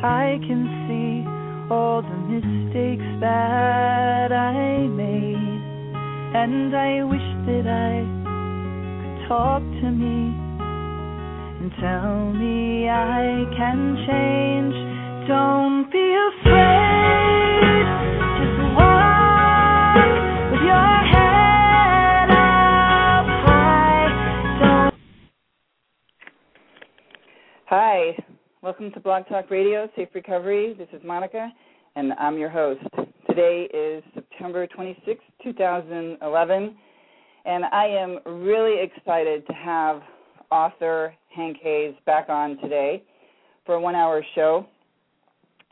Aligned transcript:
I 0.00 0.38
can 0.46 0.62
see 0.86 1.26
all 1.74 2.02
the 2.02 2.16
mistakes 2.30 3.02
that 3.20 4.30
I 4.30 4.86
made, 4.86 5.36
and 6.36 6.74
I 6.74 7.02
wish 7.02 7.20
that 7.46 7.66
I 7.66 8.06
could 9.02 9.28
talk 9.28 9.60
to 9.60 9.90
me 9.90 10.38
and 11.60 11.72
tell 11.80 12.32
me 12.32 12.88
I 12.88 13.44
can 13.56 13.96
change. 14.06 14.74
Don't 15.26 15.90
be 15.90 16.14
afraid, 16.30 17.86
just 18.38 18.58
walk 18.78 19.98
with 20.52 20.62
your 20.62 20.94
head 21.10 22.30
up 22.30 23.26
high. 23.42 24.08
Don't 24.62 24.94
Hi, 27.66 28.14
welcome 28.68 28.92
to 28.92 29.00
Blog 29.00 29.26
Talk 29.28 29.50
Radio, 29.50 29.88
Safer 29.96 30.10
Recovery. 30.16 30.74
This 30.74 30.88
is 30.92 31.00
Monica, 31.02 31.50
and 31.96 32.12
I'm 32.20 32.36
your 32.36 32.50
host. 32.50 32.84
Today 33.26 33.66
is 33.72 34.04
September 34.12 34.66
26, 34.66 35.24
2011, 35.42 36.76
and 37.46 37.64
I 37.64 37.86
am 37.86 38.18
really 38.26 38.82
excited 38.82 39.46
to 39.46 39.54
have 39.54 40.02
author 40.50 41.14
Hank 41.34 41.56
Hayes 41.62 41.94
back 42.04 42.28
on 42.28 42.58
today 42.58 43.02
for 43.64 43.76
a 43.76 43.80
one 43.80 43.94
hour 43.94 44.22
show. 44.34 44.66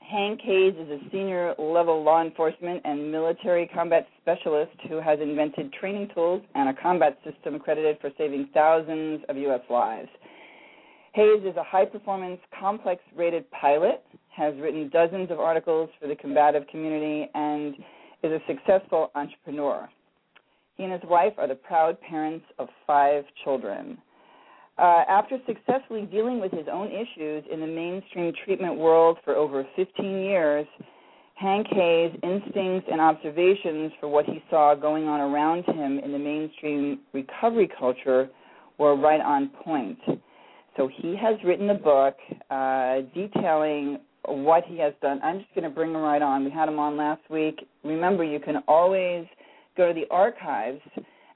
Hank 0.01 0.41
Hayes 0.43 0.73
is 0.81 0.89
a 0.89 1.11
senior 1.13 1.55
level 1.59 2.03
law 2.03 2.23
enforcement 2.23 2.81
and 2.87 3.13
military 3.13 3.69
combat 3.75 4.07
specialist 4.23 4.73
who 4.89 5.03
has 5.03 5.21
invented 5.21 5.71
training 5.75 6.09
tools 6.15 6.41
and 6.55 6.71
a 6.71 6.83
combat 6.83 7.19
system 7.31 7.59
credited 7.59 7.99
for 8.01 8.09
saving 8.17 8.49
thousands 8.55 9.21
of 9.29 9.37
U.S. 9.37 9.61
lives. 9.69 10.09
Hayes 11.17 11.41
is 11.47 11.57
a 11.57 11.65
high 11.65 11.87
performance, 11.87 12.39
complex 12.61 13.01
rated 13.17 13.51
pilot, 13.51 14.05
has 14.37 14.55
written 14.61 14.91
dozens 14.91 15.31
of 15.31 15.41
articles 15.41 15.89
for 15.99 16.09
the 16.09 16.15
combative 16.15 16.67
community, 16.71 17.31
and 17.33 17.75
is 18.23 18.33
a 18.33 18.41
successful 18.47 19.11
entrepreneur. 19.15 19.89
He 20.77 20.85
and 20.85 20.93
his 20.93 21.01
wife 21.09 21.33
are 21.39 21.49
the 21.49 21.55
proud 21.55 21.99
parents 22.03 22.45
of 22.59 22.69
five 22.87 23.25
children. 23.45 23.97
Uh, 24.77 25.05
after 25.09 25.39
successfully 25.47 26.03
dealing 26.03 26.39
with 26.39 26.53
his 26.53 26.67
own 26.71 26.89
issues 26.89 27.45
in 27.51 27.61
the 27.61 27.67
mainstream 27.67 28.35
treatment 28.45 28.77
world 28.77 29.17
for 29.25 29.35
over 29.35 29.67
15 29.75 30.05
years, 30.05 30.67
Hank 31.37 31.67
Hayes' 31.71 32.13
instincts 32.23 32.91
and 32.93 33.01
observations 33.01 33.91
for 34.01 34.09
what 34.09 34.27
he 34.27 34.45
saw 34.51 34.75
going 34.75 35.09
on 35.09 35.21
around 35.21 35.65
him 35.65 35.99
in 35.99 36.13
the 36.13 36.19
mainstream 36.19 36.99
recovery 37.15 37.71
culture 37.79 38.29
were 38.77 38.95
right 38.95 39.23
on 39.23 39.49
point. 39.65 39.99
So 40.77 40.91
he 41.01 41.17
has 41.17 41.37
written 41.45 41.71
a 41.71 41.75
book 41.75 42.17
uh, 42.51 43.03
detailing 43.15 43.99
what 44.27 44.65
he 44.65 44.79
has 44.79 44.93
done. 45.01 45.21
I'm 45.23 45.39
just 45.39 45.55
going 45.55 45.65
to 45.65 45.71
bring 45.71 45.91
him 45.91 45.99
right 45.99 46.21
on. 46.21 46.45
We 46.45 46.51
had 46.51 46.69
him 46.69 46.79
on 46.79 46.97
last 46.97 47.23
week. 47.31 47.67
Remember, 47.85 48.25
you 48.25 48.41
can 48.41 48.57
always 48.69 49.27
go 49.77 49.89
to 49.89 49.95
the 49.95 50.07
archives 50.11 50.81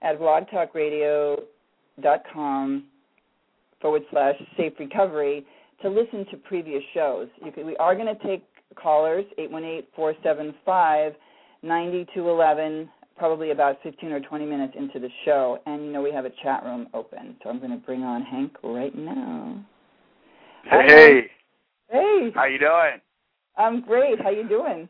at 0.02 0.18
blogtalkradio.com 0.18 2.84
forward 3.80 4.02
slash 4.10 4.34
safe 4.56 4.72
recovery 4.78 5.46
to 5.82 5.88
listen 5.88 6.26
to 6.30 6.36
previous 6.36 6.82
shows. 6.92 7.28
Can, 7.54 7.66
we 7.66 7.76
are 7.76 7.94
going 7.94 8.14
to 8.14 8.22
take 8.26 8.44
callers, 8.74 9.24
818-475-9211, 9.98 12.88
probably 13.20 13.50
about 13.50 13.76
15 13.82 14.10
or 14.10 14.20
20 14.20 14.46
minutes 14.46 14.72
into 14.76 14.98
the 14.98 15.10
show. 15.26 15.58
And, 15.66 15.84
you 15.84 15.92
know, 15.92 16.00
we 16.00 16.10
have 16.10 16.24
a 16.24 16.30
chat 16.42 16.64
room 16.64 16.88
open. 16.94 17.36
So 17.42 17.50
I'm 17.50 17.58
going 17.58 17.70
to 17.70 17.76
bring 17.76 18.02
on 18.02 18.22
Hank 18.22 18.54
right 18.64 18.96
now. 18.96 19.62
Hi, 20.64 20.86
Hey, 20.86 21.20
Hey, 21.90 22.30
how 22.34 22.46
you 22.46 22.58
doing? 22.58 23.00
I'm 23.58 23.82
great. 23.82 24.20
How 24.22 24.30
you 24.30 24.48
doing? 24.48 24.88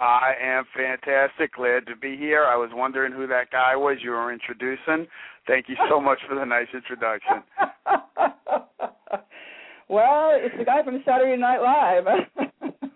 I 0.00 0.32
am 0.42 0.64
fantastic. 0.76 1.54
Glad 1.54 1.86
to 1.86 1.94
be 1.96 2.16
here. 2.16 2.44
I 2.44 2.56
was 2.56 2.70
wondering 2.72 3.12
who 3.12 3.28
that 3.28 3.50
guy 3.52 3.76
was 3.76 3.98
you 4.02 4.10
were 4.10 4.32
introducing. 4.32 5.06
Thank 5.46 5.68
you 5.68 5.76
so 5.88 6.00
much 6.00 6.18
for 6.28 6.34
the 6.34 6.44
nice 6.44 6.66
introduction. 6.74 7.42
well, 9.88 10.30
it's 10.34 10.56
the 10.58 10.64
guy 10.64 10.82
from 10.82 11.02
Saturday 11.04 11.40
Night 11.40 11.60
Live. 11.60 12.04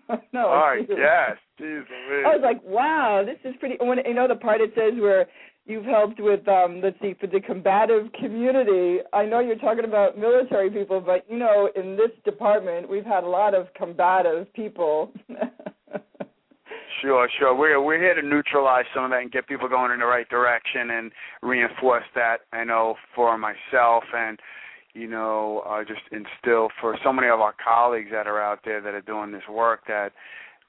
no. 0.33 0.47
All 0.47 0.67
right, 0.67 0.81
it's 0.81 0.89
you. 0.89 0.97
yes. 0.97 1.37
Jeez. 1.59 1.83
I 2.25 2.35
was 2.35 2.41
like, 2.43 2.61
wow, 2.63 3.23
this 3.25 3.37
is 3.49 3.55
pretty. 3.59 3.77
When 3.79 3.99
you 4.05 4.13
know 4.13 4.27
the 4.27 4.35
part 4.35 4.61
it 4.61 4.71
says 4.75 4.99
where 4.99 5.27
you've 5.65 5.85
helped 5.85 6.19
with, 6.19 6.47
um, 6.47 6.81
let's 6.83 6.99
see, 7.01 7.13
for 7.19 7.27
the 7.27 7.39
combative 7.39 8.11
community. 8.19 8.99
I 9.13 9.25
know 9.25 9.39
you're 9.39 9.55
talking 9.55 9.85
about 9.85 10.17
military 10.17 10.69
people, 10.69 10.99
but 10.99 11.25
you 11.29 11.37
know, 11.37 11.69
in 11.75 11.95
this 11.95 12.11
department, 12.25 12.89
we've 12.89 13.05
had 13.05 13.23
a 13.23 13.29
lot 13.29 13.53
of 13.53 13.67
combative 13.75 14.51
people. 14.53 15.11
Sure, 17.01 17.27
sure. 17.37 17.53
We're 17.53 17.81
we're 17.83 17.99
here 17.99 18.15
to 18.15 18.25
neutralize 18.25 18.85
some 18.95 19.03
of 19.03 19.09
that 19.11 19.21
and 19.21 19.31
get 19.31 19.45
people 19.45 19.67
going 19.67 19.91
in 19.91 19.99
the 19.99 20.05
right 20.05 20.29
direction 20.29 20.91
and 20.91 21.11
reinforce 21.41 22.05
that. 22.15 22.37
I 22.53 22.63
know 22.63 22.95
for 23.13 23.37
myself 23.37 24.03
and 24.15 24.39
you 24.93 25.07
know 25.07 25.63
uh, 25.67 25.83
just 25.83 26.01
instill 26.11 26.69
for 26.79 26.97
so 27.03 27.11
many 27.11 27.27
of 27.27 27.39
our 27.39 27.53
colleagues 27.63 28.09
that 28.11 28.27
are 28.27 28.41
out 28.41 28.59
there 28.63 28.81
that 28.81 28.93
are 28.93 29.01
doing 29.01 29.31
this 29.31 29.47
work 29.49 29.81
that 29.87 30.11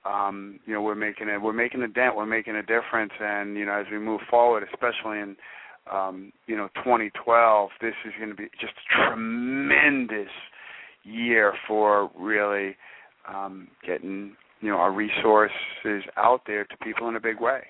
um, 0.04 0.60
you 0.66 0.74
know 0.74 0.82
we're 0.82 0.94
making 0.94 1.28
it 1.28 1.40
we're 1.40 1.52
making 1.52 1.82
a 1.82 1.88
dent, 1.88 2.16
we're 2.16 2.26
making 2.26 2.56
a 2.56 2.62
difference, 2.62 3.12
and 3.20 3.56
you 3.56 3.64
know 3.64 3.72
as 3.72 3.86
we 3.90 3.98
move 3.98 4.20
forward, 4.28 4.66
especially 4.72 5.18
in 5.20 5.36
um, 5.92 6.32
you 6.46 6.56
know 6.56 6.68
2012, 6.76 7.70
this 7.80 7.94
is 8.06 8.12
going 8.18 8.30
to 8.30 8.36
be 8.36 8.48
just 8.60 8.72
a 8.72 9.08
tremendous 9.08 10.32
year 11.04 11.54
for 11.66 12.10
really 12.18 12.76
um, 13.28 13.68
getting 13.86 14.36
you 14.60 14.70
know 14.70 14.76
our 14.76 14.92
resources 14.92 16.02
out 16.16 16.42
there 16.46 16.64
to 16.64 16.76
people 16.82 17.08
in 17.08 17.16
a 17.16 17.20
big 17.20 17.40
way. 17.40 17.62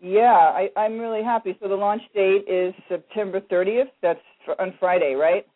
Yeah, 0.00 0.52
I, 0.54 0.68
I'm 0.76 0.98
really 0.98 1.22
happy. 1.22 1.56
So 1.60 1.68
the 1.68 1.74
launch 1.74 2.02
date 2.14 2.44
is 2.48 2.74
September 2.88 3.40
30th. 3.40 3.90
That's 4.02 4.20
fr- 4.44 4.60
on 4.60 4.74
Friday, 4.78 5.14
right? 5.14 5.46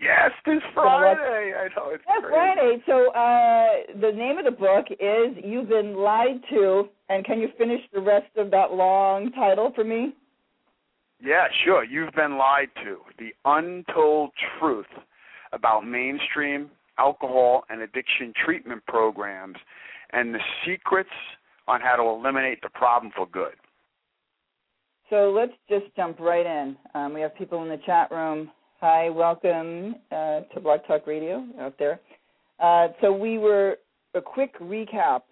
Yes, 0.00 0.30
this 0.46 0.62
Friday. 0.74 1.54
I 1.56 1.68
know 1.74 1.90
it's. 1.90 2.04
Friday. 2.28 2.82
So 2.86 3.10
uh, 3.12 4.00
the 4.00 4.16
name 4.16 4.38
of 4.38 4.44
the 4.44 4.52
book 4.52 4.86
is 4.90 5.44
"You've 5.44 5.68
Been 5.68 5.96
Lied 5.96 6.40
to," 6.50 6.88
and 7.08 7.24
can 7.24 7.40
you 7.40 7.48
finish 7.58 7.80
the 7.92 8.00
rest 8.00 8.30
of 8.36 8.52
that 8.52 8.72
long 8.72 9.32
title 9.32 9.72
for 9.74 9.82
me? 9.82 10.14
Yeah, 11.20 11.48
sure. 11.64 11.84
You've 11.84 12.14
been 12.14 12.38
lied 12.38 12.68
to. 12.84 12.98
The 13.18 13.30
untold 13.44 14.30
truth 14.60 14.86
about 15.52 15.84
mainstream 15.84 16.70
alcohol 16.98 17.64
and 17.68 17.80
addiction 17.80 18.32
treatment 18.44 18.84
programs 18.86 19.56
and 20.12 20.34
the 20.34 20.40
secrets 20.64 21.10
on 21.68 21.80
how 21.80 21.94
to 21.96 22.02
eliminate 22.02 22.60
the 22.62 22.70
problem 22.70 23.12
for 23.14 23.26
good. 23.26 23.54
So 25.10 25.30
let's 25.30 25.52
just 25.68 25.94
jump 25.96 26.18
right 26.18 26.44
in. 26.44 26.76
Um, 26.94 27.14
we 27.14 27.20
have 27.20 27.36
people 27.36 27.62
in 27.62 27.68
the 27.68 27.78
chat 27.86 28.10
room. 28.10 28.50
Hi, 28.80 29.10
welcome 29.10 29.96
uh, 30.10 30.40
to 30.54 30.60
Blog 30.62 30.80
Talk 30.86 31.06
Radio 31.06 31.44
out 31.60 31.74
there. 31.78 32.00
Uh, 32.58 32.88
so 33.00 33.12
we 33.12 33.38
were 33.38 33.76
a 34.14 34.20
quick 34.20 34.58
recap 34.60 35.22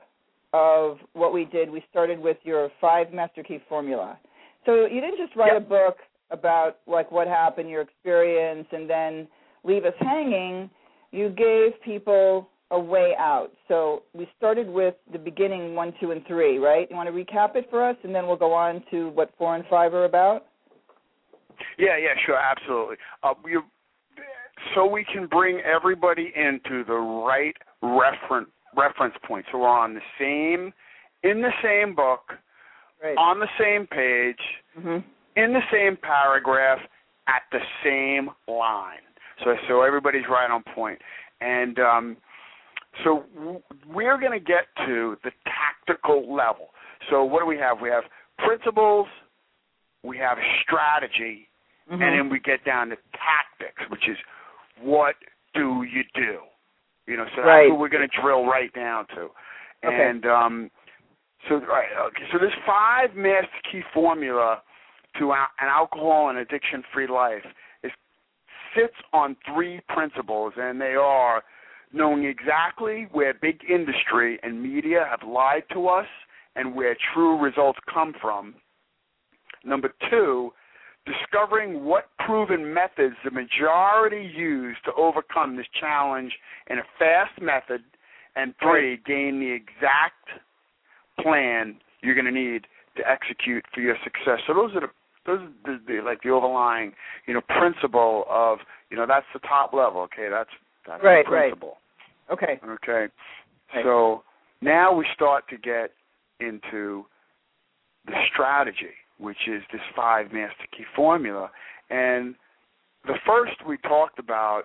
of 0.53 0.99
what 1.15 1.33
we 1.33 1.44
did. 1.47 1.71
We 1.71 1.83
started 1.91 2.19
with 2.19 2.37
your 2.43 2.71
five 2.81 3.12
master 3.12 3.43
key 3.43 3.59
formula. 3.69 4.19
So 4.65 4.87
you 4.87 5.00
didn't 5.00 5.19
just 5.19 5.37
write 5.37 5.53
Yep. 5.53 5.62
a 5.62 5.69
book 5.69 5.97
about 6.31 6.79
like 6.87 7.11
what 7.12 7.27
happened, 7.29 7.71
your 7.71 7.83
experience, 7.83 8.67
and 8.73 8.88
then 8.88 9.29
leave 9.65 9.85
us 9.85 9.94
hanging. 10.00 10.71
You 11.12 11.31
gave 11.31 11.81
people 11.85 12.49
a 12.71 12.79
way 12.79 13.15
out. 13.19 13.51
So 13.69 14.03
we 14.13 14.29
started 14.37 14.69
with 14.69 14.95
the 15.13 15.19
beginning 15.19 15.75
one, 15.75 15.93
two, 16.01 16.11
and 16.11 16.27
three, 16.27 16.59
right? 16.59 16.89
You 16.91 16.97
want 16.97 17.09
to 17.09 17.13
recap 17.13 17.55
it 17.57 17.69
for 17.71 17.87
us, 17.89 17.97
and 18.03 18.15
then 18.15 18.27
we'll 18.27 18.37
go 18.37 18.53
on 18.53 18.83
to 18.91 19.11
what 19.11 19.31
four 19.39 19.55
and 19.55 19.65
five 19.71 19.95
are 19.95 20.05
about. 20.05 20.47
Yeah, 21.79 21.97
yeah, 21.97 22.15
sure, 22.27 22.37
absolutely. 22.37 22.97
Uh, 23.23 23.35
you, 23.47 23.63
so 24.75 24.87
we 24.87 25.05
can 25.05 25.27
bring 25.27 25.61
everybody 25.61 26.33
into 26.35 26.85
the 26.85 26.95
right 26.95 27.57
reference 27.83 28.49
reference 28.77 29.15
point. 29.27 29.47
So 29.51 29.59
we're 29.59 29.69
on 29.69 29.95
the 29.95 30.01
same, 30.19 30.73
in 31.23 31.41
the 31.41 31.53
same 31.62 31.95
book, 31.95 32.33
Right. 33.03 33.17
on 33.17 33.39
the 33.39 33.49
same 33.59 33.87
page, 33.87 34.41
hmm 34.79 34.99
in 35.37 35.53
the 35.53 35.61
same 35.71 35.99
paragraph, 35.99 36.79
at 37.29 37.43
the 37.53 37.61
same 37.85 38.31
line. 38.49 39.05
So 39.45 39.55
so 39.69 39.83
everybody's 39.83 40.25
right 40.31 40.51
on 40.51 40.62
point. 40.75 40.99
And 41.43 41.79
um, 41.79 42.17
So 43.05 43.25
we're 43.89 44.19
going 44.19 44.33
to 44.33 44.45
get 44.45 44.67
to 44.87 45.17
the 45.23 45.31
tactical 45.45 46.35
level. 46.35 46.69
So 47.11 47.25
what 47.25 47.41
do 47.41 47.47
we 47.47 47.59
have? 47.59 47.81
We 47.81 47.89
have 47.91 48.05
principles, 48.39 49.07
we 50.03 50.19
have 50.19 50.39
strategy, 50.63 51.49
mm-hmm. 51.91 52.03
and 52.03 52.19
then 52.19 52.31
we 52.31 52.41
get 52.41 52.65
down 52.65 52.89
to 52.89 52.97
tactics, 53.13 53.83
which 53.91 54.09
is 54.09 54.17
what 54.81 55.15
do 55.55 55.85
you 55.85 56.03
do? 56.15 56.39
You 57.07 57.17
know, 57.17 57.25
so 57.37 57.43
that's 57.43 57.47
right. 57.47 57.71
what 57.71 57.79
we're 57.79 57.89
going 57.89 58.09
to 58.09 58.21
drill 58.21 58.47
right 58.47 58.73
down 58.75 59.07
to. 59.15 59.29
Okay. 59.85 60.09
And 60.11 60.27
um, 60.27 60.71
so 61.49 61.57
right, 61.57 61.89
okay, 62.09 62.25
so 62.33 62.39
this 62.39 62.53
five 62.67 63.15
master 63.15 63.49
key 63.71 63.83
formula 63.95 64.63
to 65.19 65.33
an 65.33 65.47
alcohol 65.61 66.29
and 66.29 66.39
addiction 66.39 66.83
free 66.93 67.07
life 67.07 67.45
is 67.85 67.93
sits 68.75 68.95
on 69.13 69.37
three 69.55 69.81
principles, 69.89 70.53
and 70.57 70.81
they 70.81 70.95
are 70.95 71.43
knowing 71.93 72.25
exactly 72.25 73.09
where 73.12 73.35
big 73.35 73.61
industry 73.69 74.38
and 74.43 74.62
media 74.62 75.06
have 75.09 75.27
lied 75.29 75.62
to 75.73 75.88
us 75.88 76.06
and 76.55 76.75
where 76.75 76.97
true 77.15 77.38
results 77.38 77.79
come 77.93 78.15
from. 78.21 78.55
Number 79.65 79.93
two, 80.11 80.53
discovering 81.06 81.85
what 81.85 82.09
proven 82.25 82.73
methods 82.73 83.15
the 83.25 83.31
majority 83.31 84.31
use 84.35 84.77
to 84.85 84.93
overcome 84.94 85.56
this 85.56 85.67
challenge 85.79 86.33
in 86.69 86.79
a 86.79 86.83
fast 86.99 87.41
method. 87.41 87.83
And 88.35 88.55
three, 88.61 88.99
gain 89.06 89.41
the 89.41 89.50
exact 89.50 90.29
plan 91.21 91.77
you're 92.03 92.15
going 92.15 92.27
to 92.27 92.33
need 92.33 92.67
to 92.97 93.03
execute 93.09 93.65
for 93.75 93.81
your 93.81 93.97
success. 94.05 94.41
So 94.47 94.55
those 94.55 94.75
are 94.75 94.81
the 94.81 94.88
those 95.25 95.41
are 95.41 95.50
the, 95.65 95.81
the 95.87 96.03
like 96.05 96.23
the 96.23 96.31
overlying 96.31 96.93
you 97.27 97.35
know 97.35 97.41
principle 97.41 98.25
of 98.29 98.59
you 98.91 98.97
know 98.97 99.06
that's 99.09 99.27
the 99.33 99.41
top 99.41 99.73
level. 99.73 100.03
Okay, 100.03 100.29
that's 100.31 100.50
that's 100.87 101.03
right, 101.03 101.25
the 101.25 101.31
principle. 101.31 101.79
Right. 102.29 102.38
Okay. 102.38 102.61
Okay. 102.65 102.93
Right. 103.75 103.85
So 103.85 104.23
now 104.61 104.94
we 104.94 105.06
start 105.15 105.44
to 105.50 105.56
get 105.59 105.93
into 106.41 107.05
the 108.06 108.15
strategy, 108.33 108.94
which 109.19 109.49
is 109.49 109.62
this 109.73 109.81
five 109.94 110.27
master 110.33 110.67
key 110.77 110.85
formula. 110.94 111.50
And 111.91 112.35
the 113.06 113.15
first 113.27 113.55
we 113.67 113.79
talked 113.79 114.19
about 114.19 114.65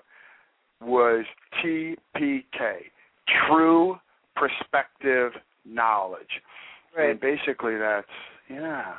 was 0.81 1.25
TPK, 1.63 2.73
true 3.47 3.97
perspective 4.35 5.33
knowledge. 5.65 6.41
Right. 6.97 7.11
And 7.11 7.19
basically 7.19 7.77
that's 7.77 8.07
yeah. 8.49 8.93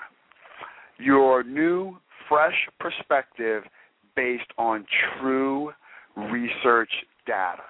Your 0.99 1.43
new 1.43 1.97
fresh 2.29 2.55
perspective 2.79 3.65
based 4.15 4.51
on 4.57 4.87
true 5.21 5.73
research 6.17 6.91
data. 7.27 7.63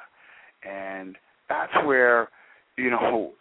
And 0.68 1.16
that's 1.48 1.72
where, 1.84 2.28
you 2.76 2.90
know, 2.90 3.32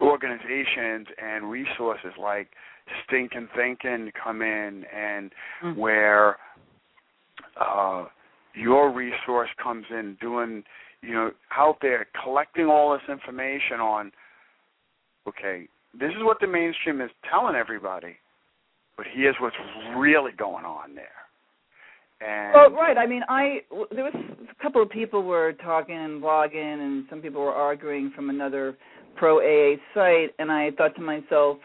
organizations 0.00 1.06
and 1.22 1.50
resources 1.50 2.12
like 2.20 2.48
Stinking 3.06 3.48
Thinking 3.56 4.10
come 4.22 4.42
in 4.42 4.84
and 4.94 5.32
mm-hmm. 5.62 5.78
where 5.78 6.36
uh, 7.60 8.06
your 8.54 8.92
resource 8.92 9.50
comes 9.62 9.86
in 9.90 10.16
doing, 10.20 10.64
you 11.02 11.12
know, 11.14 11.30
out 11.56 11.76
there 11.80 12.06
collecting 12.22 12.66
all 12.66 12.92
this 12.92 13.08
information 13.08 13.80
on, 13.80 14.12
okay, 15.28 15.68
this 15.98 16.10
is 16.10 16.22
what 16.22 16.38
the 16.40 16.46
mainstream 16.46 17.00
is 17.00 17.10
telling 17.30 17.54
everybody, 17.54 18.16
but 18.96 19.06
here's 19.12 19.36
what's 19.40 19.56
really 19.96 20.32
going 20.32 20.64
on 20.64 20.94
there. 20.94 21.08
And 22.24 22.52
well, 22.54 22.70
right. 22.70 22.96
I 22.96 23.06
mean, 23.06 23.22
I 23.28 23.60
there 23.90 24.04
was 24.04 24.14
a 24.14 24.62
couple 24.62 24.82
of 24.82 24.90
people 24.90 25.22
were 25.22 25.52
talking 25.54 25.96
and 25.96 26.22
blogging, 26.22 26.80
and 26.80 27.04
some 27.10 27.20
people 27.20 27.40
were 27.40 27.52
arguing 27.52 28.12
from 28.14 28.30
another 28.30 28.76
pro 29.16 29.40
AA 29.40 29.76
site, 29.94 30.30
and 30.38 30.50
I 30.50 30.70
thought 30.72 30.94
to 30.96 31.02
myself, 31.02 31.58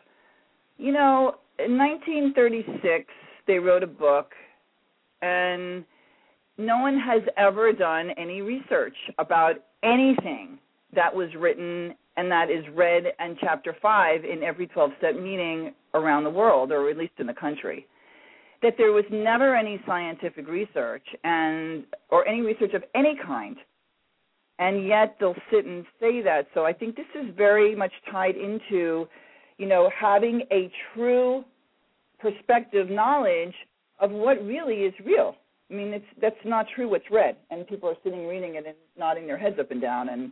you 0.77 0.91
know, 0.91 1.35
in 1.59 1.77
1936 1.77 3.05
they 3.45 3.59
wrote 3.59 3.83
a 3.83 3.87
book, 3.87 4.31
and 5.21 5.85
no 6.57 6.79
one 6.79 6.99
has 6.99 7.21
ever 7.37 7.71
done 7.71 8.09
any 8.17 8.41
research 8.41 8.95
about 9.19 9.55
anything 9.83 10.57
that 10.95 11.13
was 11.13 11.29
written 11.37 11.93
and 12.15 12.31
that 12.31 12.49
is 12.49 12.65
read 12.73 13.03
in 13.23 13.37
chapter 13.39 13.75
5 13.79 14.25
in 14.25 14.41
every 14.41 14.65
12 14.67 14.91
step 14.97 15.15
meeting 15.15 15.73
around 15.93 16.23
the 16.23 16.29
world 16.29 16.71
or 16.71 16.89
at 16.89 16.97
least 16.97 17.13
in 17.19 17.27
the 17.27 17.33
country 17.33 17.85
that 18.61 18.73
there 18.77 18.91
was 18.91 19.05
never 19.11 19.55
any 19.55 19.79
scientific 19.85 20.47
research 20.47 21.05
and 21.23 21.83
or 22.09 22.27
any 22.27 22.41
research 22.41 22.73
of 22.73 22.83
any 22.95 23.17
kind. 23.25 23.57
And 24.59 24.87
yet 24.87 25.17
they'll 25.19 25.35
sit 25.51 25.65
and 25.65 25.85
say 25.99 26.21
that. 26.21 26.47
So 26.53 26.65
i 26.65 26.73
think 26.73 26.95
this 26.95 27.05
is 27.15 27.33
very 27.35 27.75
much 27.75 27.91
tied 28.11 28.35
into 28.35 29.07
you 29.57 29.67
know 29.67 29.89
having 29.99 30.43
a 30.51 30.71
true 30.93 31.43
perspective 32.19 32.89
knowledge 32.89 33.53
of 33.99 34.11
what 34.11 34.43
really 34.43 34.83
is 34.83 34.93
real. 35.05 35.35
I 35.69 35.73
mean 35.73 35.93
it's 35.93 36.05
that's 36.21 36.43
not 36.45 36.65
true 36.75 36.89
what's 36.89 37.09
read. 37.11 37.35
And 37.51 37.67
people 37.67 37.89
are 37.89 37.97
sitting 38.03 38.27
reading 38.27 38.55
it 38.55 38.65
and 38.65 38.75
nodding 38.97 39.27
their 39.27 39.37
heads 39.37 39.57
up 39.59 39.71
and 39.71 39.81
down. 39.81 40.09
And 40.09 40.31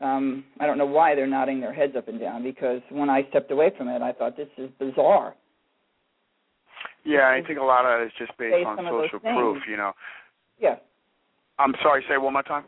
um 0.00 0.44
i 0.60 0.66
don't 0.66 0.78
know 0.78 0.86
why 0.86 1.14
they're 1.14 1.26
nodding 1.26 1.60
their 1.60 1.72
heads 1.72 1.94
up 1.96 2.08
and 2.08 2.20
down 2.20 2.42
because 2.42 2.80
when 2.90 3.08
i 3.08 3.26
stepped 3.30 3.50
away 3.50 3.70
from 3.76 3.88
it 3.88 4.02
i 4.02 4.12
thought 4.12 4.36
this 4.36 4.48
is 4.58 4.68
bizarre 4.78 5.34
yeah, 7.06 7.28
I 7.28 7.46
think 7.46 7.58
a 7.58 7.62
lot 7.62 7.84
of 7.86 8.00
it 8.02 8.06
is 8.06 8.12
just 8.18 8.36
based, 8.38 8.52
Based 8.52 8.66
on 8.66 8.76
social 8.78 9.20
proof, 9.20 9.62
you 9.68 9.76
know. 9.76 9.92
yeah 10.58 10.76
I'm 11.58 11.74
sorry, 11.82 12.04
say 12.08 12.14
it 12.14 12.20
one 12.22 12.34
more 12.34 12.42
time. 12.42 12.64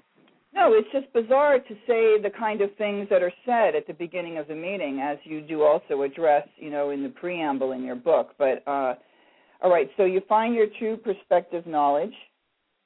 No, 0.55 0.73
it's 0.73 0.89
just 0.93 1.13
bizarre 1.13 1.59
to 1.59 1.75
say 1.87 2.21
the 2.21 2.31
kind 2.37 2.63
of 2.63 2.75
things 2.77 3.07
that 3.11 3.23
are 3.23 3.33
said 3.45 3.75
at 3.77 3.87
the 3.87 3.93
beginning 3.93 4.39
of 4.39 4.49
the 4.49 4.55
meeting, 4.55 5.01
as 5.01 5.19
you 5.25 5.43
do 5.43 5.63
also 5.63 6.03
address, 6.03 6.49
you 6.57 6.71
know, 6.71 6.91
in 6.91 7.03
the 7.03 7.11
preamble 7.11 7.73
in 7.73 7.85
your 7.85 7.97
book. 7.97 8.31
But 8.39 8.67
uh, 8.67 8.95
all 9.63 9.71
right, 9.71 9.91
so 9.97 10.05
you 10.05 10.23
find 10.29 10.55
your 10.55 10.67
true 10.79 10.97
perspective 10.97 11.67
knowledge, 11.67 12.15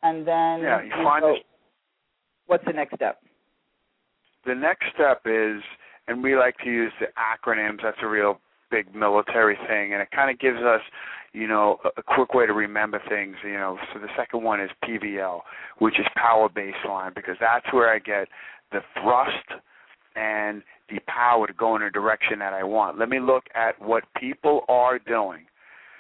and 0.02 0.26
then 0.26 0.60
Yeah, 0.60 0.82
you 0.82 0.90
find 1.04 1.22
go, 1.22 1.36
what's 2.46 2.64
the 2.64 2.72
next 2.72 2.96
step? 2.96 3.20
The 4.44 4.54
next 4.54 4.86
step 4.94 5.22
is, 5.24 5.62
and 6.08 6.22
we 6.22 6.34
like 6.36 6.56
to 6.64 6.70
use 6.70 6.92
the 6.98 7.06
acronyms. 7.16 7.78
That's 7.82 7.98
a 8.02 8.08
real 8.08 8.40
big 8.72 8.92
military 8.94 9.56
thing, 9.68 9.92
and 9.92 10.02
it 10.02 10.08
kind 10.10 10.30
of 10.30 10.40
gives 10.40 10.58
us, 10.58 10.80
you 11.32 11.46
know, 11.46 11.78
a, 11.84 12.00
a 12.00 12.02
quick 12.02 12.34
way 12.34 12.46
to 12.46 12.52
remember 12.52 13.00
things. 13.08 13.36
You 13.44 13.54
know, 13.54 13.78
so 13.92 14.00
the 14.00 14.08
second 14.16 14.42
one 14.42 14.60
is 14.60 14.70
PBL, 14.84 15.40
which 15.78 15.98
is 15.98 16.06
power 16.16 16.48
baseline, 16.48 17.14
because 17.14 17.36
that's 17.40 17.66
where 17.72 17.92
I 17.92 17.98
get 17.98 18.28
the 18.70 18.80
thrust 19.00 19.62
and 20.14 20.62
the 20.90 20.98
power 21.06 21.46
to 21.46 21.52
go 21.52 21.76
in 21.76 21.82
a 21.82 21.90
direction 21.90 22.38
that 22.40 22.52
I 22.52 22.62
want. 22.62 22.98
Let 22.98 23.08
me 23.08 23.18
look 23.18 23.44
at 23.54 23.80
what 23.80 24.04
people 24.18 24.64
are 24.68 24.98
doing 24.98 25.46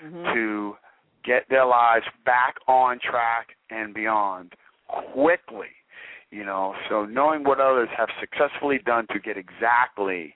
Mhm. 0.04 0.34
to 0.34 0.76
get 1.24 1.48
their 1.48 1.64
lives 1.64 2.06
back 2.24 2.56
on 2.66 2.98
track 2.98 3.56
and 3.70 3.94
beyond 3.94 4.54
quickly. 4.88 5.70
You 6.30 6.44
know, 6.44 6.74
so 6.88 7.04
knowing 7.04 7.44
what 7.44 7.60
others 7.60 7.88
have 7.96 8.08
successfully 8.18 8.78
done 8.78 9.06
to 9.08 9.18
get 9.18 9.36
exactly 9.36 10.34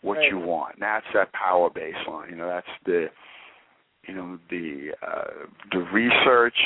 what 0.00 0.18
Right. 0.18 0.30
you 0.30 0.38
want. 0.38 0.78
That's 0.78 1.06
that 1.12 1.32
power 1.32 1.70
baseline. 1.70 2.30
You 2.30 2.36
know, 2.36 2.48
that's 2.48 2.68
the 2.84 3.10
you 4.08 4.14
know 4.14 4.38
the 4.50 4.90
uh, 5.06 5.46
the 5.70 5.78
research 5.92 6.56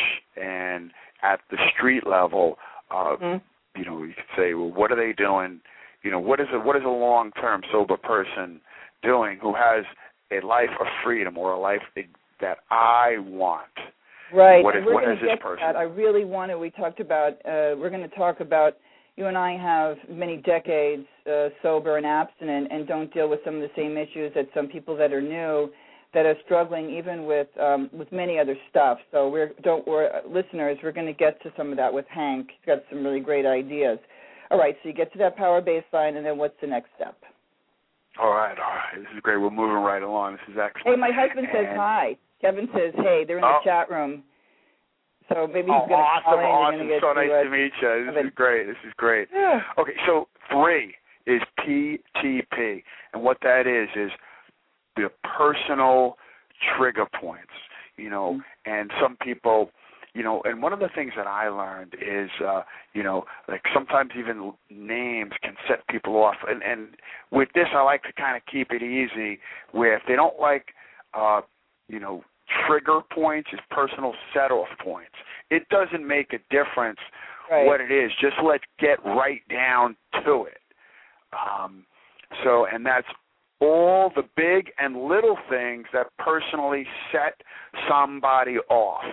and 0.40 0.90
at 1.22 1.40
the 1.50 1.58
street 1.76 2.06
level. 2.06 2.58
Uh, 2.90 3.16
Mhm. 3.20 3.40
You 3.75 3.87
know, 3.87 4.02
you 4.02 4.12
could 4.12 4.25
say, 4.37 4.52
well, 4.52 4.70
what 4.70 4.92
are 4.92 4.96
they 4.96 5.14
doing? 5.14 5.61
You 6.02 6.11
know, 6.11 6.20
what 6.20 6.40
is 6.40 6.49
a 6.52 6.58
what 6.58 6.76
is 6.76 6.82
a 6.84 6.88
long 6.88 7.32
term 7.32 7.62
sober 7.72 7.96
person 7.96 8.61
doing 9.02 9.38
who 9.40 9.54
has 9.54 9.84
a 10.30 10.44
life 10.46 10.68
of 10.78 10.87
freedom 11.02 11.38
or 11.38 11.52
a 11.52 11.58
life 11.58 11.82
that 12.40 12.58
I 12.70 13.16
want? 13.18 13.72
Right. 14.32 14.62
What 14.62 14.76
is- 14.76 14.84
what 14.84 15.04
is 15.08 15.18
this 15.20 15.38
person? 15.40 15.64
that. 15.66 15.76
I 15.76 15.82
really 15.84 16.25
want 16.25 16.50
to. 16.50 16.58
We 16.58 16.70
talked 16.70 17.00
about. 17.00 17.32
Uh, 17.46 17.76
we're 17.78 17.90
going 17.90 18.08
to 18.08 18.14
talk 18.16 18.40
about. 18.40 18.76
You 19.16 19.26
and 19.26 19.37
I 19.37 19.56
have 19.58 19.99
many 20.08 20.38
decades 20.38 21.06
uh, 21.26 21.49
sober 21.62 21.99
and 21.99 22.06
abstinent, 22.06 22.68
and 22.72 22.87
don't 22.88 23.12
deal 23.12 23.28
with 23.28 23.40
some 23.44 23.56
of 23.56 23.61
the 23.61 23.70
same 23.76 23.96
issues 23.99 24.32
that 24.34 24.49
some 24.54 24.68
people 24.68 24.96
that 24.96 25.12
are 25.12 25.20
new 25.20 25.70
that 26.14 26.26
are 26.26 26.35
struggling 26.45 26.90
even 26.90 27.25
with 27.25 27.49
um, 27.59 27.88
with 27.92 28.11
many 28.12 28.38
other 28.38 28.57
stuff. 28.71 28.99
So 29.11 29.28
we're 29.28 29.52
don't 29.62 29.87
worry, 29.87 30.09
listeners. 30.28 30.78
We're 30.83 30.92
going 30.92 31.07
to 31.07 31.12
get 31.12 31.42
to 31.42 31.52
some 31.57 31.71
of 31.71 31.76
that 31.78 31.92
with 31.92 32.07
Hank. 32.09 32.49
He's 32.49 32.66
got 32.66 32.83
some 32.90 33.02
really 33.04 33.21
great 33.21 33.47
ideas. 33.47 33.99
All 34.50 34.59
right. 34.59 34.76
So 34.83 34.88
you 34.90 34.95
get 34.95 35.12
to 35.12 35.19
that 35.19 35.37
power 35.37 35.62
baseline, 35.62 36.16
and 36.16 36.25
then 36.26 36.37
what's 36.38 36.54
the 36.61 36.66
next 36.66 36.90
step? 36.97 37.16
All 38.21 38.28
right, 38.31 38.59
all 38.59 38.75
right. 38.76 38.95
This 38.99 39.07
is 39.14 39.21
great. 39.23 39.38
We're 39.38 39.49
moving 39.49 39.76
right 39.83 40.02
along. 40.02 40.33
This 40.33 40.54
is 40.54 40.61
excellent. 40.62 40.87
Hey, 40.87 40.97
my 41.00 41.11
husband 41.14 41.49
says 41.50 41.64
hi. 41.71 42.16
Kevin 42.42 42.69
says, 42.75 42.92
"Hey, 42.97 43.25
they're 43.26 43.38
in 43.38 43.42
the 43.42 43.49
Oh. 43.49 43.61
chat 43.64 43.88
room." 43.90 44.23
So 45.33 45.47
maybe 45.47 45.71
Oh, 45.71 45.81
he's 45.81 45.88
going 45.88 45.90
to 45.90 45.95
awesome, 45.97 46.23
call 46.25 46.38
in. 46.40 46.45
Awesome. 46.45 46.88
get 46.88 47.00
So 47.00 47.12
nice 47.14 47.31
uh, 47.31 47.42
to 47.45 47.49
meet 47.49 47.73
you. 47.81 48.04
This 48.04 48.14
Kevin. 48.14 48.26
is 48.26 48.33
great. 48.35 48.66
This 48.66 48.76
is 48.87 48.92
great. 48.99 49.28
Yeah. 49.33 49.62
Okay, 49.78 49.95
so 50.04 50.28
three 50.50 50.95
is 51.26 51.40
PTP, 51.61 52.83
and 53.14 53.23
what 53.23 53.38
that 53.42 53.66
is 53.66 53.88
is 53.97 54.11
the 54.96 55.11
personal 55.37 56.16
trigger 56.76 57.06
points. 57.20 57.52
You 57.96 58.11
know, 58.11 58.40
Mm-hmm. 58.40 58.72
and 58.72 58.90
some 59.00 59.16
people 59.16 59.70
you 60.14 60.22
know, 60.22 60.42
and 60.44 60.62
one 60.62 60.72
of 60.75 60.78
the 60.78 60.90
things 60.94 61.12
that 61.16 61.26
I 61.26 61.49
learned 61.49 61.94
is, 61.94 62.28
uh, 62.46 62.62
you 62.92 63.02
know, 63.02 63.25
like 63.49 63.62
sometimes 63.72 64.11
even 64.18 64.52
names 64.70 65.32
can 65.42 65.54
set 65.66 65.87
people 65.88 66.16
off. 66.16 66.37
And 66.46 66.62
and 66.62 66.88
with 67.30 67.49
this, 67.54 67.66
I 67.75 67.82
like 67.82 68.02
to 68.02 68.12
kind 68.12 68.37
of 68.37 68.42
keep 68.50 68.72
it 68.72 68.82
easy, 68.82 69.40
where 69.72 69.96
if 69.96 70.02
they 70.06 70.14
don't 70.14 70.38
like, 70.38 70.66
uh, 71.14 71.40
you 71.88 71.99
know, 71.99 72.25
trigger 72.66 73.00
points, 73.14 73.49
is 73.52 73.61
personal 73.70 74.12
set 74.34 74.50
off 74.50 74.68
points. 74.84 75.14
It 75.50 75.66
doesn't 75.70 76.06
make 76.06 76.34
a 76.34 76.38
difference 76.50 77.00
right. 77.50 77.64
what 77.64 77.80
it 77.80 77.90
is. 77.90 78.11
Just 78.20 78.37
let's 78.44 78.64
get 78.78 79.02
right 79.04 79.40
down 79.49 79.96
to 80.26 80.44
it. 80.44 80.61
Um, 81.32 81.87
so, 82.44 82.66
and 82.70 82.84
that's 82.84 83.06
all 83.62 84.11
the 84.14 84.25
big 84.37 84.73
and 84.78 85.04
little 85.04 85.38
things 85.49 85.87
that 85.92 86.09
personally 86.19 86.85
set 87.12 87.40
somebody 87.88 88.59
off. 88.69 89.04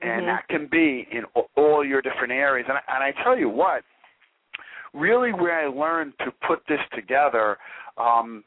And 0.00 0.22
Mhm. 0.22 0.26
that 0.26 0.48
can 0.48 0.66
be 0.66 1.08
in 1.10 1.24
all 1.56 1.84
your 1.84 2.00
different 2.00 2.32
areas. 2.32 2.68
And 2.68 2.78
I, 2.78 2.82
and 2.94 3.02
I 3.02 3.10
tell 3.22 3.36
you 3.36 3.48
what, 3.48 3.82
really 4.94 5.32
where 5.32 5.58
I 5.58 5.66
learned 5.66 6.16
to 6.20 6.30
put 6.46 6.64
this 6.66 6.80
together, 6.92 7.58
um, 7.96 8.44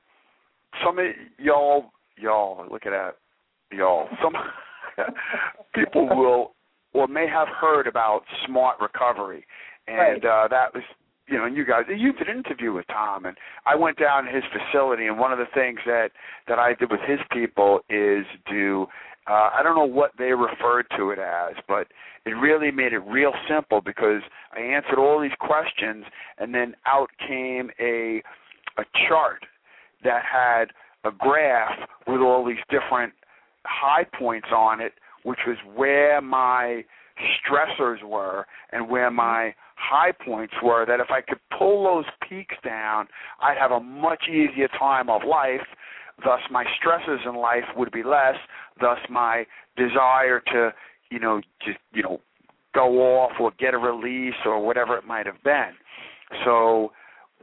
some 0.83 0.97
of 0.97 1.05
y'all, 1.37 1.91
y'all, 2.15 2.65
look 2.69 2.85
at 2.85 2.91
that, 2.91 3.17
y'all. 3.71 4.07
Some 4.21 4.33
people 5.73 6.07
will 6.07 6.55
or 6.93 7.07
may 7.07 7.27
have 7.27 7.47
heard 7.47 7.87
about 7.87 8.23
SMART 8.45 8.79
Recovery. 8.79 9.45
And 9.87 10.25
uh, 10.25 10.47
that 10.49 10.73
was 10.73 10.83
you 11.31 11.37
know, 11.37 11.45
and 11.45 11.55
you 11.55 11.65
guys, 11.65 11.83
you 11.87 12.11
did 12.13 12.27
an 12.27 12.37
interview 12.37 12.73
with 12.73 12.85
Tom, 12.87 13.25
and 13.25 13.37
I 13.65 13.75
went 13.75 13.97
down 13.97 14.25
to 14.25 14.31
his 14.31 14.43
facility, 14.51 15.07
and 15.07 15.17
one 15.17 15.31
of 15.31 15.39
the 15.39 15.47
things 15.53 15.79
that 15.85 16.09
that 16.47 16.59
I 16.59 16.73
did 16.73 16.91
with 16.91 16.99
his 17.07 17.19
people 17.31 17.79
is 17.89 18.25
do, 18.49 18.85
uh, 19.27 19.49
I 19.53 19.61
don't 19.63 19.75
know 19.75 19.85
what 19.85 20.11
they 20.17 20.33
referred 20.33 20.87
to 20.97 21.11
it 21.11 21.19
as, 21.19 21.55
but 21.67 21.87
it 22.25 22.31
really 22.31 22.69
made 22.69 22.91
it 22.91 22.99
real 22.99 23.31
simple 23.49 23.79
because 23.79 24.21
I 24.55 24.59
answered 24.59 24.99
all 24.99 25.21
these 25.21 25.31
questions, 25.39 26.05
and 26.37 26.53
then 26.53 26.75
out 26.85 27.09
came 27.25 27.71
a 27.79 28.21
a 28.77 28.83
chart 29.07 29.45
that 30.03 30.21
had 30.29 30.65
a 31.05 31.11
graph 31.17 31.77
with 32.07 32.19
all 32.19 32.45
these 32.45 32.63
different 32.69 33.13
high 33.65 34.05
points 34.19 34.47
on 34.53 34.81
it, 34.81 34.93
which 35.23 35.39
was 35.47 35.57
where 35.75 36.21
my 36.21 36.83
stressors 37.39 38.03
were 38.03 38.45
and 38.71 38.89
where 38.89 39.11
my 39.11 39.53
high 39.81 40.11
points 40.11 40.53
were 40.63 40.85
that 40.85 40.99
if 40.99 41.09
I 41.09 41.21
could 41.21 41.39
pull 41.57 41.83
those 41.83 42.05
peaks 42.27 42.55
down, 42.63 43.07
I'd 43.41 43.57
have 43.57 43.71
a 43.71 43.79
much 43.79 44.23
easier 44.29 44.67
time 44.79 45.09
of 45.09 45.21
life. 45.27 45.65
Thus, 46.23 46.39
my 46.51 46.65
stresses 46.77 47.25
in 47.25 47.35
life 47.35 47.63
would 47.75 47.91
be 47.91 48.03
less. 48.03 48.35
Thus, 48.79 48.99
my 49.09 49.45
desire 49.75 50.39
to, 50.53 50.73
you 51.09 51.19
know, 51.19 51.41
just 51.65 51.79
you 51.93 52.03
know, 52.03 52.21
go 52.73 52.99
off 52.99 53.31
or 53.39 53.51
get 53.59 53.73
a 53.73 53.77
release 53.77 54.35
or 54.45 54.63
whatever 54.63 54.97
it 54.97 55.05
might 55.05 55.25
have 55.25 55.41
been. 55.43 55.71
So, 56.45 56.91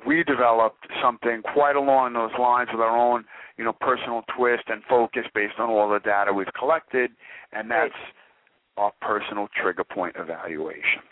we 0.06 0.22
developed 0.22 0.86
something 1.02 1.42
quite 1.52 1.74
along 1.74 2.12
those 2.12 2.30
lines 2.38 2.68
with 2.72 2.80
our 2.80 2.96
own, 2.96 3.24
you 3.56 3.64
know, 3.64 3.72
personal 3.72 4.22
twist 4.36 4.64
and 4.68 4.82
focus 4.88 5.24
based 5.34 5.54
on 5.58 5.70
all 5.70 5.90
the 5.90 5.98
data 5.98 6.32
we've 6.32 6.52
collected, 6.56 7.10
and 7.52 7.68
that's 7.68 7.94
our 8.76 8.92
personal 9.02 9.48
trigger 9.60 9.82
point 9.82 10.14
evaluation. 10.16 11.02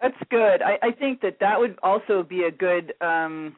That's 0.00 0.16
good. 0.30 0.62
I, 0.62 0.78
I 0.82 0.92
think 0.92 1.20
that 1.20 1.36
that 1.40 1.58
would 1.58 1.78
also 1.82 2.22
be 2.22 2.44
a 2.44 2.50
good 2.50 2.94
um, 3.00 3.54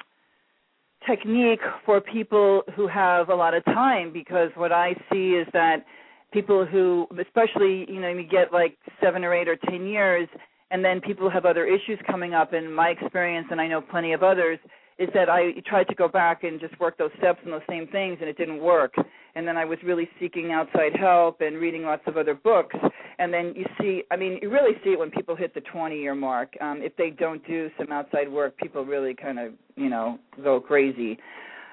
technique 1.06 1.60
for 1.86 2.00
people 2.00 2.62
who 2.74 2.88
have 2.88 3.28
a 3.28 3.34
lot 3.34 3.54
of 3.54 3.64
time 3.66 4.12
because 4.12 4.50
what 4.56 4.72
I 4.72 4.94
see 5.12 5.30
is 5.30 5.46
that 5.52 5.84
people 6.32 6.64
who, 6.66 7.06
especially, 7.20 7.86
you 7.88 8.00
know, 8.00 8.08
you 8.08 8.26
get 8.28 8.52
like 8.52 8.76
seven 9.02 9.24
or 9.24 9.34
eight 9.34 9.48
or 9.48 9.56
ten 9.68 9.86
years, 9.86 10.28
and 10.70 10.84
then 10.84 11.00
people 11.00 11.30
have 11.30 11.44
other 11.44 11.66
issues 11.66 11.98
coming 12.10 12.34
up. 12.34 12.54
In 12.54 12.72
my 12.72 12.88
experience, 12.88 13.46
and 13.50 13.60
I 13.60 13.68
know 13.68 13.80
plenty 13.80 14.12
of 14.12 14.22
others, 14.22 14.58
is 14.98 15.08
that 15.14 15.28
I 15.28 15.52
tried 15.66 15.88
to 15.88 15.94
go 15.94 16.08
back 16.08 16.44
and 16.44 16.58
just 16.58 16.78
work 16.80 16.96
those 16.98 17.10
steps 17.18 17.40
and 17.44 17.52
those 17.52 17.60
same 17.68 17.86
things, 17.88 18.18
and 18.20 18.28
it 18.28 18.36
didn't 18.38 18.60
work. 18.60 18.94
And 19.34 19.46
then 19.46 19.56
I 19.56 19.64
was 19.64 19.78
really 19.84 20.08
seeking 20.20 20.52
outside 20.52 20.94
help 20.98 21.40
and 21.40 21.56
reading 21.56 21.82
lots 21.82 22.02
of 22.06 22.16
other 22.16 22.34
books. 22.34 22.76
And 23.18 23.32
then 23.32 23.52
you 23.56 23.66
see, 23.80 24.02
I 24.10 24.16
mean, 24.16 24.38
you 24.42 24.50
really 24.50 24.72
see 24.84 24.90
it 24.90 24.98
when 24.98 25.10
people 25.10 25.36
hit 25.36 25.54
the 25.54 25.60
20 25.60 25.98
year 25.98 26.14
mark. 26.14 26.54
Um, 26.60 26.80
if 26.82 26.96
they 26.96 27.10
don't 27.10 27.46
do 27.46 27.70
some 27.78 27.92
outside 27.92 28.30
work, 28.30 28.56
people 28.56 28.84
really 28.84 29.14
kind 29.14 29.38
of, 29.38 29.52
you 29.76 29.88
know, 29.88 30.18
go 30.42 30.60
crazy. 30.60 31.18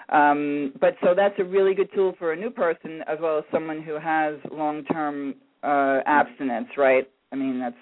Um, 0.10 0.74
but 0.80 0.96
so 1.04 1.14
that's 1.16 1.36
a 1.40 1.44
really 1.44 1.76
good 1.76 1.90
tool 1.94 2.16
for 2.18 2.34
a 2.34 2.36
new 2.36 2.50
person 2.50 3.04
as 3.08 3.20
well 3.22 3.38
as 3.38 3.44
someone 3.52 3.82
who 3.82 4.00
has 4.00 4.36
long 4.52 4.84
term 4.86 5.36
uh, 5.64 6.00
abstinence, 6.06 6.70
right? 6.78 7.08
I 7.32 7.36
mean, 7.36 7.60
that's. 7.60 7.76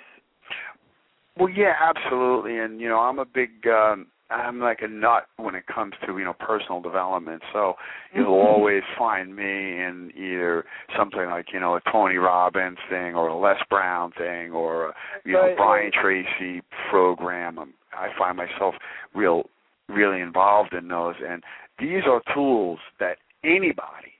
Well, 1.37 1.49
yeah, 1.49 1.73
absolutely. 1.79 2.57
And, 2.59 2.81
you 2.81 2.89
know, 2.89 2.99
I'm 2.99 3.19
a 3.19 3.25
big. 3.25 3.49
Um, 3.67 4.07
I'm 4.29 4.59
like 4.59 4.81
a 4.81 4.87
nut 4.87 5.27
when 5.37 5.55
it 5.55 5.65
comes 5.67 5.93
to 6.05 6.17
you 6.17 6.25
know 6.25 6.33
personal 6.33 6.81
development. 6.81 7.41
So 7.53 7.77
you'll 8.13 8.35
Mhm. 8.35 8.45
always 8.45 8.83
find 8.97 9.35
me 9.35 9.81
in 9.81 10.11
either 10.15 10.65
something 10.95 11.25
like 11.29 11.53
you 11.53 11.59
know 11.59 11.75
a 11.75 11.81
Tony 11.81 12.17
Robbins 12.17 12.79
thing 12.89 13.15
or 13.15 13.27
a 13.27 13.35
Les 13.35 13.61
Brown 13.69 14.11
thing 14.11 14.51
or 14.51 14.87
a, 14.87 14.93
you 15.23 15.33
know 15.33 15.53
Brian. 15.55 15.91
Tracy 15.91 16.61
program. 16.89 17.57
Um, 17.57 17.73
I 17.93 18.09
find 18.17 18.37
myself 18.37 18.75
real 19.13 19.49
really 19.87 20.19
involved 20.19 20.73
in 20.73 20.89
those, 20.89 21.15
and 21.21 21.43
these 21.79 22.03
are 22.05 22.21
tools 22.33 22.79
that 22.99 23.19
anybody 23.43 24.13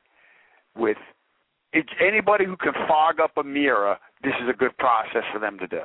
with 0.75 0.97
anybody 1.99 2.45
who 2.45 2.55
can 2.55 2.73
fog 2.87 3.19
up 3.19 3.35
a 3.37 3.43
mirror. 3.43 3.97
This 4.23 4.33
is 4.41 4.47
a 4.47 4.53
good 4.53 4.75
process 4.77 5.25
for 5.33 5.39
them 5.39 5.59
to 5.59 5.67
do. 5.67 5.83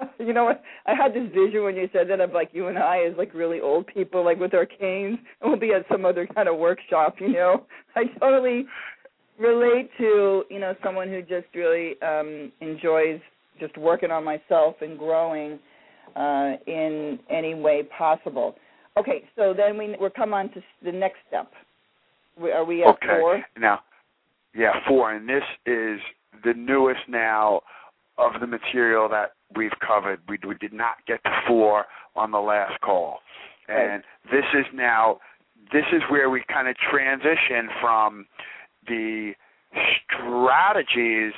You 0.18 0.34
know 0.34 0.44
what? 0.44 0.62
I 0.86 0.94
had 0.94 1.14
this 1.14 1.28
vision 1.34 1.64
when 1.64 1.76
you 1.76 1.88
said 1.92 2.08
that 2.10 2.20
of 2.20 2.32
like 2.32 2.50
you 2.52 2.68
and 2.68 2.78
I 2.78 3.04
as 3.04 3.16
like 3.16 3.32
really 3.34 3.60
old 3.60 3.86
people, 3.86 4.24
like 4.24 4.38
with 4.38 4.54
our 4.54 4.66
canes, 4.66 5.18
and 5.40 5.50
we'll 5.50 5.58
be 5.58 5.72
at 5.72 5.86
some 5.90 6.04
other 6.04 6.26
kind 6.26 6.48
of 6.48 6.58
workshop. 6.58 7.16
You 7.20 7.32
know, 7.32 7.66
I 7.96 8.04
totally 8.18 8.66
relate 9.38 9.90
to 9.98 10.44
you 10.50 10.58
know 10.58 10.74
someone 10.84 11.08
who 11.08 11.22
just 11.22 11.46
really 11.54 12.00
um 12.02 12.52
enjoys 12.60 13.20
just 13.58 13.76
working 13.78 14.10
on 14.10 14.24
myself 14.24 14.76
and 14.82 14.98
growing 14.98 15.58
uh 16.16 16.52
in 16.66 17.18
any 17.30 17.54
way 17.54 17.82
possible. 17.96 18.56
Okay, 18.98 19.24
so 19.36 19.54
then 19.56 19.78
we 19.78 19.96
we're 19.98 20.10
come 20.10 20.34
on 20.34 20.50
to 20.52 20.62
the 20.84 20.92
next 20.92 21.18
step. 21.28 21.50
Are 22.42 22.64
we 22.64 22.82
at 22.82 22.88
okay. 22.90 23.18
four? 23.20 23.44
Now, 23.58 23.80
yeah, 24.54 24.72
four, 24.86 25.12
and 25.12 25.28
this 25.28 25.42
is 25.66 26.00
the 26.44 26.54
newest 26.54 27.00
now 27.08 27.60
of 28.18 28.40
the 28.40 28.46
material 28.46 29.08
that 29.08 29.32
we've 29.56 29.78
covered. 29.86 30.20
We, 30.28 30.38
we 30.46 30.54
did 30.56 30.72
not 30.72 30.96
get 31.06 31.22
to 31.24 31.30
four 31.46 31.86
on 32.16 32.30
the 32.30 32.38
last 32.38 32.80
call, 32.80 33.18
and 33.68 34.02
this 34.30 34.44
is 34.54 34.66
now 34.74 35.18
this 35.72 35.84
is 35.92 36.02
where 36.10 36.30
we 36.30 36.42
kind 36.52 36.68
of 36.68 36.76
transition 36.90 37.68
from 37.80 38.26
the 38.86 39.32
strategies 40.04 41.32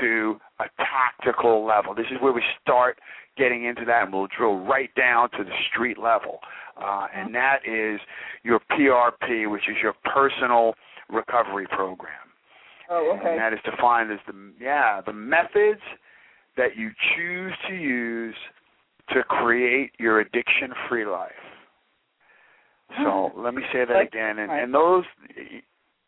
to 0.00 0.36
a 0.60 0.64
tactical 0.78 1.64
level. 1.64 1.94
This 1.94 2.06
is 2.10 2.18
where 2.20 2.32
we 2.32 2.42
start 2.62 2.98
getting 3.36 3.64
into 3.64 3.84
that, 3.86 4.04
and 4.04 4.12
we'll 4.12 4.28
drill 4.36 4.58
right 4.58 4.90
down 4.94 5.30
to 5.32 5.44
the 5.44 5.50
street 5.70 5.98
level. 5.98 6.38
Uh, 6.80 7.06
and 7.14 7.34
that 7.34 7.58
is 7.66 8.00
your 8.42 8.60
PRP, 8.72 9.50
which 9.50 9.68
is 9.68 9.76
your 9.82 9.94
personal 10.04 10.74
recovery 11.08 11.66
program. 11.68 12.10
Oh, 12.90 13.16
okay. 13.18 13.30
And 13.30 13.38
that 13.38 13.52
is 13.52 13.60
defined 13.64 14.12
as 14.12 14.18
the 14.26 14.34
yeah 14.60 15.00
the 15.04 15.12
methods 15.12 15.80
that 16.56 16.76
you 16.76 16.90
choose 17.16 17.52
to 17.68 17.74
use 17.74 18.34
to 19.10 19.22
create 19.24 19.90
your 19.98 20.20
addiction-free 20.20 21.04
life. 21.06 21.30
So 23.02 23.30
let 23.36 23.54
me 23.54 23.62
say 23.72 23.84
that 23.84 24.00
again, 24.00 24.38
and, 24.38 24.50
and 24.52 24.72
those 24.72 25.04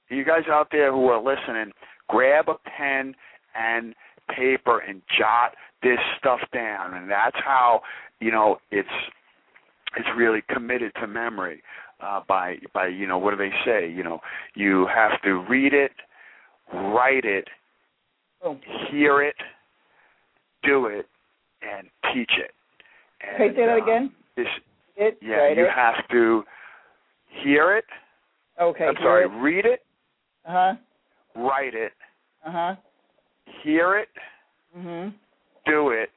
you 0.09 0.25
guys 0.25 0.45
out 0.49 0.69
there 0.71 0.93
who 0.93 1.07
are 1.09 1.19
listening, 1.21 1.73
grab 2.09 2.49
a 2.49 2.55
pen 2.77 3.15
and 3.59 3.95
paper 4.35 4.79
and 4.81 5.03
jot 5.19 5.55
this 5.83 5.99
stuff 6.19 6.41
down, 6.53 6.95
and 6.95 7.11
that's 7.11 7.37
how 7.45 7.81
you 8.21 8.31
know 8.31 8.59
it's 8.71 8.89
it's 9.97 10.09
really 10.17 10.43
committed 10.53 10.93
to 11.01 11.07
memory 11.07 11.63
uh, 12.01 12.21
by 12.29 12.57
by 12.73 12.87
you 12.87 13.07
know 13.07 13.19
what 13.19 13.33
do 13.33 13.37
they 13.37 13.53
say? 13.65 13.91
You 13.91 14.05
know 14.05 14.21
you 14.55 14.87
have 14.95 15.21
to 15.23 15.45
read 15.49 15.75
it, 15.75 15.93
write 16.73 17.25
it, 17.25 17.49
Oh. 18.45 18.59
hear 18.91 19.23
it, 19.23 19.35
do 20.63 20.87
it, 20.87 21.07
and 21.63 21.89
teach 22.13 22.31
it. 22.39 22.53
And, 23.21 23.45
you 23.45 23.55
say 23.57 23.67
that 23.67 23.73
uh, 23.79 23.83
again. 23.83 24.13
This, 24.37 24.47
It, 24.97 25.19
yeah, 25.23 25.49
you 25.49 25.65
it. 25.65 25.71
have 25.71 26.07
to 26.11 26.45
hear 27.43 27.77
it. 27.77 27.85
Okay. 28.61 28.87
I'm 28.87 28.97
sorry, 29.03 29.25
it. 29.25 29.29
read 29.29 29.65
it, 29.67 29.85
Uh 30.47 30.53
huh. 30.53 30.75
write 31.35 31.75
it, 31.75 31.93
Uh 32.45 32.51
huh. 32.53 32.77
hear 33.63 33.97
it, 33.99 34.09
Mhm. 34.77 35.13
do 35.67 35.91
it, 35.91 36.11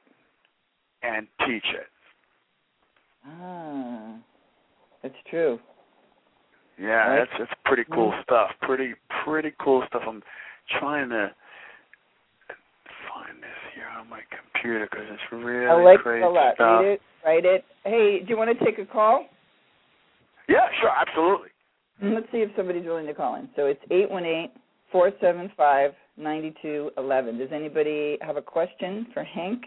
and 1.02 1.26
teach 1.46 1.66
it. 1.74 1.88
Ah, 3.26 4.14
that's 5.02 5.14
true. 5.28 5.60
Yeah, 6.78 7.06
Right. 7.10 7.28
that's 7.28 7.38
that's 7.38 7.60
pretty 7.66 7.84
cool 7.84 8.12
Mhm. 8.12 8.22
stuff. 8.22 8.50
Pretty 8.62 8.94
pretty 9.24 9.52
cool 9.58 9.84
stuff. 9.88 10.02
I'm 10.06 10.22
trying 10.78 11.10
to 11.10 11.34
find 13.08 13.42
this 13.42 13.58
here 13.74 13.88
on 13.88 13.99
my 14.10 14.20
computer. 14.28 14.88
because 14.90 15.06
it's 15.10 15.22
really 15.32 15.66
Alexa, 15.66 16.02
great 16.02 16.22
Alexa, 16.22 16.54
stuff. 16.56 16.80
Read 16.82 16.92
it, 16.92 17.00
write 17.24 17.44
it. 17.44 17.64
Hey, 17.84 18.20
do 18.20 18.26
you 18.28 18.36
want 18.36 18.56
to 18.56 18.64
take 18.64 18.78
a 18.78 18.84
call? 18.84 19.26
Yeah, 20.48 20.66
sure, 20.80 20.90
absolutely. 20.90 21.48
Let's 22.02 22.26
see 22.32 22.38
if 22.38 22.50
somebody's 22.56 22.84
willing 22.84 23.06
to 23.06 23.14
call 23.14 23.36
in. 23.36 23.48
So 23.56 23.66
it's 23.66 23.80
eight 23.90 24.10
one 24.10 24.24
eight 24.24 24.50
four 24.90 25.12
seven 25.20 25.50
five 25.56 25.92
ninety 26.16 26.52
two 26.60 26.90
eleven. 26.98 27.38
Does 27.38 27.50
anybody 27.52 28.18
have 28.22 28.36
a 28.36 28.42
question 28.42 29.06
for 29.14 29.22
Hank 29.22 29.64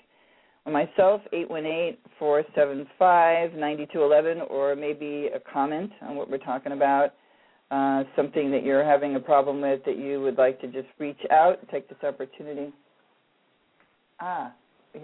or 0.66 0.74
myself? 0.74 1.22
Eight 1.32 1.50
one 1.50 1.66
eight 1.66 2.00
four 2.20 2.44
seven 2.56 2.88
five 3.00 3.54
ninety 3.54 3.88
two 3.94 4.04
eleven, 4.04 4.42
or 4.50 4.76
maybe 4.76 5.30
a 5.34 5.40
comment 5.40 5.92
on 6.02 6.16
what 6.16 6.30
we're 6.30 6.38
talking 6.38 6.74
about. 6.74 7.14
Uh, 7.72 8.04
something 8.16 8.52
that 8.52 8.64
you're 8.64 8.84
having 8.84 9.16
a 9.16 9.20
problem 9.20 9.62
with 9.62 9.84
that 9.86 9.98
you 9.98 10.22
would 10.22 10.38
like 10.38 10.60
to 10.62 10.68
just 10.68 10.88
reach 11.00 11.18
out, 11.32 11.58
take 11.72 11.88
this 11.88 11.98
opportunity. 12.04 12.72
Ah, 14.20 14.54
to- 14.94 15.00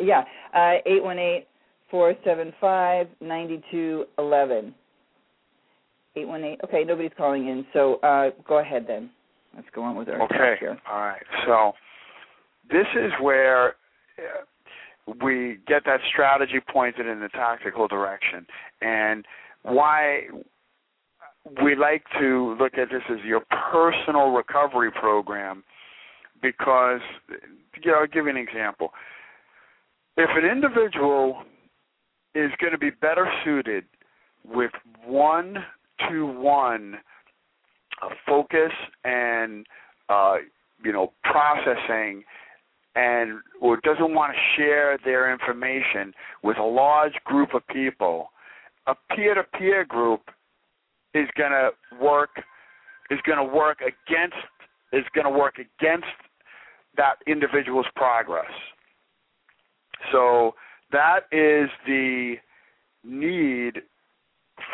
yeah, 0.00 0.24
uh, 0.54 0.76
eight 0.86 1.02
one 1.02 1.18
eight 1.18 1.46
four 1.90 2.14
seven 2.24 2.52
five 2.60 3.08
ninety 3.20 3.62
two 3.70 4.04
eleven. 4.18 4.74
Eight 6.16 6.26
one 6.28 6.44
eight. 6.44 6.60
Okay, 6.64 6.84
nobody's 6.84 7.12
calling 7.16 7.48
in, 7.48 7.64
so 7.72 7.96
uh, 7.96 8.30
go 8.46 8.58
ahead 8.58 8.84
then. 8.86 9.10
Let's 9.54 9.68
go 9.74 9.82
on 9.82 9.96
with 9.96 10.08
our 10.08 10.22
Okay. 10.22 10.54
here. 10.60 10.78
All 10.90 11.00
right. 11.00 11.22
So 11.46 11.72
this 12.70 12.86
is 12.94 13.12
where 13.20 13.70
uh, 14.18 15.14
we 15.24 15.58
get 15.66 15.84
that 15.86 16.00
strategy 16.12 16.60
pointed 16.72 17.06
in 17.06 17.20
the 17.20 17.28
tactical 17.28 17.88
direction, 17.88 18.46
and 18.80 19.24
why 19.62 20.22
we 21.62 21.74
like 21.74 22.04
to 22.20 22.56
look 22.60 22.74
at 22.74 22.90
this 22.90 23.02
as 23.10 23.18
your 23.24 23.40
personal 23.72 24.30
recovery 24.30 24.90
program, 24.92 25.64
because 26.42 27.00
you 27.82 27.90
know, 27.90 27.98
I'll 27.98 28.06
give 28.06 28.24
you 28.24 28.30
an 28.30 28.36
example. 28.36 28.90
If 30.16 30.30
an 30.36 30.48
individual 30.48 31.42
is 32.34 32.50
going 32.60 32.72
to 32.72 32.78
be 32.78 32.90
better 32.90 33.30
suited 33.44 33.84
with 34.44 34.72
one 35.04 35.56
to 36.08 36.26
one 36.26 36.96
focus 38.26 38.72
and 39.04 39.66
uh, 40.08 40.36
you 40.82 40.92
know 40.92 41.12
processing 41.24 42.24
and 42.96 43.40
or 43.60 43.78
doesn't 43.82 44.14
want 44.14 44.32
to 44.32 44.60
share 44.60 44.98
their 45.04 45.32
information 45.32 46.12
with 46.42 46.58
a 46.58 46.62
large 46.62 47.14
group 47.24 47.54
of 47.54 47.66
people, 47.68 48.30
a 48.86 48.94
peer-to-peer 49.14 49.84
group 49.84 50.22
is 51.14 51.28
going 51.36 51.52
to 51.52 51.70
work 52.02 52.30
is 53.10 53.18
going 53.26 53.38
to 53.38 53.54
work 53.54 53.78
against 53.80 54.36
is 54.92 55.04
going 55.14 55.24
to 55.24 55.38
work 55.38 55.56
against 55.58 56.06
that 56.96 57.16
individual's 57.26 57.86
progress. 57.94 58.50
So 60.12 60.54
that 60.92 61.20
is 61.32 61.70
the 61.86 62.36
need 63.04 63.82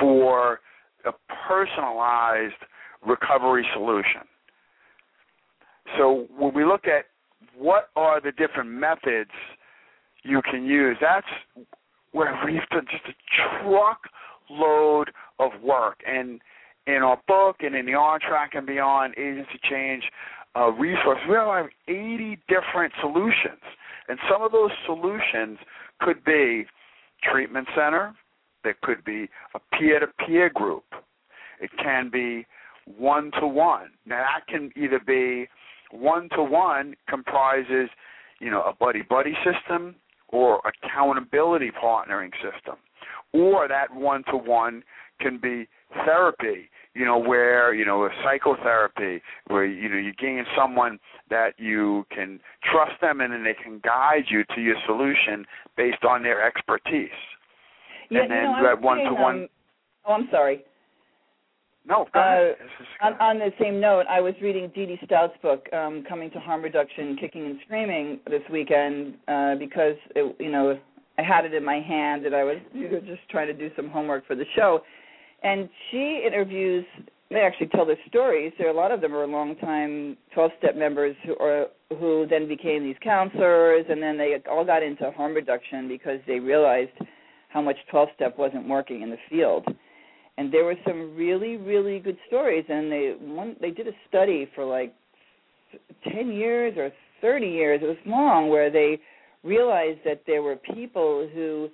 for 0.01 0.61
a 1.05 1.13
personalized 1.49 2.55
recovery 3.07 3.67
solution. 3.73 4.23
So 5.97 6.27
when 6.37 6.53
we 6.55 6.65
look 6.65 6.87
at 6.87 7.07
what 7.57 7.91
are 7.95 8.21
the 8.21 8.33
different 8.33 8.71
methods 8.71 9.31
you 10.25 10.43
can 10.43 10.67
use, 10.67 10.97
that's 11.01 11.27
where 12.13 12.39
we've 12.45 12.67
done 12.71 12.87
just 12.91 13.05
a 13.07 13.63
truckload 13.63 15.11
of 15.39 15.51
work. 15.63 16.01
And 16.07 16.41
in 16.87 17.03
our 17.03 17.21
book 17.29 17.57
and 17.61 17.75
in 17.75 17.87
the 17.87 17.95
On 17.95 18.19
Track 18.21 18.53
and 18.55 18.67
Beyond 18.67 19.15
Agency 19.17 19.59
Change 19.69 20.05
uh, 20.57 20.71
resource, 20.73 21.19
we 21.29 21.35
have 21.35 21.67
80 21.89 22.39
different 22.49 22.93
solutions. 23.01 23.61
And 24.09 24.19
some 24.31 24.43
of 24.43 24.53
those 24.53 24.71
solutions 24.87 25.59
could 26.01 26.25
be 26.25 26.67
treatment 27.23 27.67
center, 27.75 28.15
there 28.65 28.77
could 28.83 29.05
be 29.05 29.29
a 29.55 29.61
peer-to-peer 29.77 30.51
group, 30.51 30.85
it 31.61 31.71
can 31.83 32.11
be 32.11 32.47
one-to-one. 32.99 33.89
Now 34.07 34.25
that 34.25 34.47
can 34.49 34.71
either 34.77 35.01
be 35.05 35.49
one-to-one 35.91 36.95
comprises, 37.09 37.89
you 38.41 38.51
know, 38.51 38.63
a 38.63 38.73
buddy-buddy 38.73 39.35
system 39.45 39.97
or 40.29 40.61
accountability 40.67 41.71
partnering 41.71 42.31
system, 42.35 42.77
or 43.33 43.69
that 43.69 43.95
one-to-one 43.95 44.83
can 45.21 45.39
be 45.39 45.69
therapy, 46.05 46.69
you 46.97 47.05
know, 47.05 47.19
where, 47.19 47.75
you 47.75 47.85
know, 47.85 48.05
a 48.05 48.11
psychotherapy, 48.25 49.23
where, 49.49 49.67
you 49.67 49.89
know, 49.89 49.99
you 49.99 50.13
gain 50.15 50.45
someone 50.57 50.99
that 51.29 51.51
you 51.59 52.07
can 52.11 52.41
trust 52.73 53.01
them 53.01 53.21
and 53.21 53.33
then 53.33 53.45
they 53.45 53.55
can 53.55 53.81
guide 53.85 54.25
you 54.29 54.45
to 54.55 54.61
your 54.61 54.77
solution 54.87 55.45
based 55.77 56.05
on 56.09 56.23
their 56.23 56.45
expertise. 56.47 57.11
Yeah, 58.11 58.23
and 58.23 58.31
you 58.31 58.35
then 58.35 58.45
know, 58.45 58.53
I 58.53 58.63
that 58.63 58.83
one-to-one. 58.83 59.35
reading, 59.35 59.43
um, 59.45 59.49
oh, 60.07 60.13
I'm 60.13 60.29
sorry. 60.31 60.65
No. 61.87 62.07
Uh, 62.15 62.53
On, 63.03 63.13
on 63.21 63.39
the 63.39 63.51
same 63.61 63.79
note, 63.79 64.07
I 64.11 64.21
was 64.21 64.35
reading 64.43 64.73
Dee 64.75 64.87
Dee 64.87 64.99
Stout's 65.05 65.37
book, 65.41 65.73
um, 65.73 66.03
Coming 66.09 66.31
to 66.33 66.41
Harm 66.41 66.63
Reduction, 66.63 67.17
Kicking 67.21 67.47
and 67.47 67.59
Screaming, 67.65 68.21
this 68.27 68.43
weekend 68.51 69.15
uh, 69.29 69.55
because, 69.57 69.95
it, 70.17 70.35
you 70.41 70.51
know, 70.51 70.79
I 71.19 71.23
had 71.23 71.45
it 71.45 71.55
in 71.55 71.65
my 71.65 71.81
hand 71.81 72.27
and 72.27 72.35
I 72.35 72.43
was 72.43 72.57
you 72.73 72.89
know, 72.91 73.01
just 73.01 73.29
trying 73.31 73.47
to 73.49 73.55
do 73.55 73.71
some 73.77 73.89
homework 73.89 74.27
for 74.27 74.35
the 74.35 74.47
show. 74.57 74.81
And 75.43 75.69
she 75.91 76.25
interviews, 76.27 76.85
they 77.31 77.41
actually 77.41 77.69
tell 77.69 77.87
their 77.87 77.99
stories. 78.09 78.53
There, 78.59 78.69
a 78.69 78.73
lot 78.73 78.93
of 78.93 79.01
them 79.01 79.15
are 79.15 79.27
long-time 79.27 80.17
12-step 80.37 80.77
members 80.77 81.17
who 81.25 81.37
are 81.39 81.67
who 82.01 82.27
then 82.29 82.49
became 82.49 82.83
these 82.83 82.97
counselors, 83.01 83.87
and 83.89 84.03
then 84.03 84.19
they 84.19 84.37
all 84.51 84.65
got 84.65 84.83
into 84.83 85.09
harm 85.13 85.35
reduction 85.35 85.87
because 85.87 86.19
they 86.27 86.41
realized 86.41 86.91
how 87.49 87.63
much 87.63 87.77
12-step 87.93 88.37
wasn't 88.37 88.67
working 88.69 89.03
in 89.03 89.11
the 89.11 89.19
field. 89.31 89.65
And 90.37 90.53
there 90.53 90.65
were 90.65 90.75
some 90.87 91.15
really 91.17 91.57
really 91.57 91.99
good 91.99 92.19
stories 92.27 92.65
and 92.69 92.93
they 92.93 93.15
one 93.21 93.57
they 93.61 93.71
did 93.71 93.89
a 93.89 93.93
study 94.09 94.51
for 94.55 94.65
like 94.65 94.93
10 96.13 96.33
years 96.33 96.75
or 96.77 96.91
30 97.23 97.47
years. 97.47 97.81
It 97.83 97.87
was 97.87 97.97
long 98.05 98.51
where 98.51 98.71
they 98.71 99.01
realized 99.43 100.01
that 100.05 100.23
there 100.27 100.43
were 100.43 100.57
people 100.57 101.29
who 101.33 101.69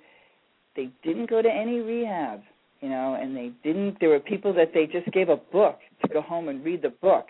they 0.75 0.89
didn't 1.03 1.29
go 1.29 1.41
to 1.41 1.49
any 1.49 1.79
rehab 1.79 2.41
you 2.83 2.89
know 2.89 3.17
and 3.19 3.35
they 3.35 3.51
didn't 3.63 3.97
there 3.99 4.09
were 4.09 4.19
people 4.19 4.53
that 4.53 4.71
they 4.73 4.85
just 4.85 5.11
gave 5.11 5.29
a 5.29 5.37
book 5.37 5.79
to 6.01 6.07
go 6.07 6.21
home 6.21 6.49
and 6.49 6.63
read 6.63 6.81
the 6.81 6.89
book 6.89 7.27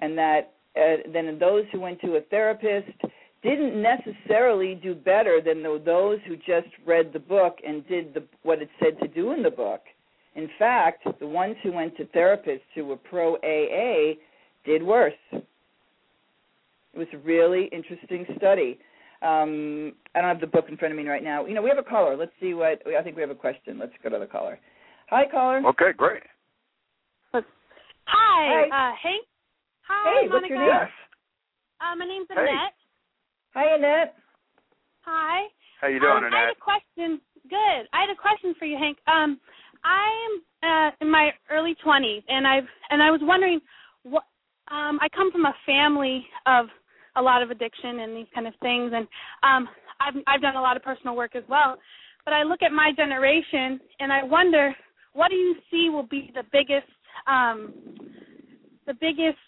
and 0.00 0.18
that 0.18 0.52
uh, 0.76 0.96
then 1.12 1.38
those 1.38 1.64
who 1.72 1.80
went 1.80 2.00
to 2.00 2.16
a 2.16 2.20
therapist 2.30 2.90
didn't 3.42 3.80
necessarily 3.80 4.74
do 4.74 4.94
better 4.94 5.40
than 5.44 5.62
tho- 5.62 5.78
those 5.78 6.18
who 6.26 6.36
just 6.36 6.68
read 6.86 7.12
the 7.12 7.18
book 7.18 7.58
and 7.66 7.86
did 7.88 8.14
the, 8.14 8.22
what 8.42 8.62
it 8.62 8.68
said 8.82 8.98
to 9.00 9.08
do 9.08 9.32
in 9.32 9.42
the 9.42 9.50
book 9.50 9.82
in 10.34 10.48
fact, 10.58 11.06
the 11.20 11.26
ones 11.26 11.56
who 11.62 11.72
went 11.72 11.96
to 11.98 12.04
therapists 12.06 12.60
who 12.74 12.86
were 12.86 12.96
pro 12.96 13.36
AA 13.36 14.14
did 14.64 14.82
worse. 14.82 15.12
It 15.32 15.44
was 16.94 17.08
a 17.12 17.18
really 17.18 17.66
interesting 17.66 18.26
study. 18.36 18.78
Um, 19.20 19.92
I 20.14 20.20
don't 20.20 20.28
have 20.28 20.40
the 20.40 20.46
book 20.46 20.66
in 20.68 20.76
front 20.76 20.92
of 20.92 20.98
me 20.98 21.06
right 21.06 21.22
now. 21.22 21.46
You 21.46 21.54
know, 21.54 21.62
we 21.62 21.68
have 21.68 21.78
a 21.78 21.82
caller. 21.82 22.16
Let's 22.16 22.32
see 22.40 22.54
what. 22.54 22.82
I 22.86 23.02
think 23.02 23.16
we 23.16 23.22
have 23.22 23.30
a 23.30 23.36
question. 23.36 23.78
Let's 23.78 23.92
go 24.02 24.08
to 24.08 24.18
the 24.18 24.26
caller. 24.26 24.58
Hi, 25.12 25.26
caller. 25.30 25.60
Okay, 25.66 25.92
great. 25.94 26.22
Hi, 27.34 27.42
Hi. 28.08 28.62
Uh, 28.64 28.94
Hank. 28.96 29.26
Hi, 29.86 30.22
Hey, 30.22 30.28
what's 30.28 30.32
Monica. 30.48 30.54
your 30.54 30.58
name? 30.58 30.68
Yes. 30.68 30.88
Uh, 31.82 31.96
my 31.96 32.06
name's 32.06 32.28
Hey. 32.30 32.40
Annette. 32.40 32.72
Hi, 33.54 33.74
Annette. 33.74 34.16
Hi. 35.02 35.42
How 35.82 35.88
you 35.88 36.00
doing, 36.00 36.24
um, 36.24 36.32
I 36.32 36.40
had 36.40 36.48
a 36.48 36.54
question. 36.58 37.20
Good. 37.50 37.88
I 37.92 38.00
had 38.00 38.08
a 38.08 38.16
question 38.16 38.54
for 38.58 38.64
you, 38.64 38.78
Hank. 38.78 38.96
Um, 39.06 39.38
I'm 39.84 40.32
uh, 40.62 40.90
in 41.02 41.10
my 41.10 41.32
early 41.50 41.76
20s, 41.84 42.24
and 42.28 42.46
I've 42.46 42.64
and 42.88 43.02
I 43.02 43.10
was 43.10 43.20
wondering 43.22 43.60
what. 44.04 44.24
Um, 44.70 44.98
I 45.02 45.08
come 45.14 45.30
from 45.30 45.44
a 45.44 45.54
family 45.66 46.24
of 46.46 46.66
a 47.16 47.22
lot 47.22 47.42
of 47.42 47.50
addiction 47.50 48.00
and 48.00 48.16
these 48.16 48.28
kind 48.34 48.46
of 48.46 48.54
things, 48.62 48.92
and 48.94 49.06
um, 49.42 49.68
I've 50.00 50.14
I've 50.26 50.40
done 50.40 50.56
a 50.56 50.62
lot 50.62 50.78
of 50.78 50.82
personal 50.82 51.16
work 51.16 51.36
as 51.36 51.44
well. 51.50 51.76
But 52.24 52.32
I 52.32 52.44
look 52.44 52.62
at 52.62 52.72
my 52.72 52.92
generation, 52.96 53.78
and 54.00 54.10
I 54.10 54.22
wonder 54.22 54.74
what 55.12 55.30
do 55.30 55.36
you 55.36 55.54
see 55.70 55.88
will 55.90 56.06
be 56.06 56.30
the 56.34 56.44
biggest 56.52 56.90
um, 57.26 57.72
the 58.86 58.94
biggest 58.94 59.38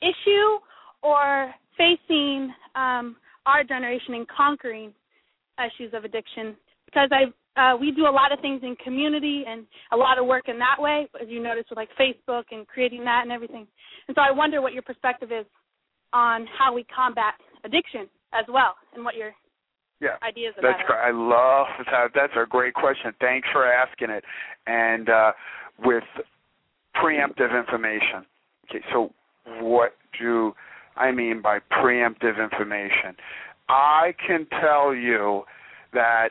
issue 0.00 0.58
or 1.02 1.52
facing 1.76 2.52
um, 2.74 3.16
our 3.46 3.64
generation 3.64 4.14
in 4.14 4.26
conquering 4.34 4.92
issues 5.58 5.92
of 5.92 6.04
addiction 6.04 6.56
because 6.86 7.10
I 7.12 7.24
uh, 7.56 7.76
we 7.76 7.92
do 7.92 8.02
a 8.02 8.10
lot 8.10 8.32
of 8.32 8.40
things 8.40 8.60
in 8.64 8.74
community 8.82 9.44
and 9.46 9.64
a 9.92 9.96
lot 9.96 10.18
of 10.18 10.26
work 10.26 10.48
in 10.48 10.58
that 10.58 10.74
way, 10.78 11.06
as 11.22 11.28
you 11.28 11.40
notice 11.40 11.64
with 11.70 11.76
like 11.76 11.88
Facebook 12.00 12.44
and 12.50 12.66
creating 12.66 13.04
that 13.04 13.20
and 13.22 13.30
everything. 13.30 13.66
And 14.08 14.14
so 14.14 14.20
I 14.22 14.32
wonder 14.32 14.60
what 14.60 14.72
your 14.72 14.82
perspective 14.82 15.30
is 15.30 15.46
on 16.12 16.46
how 16.58 16.74
we 16.74 16.84
combat 16.84 17.34
addiction 17.64 18.08
as 18.32 18.44
well, 18.48 18.74
and 18.94 19.04
what 19.04 19.14
your 19.14 19.32
Yeah. 20.04 20.16
ideas 20.22 20.54
about 20.58 20.68
That's 20.68 20.80
it. 20.80 20.86
great. 20.86 21.00
I 21.00 21.10
love 21.10 21.66
that. 21.90 22.10
That's 22.14 22.32
a 22.36 22.46
great 22.46 22.74
question. 22.74 23.12
Thanks 23.20 23.48
for 23.52 23.64
asking 23.64 24.10
it. 24.10 24.24
And 24.66 25.08
uh, 25.08 25.32
with 25.82 26.04
preemptive 26.96 27.58
information. 27.58 28.24
Okay, 28.70 28.84
so 28.92 29.10
what 29.60 29.94
do 30.20 30.52
I 30.96 31.10
mean 31.10 31.42
by 31.42 31.58
preemptive 31.72 32.42
information. 32.42 33.16
I 33.68 34.14
can 34.26 34.46
tell 34.60 34.94
you 34.94 35.42
that 35.92 36.30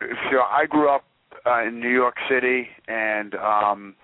so 0.00 0.38
I 0.40 0.66
grew 0.68 0.88
up 0.88 1.04
uh, 1.46 1.66
in 1.66 1.80
New 1.80 1.90
York 1.90 2.16
City, 2.28 2.66
and 2.88 3.34
um, 3.34 3.94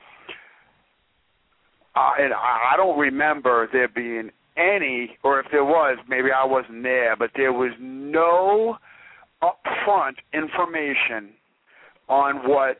I, 1.95 2.17
and 2.21 2.33
I 2.35 2.75
don't 2.77 2.99
remember 2.99 3.69
there 3.73 3.89
being 3.89 4.31
any, 4.57 5.17
or 5.23 5.41
if 5.41 5.47
there 5.51 5.65
was, 5.65 5.99
maybe 6.09 6.29
I 6.31 6.45
wasn't 6.45 6.83
there, 6.83 7.17
but 7.17 7.31
there 7.35 7.53
was 7.53 7.73
no 7.81 8.77
upfront 9.43 10.15
information 10.33 11.31
on 12.09 12.49
what 12.49 12.79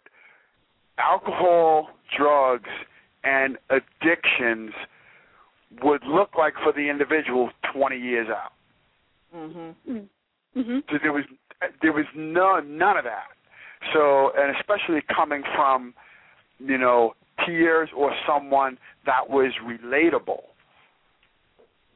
alcohol, 0.99 1.89
drugs, 2.17 2.69
and 3.25 3.57
addictions 3.71 4.73
would 5.83 6.03
look 6.05 6.31
like 6.37 6.55
for 6.63 6.73
the 6.73 6.89
individual 6.89 7.51
20 7.73 7.97
years 7.97 8.29
out. 8.29 8.53
Mhm. 9.35 9.75
Mhm. 10.57 10.91
So 10.91 10.99
there 10.99 11.13
was 11.13 11.25
there 11.81 11.93
was 11.93 12.07
none 12.15 12.77
none 12.77 12.97
of 12.97 13.05
that. 13.05 13.31
So 13.93 14.31
and 14.31 14.57
especially 14.57 15.03
coming 15.03 15.43
from 15.55 15.95
you 16.59 16.79
know 16.79 17.15
peers 17.39 17.89
or 17.93 18.15
someone 18.27 18.79
that 19.07 19.29
was 19.29 19.53
relatable. 19.59 20.43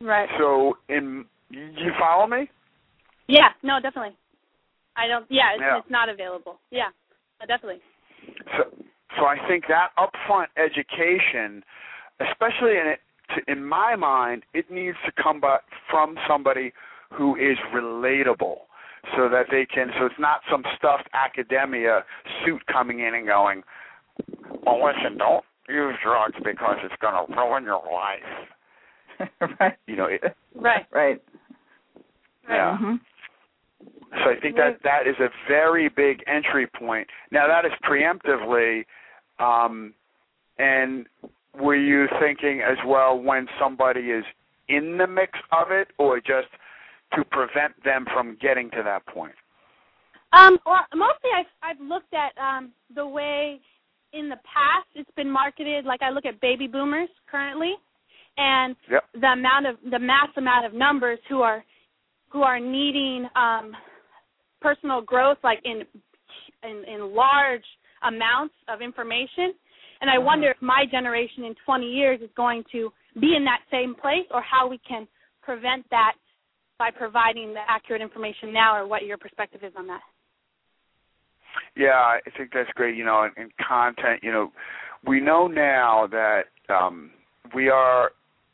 Right. 0.00 0.28
So 0.38 0.78
in 0.88 1.26
you 1.50 1.92
follow 1.98 2.26
me? 2.26 2.48
Yeah. 3.26 3.52
No, 3.62 3.80
definitely. 3.80 4.16
I 4.96 5.06
don't. 5.06 5.26
Yeah, 5.30 5.52
it's, 5.54 5.60
Yeah. 5.60 5.78
it's 5.78 5.90
not 5.90 6.08
available. 6.08 6.58
Yeah, 6.70 6.88
uh, 7.40 7.46
definitely. 7.46 7.80
So 8.56 8.64
so 9.18 9.26
I 9.26 9.36
think 9.48 9.64
that 9.68 9.90
upfront 9.98 10.46
education, 10.56 11.62
especially 12.20 12.76
in 12.78 12.86
it, 12.86 13.00
to, 13.34 13.50
in 13.52 13.64
my 13.64 13.96
mind, 13.96 14.42
it 14.54 14.70
needs 14.70 14.96
to 15.06 15.12
come 15.22 15.40
by, 15.40 15.58
from 15.90 16.16
somebody 16.28 16.72
who 17.10 17.36
is 17.36 17.56
relatable 17.74 18.56
so 19.16 19.28
that 19.28 19.46
they 19.50 19.66
can 19.66 19.90
so 19.98 20.06
it's 20.06 20.14
not 20.18 20.40
some 20.50 20.64
stuffed 20.76 21.08
academia 21.12 22.04
suit 22.44 22.64
coming 22.66 23.00
in 23.00 23.14
and 23.14 23.26
going 23.26 23.62
well 24.64 24.82
listen 24.84 25.18
don't 25.18 25.44
use 25.68 25.94
drugs 26.02 26.34
because 26.42 26.76
it's 26.82 26.94
going 27.00 27.14
to 27.14 27.34
ruin 27.36 27.64
your 27.64 27.82
life 27.92 29.28
right. 29.60 29.74
you 29.86 29.94
know 29.94 30.06
it, 30.06 30.22
Right. 30.54 30.86
Right. 30.90 31.22
yeah 32.48 32.78
Mhm. 32.80 32.98
So 34.22 34.30
i 34.30 34.40
think 34.40 34.56
that 34.56 34.78
that 34.82 35.06
is 35.06 35.16
a 35.20 35.28
very 35.48 35.88
big 35.88 36.22
entry 36.26 36.66
point 36.66 37.06
now 37.30 37.46
that 37.46 37.64
is 37.64 37.72
preemptively 37.88 38.84
um 39.38 39.92
and 40.58 41.06
were 41.60 41.76
you 41.76 42.06
thinking 42.20 42.60
as 42.60 42.76
well 42.86 43.18
when 43.18 43.46
somebody 43.60 44.00
is 44.10 44.24
in 44.68 44.96
the 44.98 45.06
mix 45.06 45.32
of 45.52 45.70
it 45.70 45.88
or 45.98 46.18
just 46.20 46.48
to 47.14 47.24
prevent 47.30 47.72
them 47.84 48.04
from 48.12 48.36
getting 48.40 48.70
to 48.70 48.82
that 48.84 49.04
point 49.06 49.34
Um, 50.32 50.58
well, 50.66 50.80
mostly 50.94 51.30
I've 51.38 51.52
I've 51.62 51.80
looked 51.80 52.12
at 52.14 52.32
um 52.42 52.72
the 52.94 53.06
way 53.06 53.60
in 54.12 54.28
the 54.28 54.36
past 54.36 54.88
it's 54.94 55.10
been 55.16 55.30
marketed. 55.30 55.84
Like 55.84 56.02
I 56.02 56.10
look 56.10 56.24
at 56.26 56.40
baby 56.40 56.66
boomers 56.66 57.08
currently, 57.30 57.74
and 58.36 58.74
Yep. 58.90 59.04
the 59.20 59.28
amount 59.28 59.66
of 59.66 59.76
the 59.90 59.98
mass 59.98 60.28
amount 60.36 60.66
of 60.66 60.72
numbers 60.74 61.20
who 61.28 61.42
are 61.42 61.64
who 62.30 62.42
are 62.42 62.58
needing 62.58 63.28
um 63.36 63.76
personal 64.64 65.02
growth, 65.02 65.36
like 65.44 65.60
in 65.64 65.82
in, 66.64 66.84
in 66.88 67.14
large 67.14 67.64
amounts 68.02 68.54
of 68.68 68.80
information. 68.80 69.52
And 70.00 70.10
I 70.10 70.18
wonder 70.18 70.50
if 70.50 70.56
my 70.60 70.84
generation 70.90 71.44
in 71.44 71.54
20 71.64 71.86
years 71.86 72.20
is 72.22 72.30
going 72.34 72.64
to 72.72 72.90
be 73.20 73.34
in 73.36 73.44
that 73.44 73.60
same 73.70 73.94
place, 73.94 74.26
or 74.32 74.42
how 74.42 74.66
we 74.66 74.78
can 74.88 75.06
prevent 75.42 75.84
that 75.90 76.14
by 76.78 76.90
providing 76.90 77.52
the 77.52 77.60
accurate 77.68 78.02
information 78.02 78.52
now, 78.52 78.76
or 78.76 78.86
what 78.86 79.04
your 79.04 79.18
perspective 79.18 79.60
is 79.62 79.72
on 79.76 79.86
that. 79.86 80.00
Yeah, 81.76 81.90
I 81.90 82.18
think 82.36 82.50
that's 82.52 82.70
great. 82.74 82.96
You 82.96 83.04
know, 83.04 83.24
in, 83.24 83.44
in 83.44 83.50
content, 83.66 84.20
you 84.22 84.32
know, 84.32 84.50
we 85.06 85.20
know 85.20 85.46
now 85.46 86.08
that 86.10 86.44
um, 86.68 87.10
we 87.54 87.68
are 87.68 88.12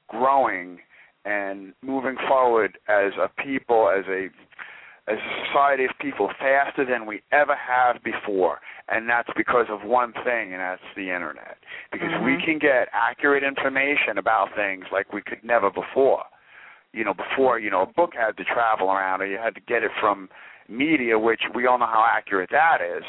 growing 0.09 0.79
and 1.25 1.73
moving 1.83 2.16
forward 2.29 2.79
as 2.88 3.12
a 3.23 3.29
people, 3.42 3.90
as 3.96 4.05
a 4.09 4.29
as 5.11 5.18
a 5.18 5.46
society 5.46 5.85
of 5.85 5.90
people, 6.01 6.29
faster 6.38 6.85
than 6.85 7.07
we 7.07 7.23
ever 7.33 7.57
have 7.57 8.03
before, 8.03 8.61
and 8.88 9.09
that's 9.09 9.29
because 9.37 9.66
of 9.68 9.83
one 9.85 10.12
thing, 10.25 10.53
and 10.53 10.61
that's 10.61 10.83
the 10.94 11.11
internet. 11.11 11.59
Because 11.90 12.12
we 12.23 12.37
Mhm. 12.37 12.44
can 12.44 12.59
get 12.59 12.88
accurate 12.92 13.42
information 13.42 14.18
about 14.18 14.53
things 14.55 14.90
like 14.92 15.12
we 15.12 15.23
could 15.23 15.42
never 15.42 15.70
before. 15.70 16.25
You 16.92 17.05
know, 17.05 17.14
before 17.14 17.59
you 17.59 17.70
know, 17.70 17.83
a 17.83 17.87
book 17.87 18.14
had 18.14 18.37
to 18.37 18.44
travel 18.44 18.90
around, 18.90 19.23
or 19.23 19.27
you 19.27 19.38
had 19.38 19.55
to 19.55 19.61
get 19.61 19.83
it 19.83 19.92
from 20.01 20.29
media, 20.68 21.18
which 21.18 21.42
we 21.55 21.66
all 21.66 21.79
know 21.79 21.87
how 21.87 22.05
accurate 22.05 22.51
that 22.51 22.81
is 22.81 23.05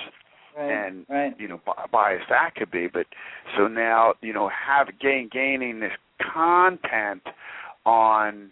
Right. 0.57 0.71
and 0.71 1.05
right. 1.07 1.39
you 1.39 1.47
know 1.47 1.61
bi- 1.65 1.85
biased 1.91 2.27
that 2.29 2.55
could 2.55 2.69
be 2.71 2.87
but 2.87 3.07
so 3.55 3.67
now 3.67 4.13
you 4.21 4.33
know 4.33 4.49
have 4.49 4.87
gain 4.99 5.29
gaining 5.31 5.79
this 5.79 5.93
content 6.33 7.21
on 7.85 8.51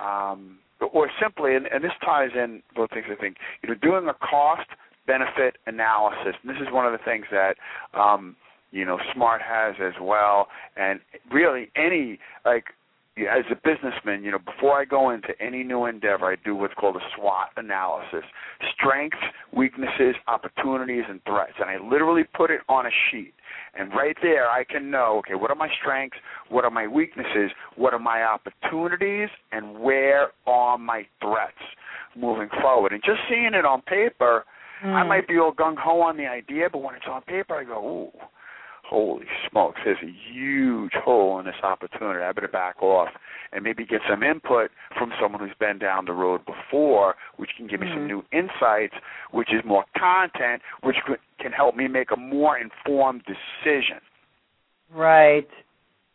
um 0.00 0.58
or 0.92 1.10
simply 1.20 1.56
and, 1.56 1.66
and 1.66 1.82
this 1.82 1.92
ties 2.04 2.30
in 2.34 2.62
both 2.74 2.90
things 2.90 3.06
i 3.10 3.14
think 3.14 3.36
you 3.62 3.68
know 3.68 3.74
doing 3.74 4.08
a 4.08 4.14
cost 4.14 4.68
benefit 5.08 5.56
analysis. 5.66 6.36
And 6.40 6.54
this 6.54 6.60
is 6.60 6.72
one 6.72 6.86
of 6.86 6.92
the 6.92 7.04
things 7.04 7.24
that 7.32 7.56
um 7.98 8.36
you 8.70 8.84
know 8.84 8.98
SMART 9.12 9.40
has 9.42 9.74
as 9.82 9.94
well. 10.00 10.46
And 10.76 11.00
really 11.32 11.70
any 11.74 12.20
like 12.44 12.66
as 13.26 13.44
a 13.50 13.56
businessman, 13.56 14.22
you 14.22 14.30
know, 14.30 14.38
before 14.38 14.80
I 14.80 14.84
go 14.84 15.10
into 15.10 15.30
any 15.40 15.64
new 15.64 15.86
endeavor, 15.86 16.26
I 16.26 16.36
do 16.44 16.54
what's 16.54 16.74
called 16.74 16.96
a 16.96 17.04
SWOT 17.16 17.48
analysis: 17.56 18.24
strengths, 18.74 19.18
weaknesses, 19.52 20.14
opportunities, 20.26 21.04
and 21.08 21.20
threats. 21.24 21.54
And 21.60 21.68
I 21.70 21.78
literally 21.78 22.24
put 22.24 22.50
it 22.50 22.60
on 22.68 22.86
a 22.86 22.90
sheet. 23.10 23.34
And 23.74 23.90
right 23.92 24.16
there, 24.22 24.48
I 24.48 24.64
can 24.64 24.90
know, 24.90 25.18
okay, 25.18 25.34
what 25.34 25.50
are 25.50 25.56
my 25.56 25.68
strengths? 25.80 26.16
What 26.48 26.64
are 26.64 26.70
my 26.70 26.86
weaknesses? 26.86 27.50
What 27.76 27.92
are 27.94 27.98
my 27.98 28.22
opportunities? 28.22 29.28
And 29.52 29.78
where 29.80 30.28
are 30.46 30.78
my 30.78 31.06
threats 31.20 31.62
moving 32.16 32.48
forward? 32.60 32.92
And 32.92 33.02
just 33.04 33.20
seeing 33.28 33.52
it 33.54 33.64
on 33.64 33.82
paper, 33.82 34.44
I 34.82 35.02
Mm. 35.02 35.08
might 35.08 35.26
be 35.26 35.38
all 35.38 35.52
gung 35.52 35.76
ho 35.76 36.00
on 36.02 36.16
the 36.16 36.26
idea, 36.28 36.70
but 36.70 36.78
when 36.78 36.94
it's 36.94 37.06
on 37.06 37.22
paper, 37.22 37.56
I 37.56 37.64
go, 37.64 37.84
ooh, 37.84 38.20
holy 38.88 39.26
smokes, 39.50 39.80
there's 39.84 39.98
a 40.02 40.32
huge 40.32 40.92
hole 40.94 41.38
in 41.38 41.46
this 41.46 41.54
opportunity. 41.62 42.20
I 42.20 42.32
better 42.32 42.48
back 42.48 42.82
off 42.82 43.08
and 43.52 43.62
maybe 43.62 43.84
get 43.84 44.00
some 44.08 44.22
input 44.22 44.70
from 44.96 45.12
someone 45.20 45.40
who's 45.40 45.56
been 45.60 45.78
down 45.78 46.06
the 46.06 46.12
road 46.12 46.40
before, 46.46 47.14
which 47.36 47.50
can 47.56 47.66
give 47.66 47.80
me 47.80 47.88
some 47.88 48.04
Mhm. 48.04 48.06
new 48.06 48.24
insights, 48.32 48.94
which 49.30 49.52
is 49.52 49.64
more 49.64 49.84
content, 49.94 50.62
which 50.82 50.96
can 51.38 51.52
help 51.52 51.76
me 51.76 51.88
make 51.88 52.10
a 52.10 52.16
more 52.16 52.58
informed 52.58 53.24
decision. 53.24 54.00
Right. 54.90 55.48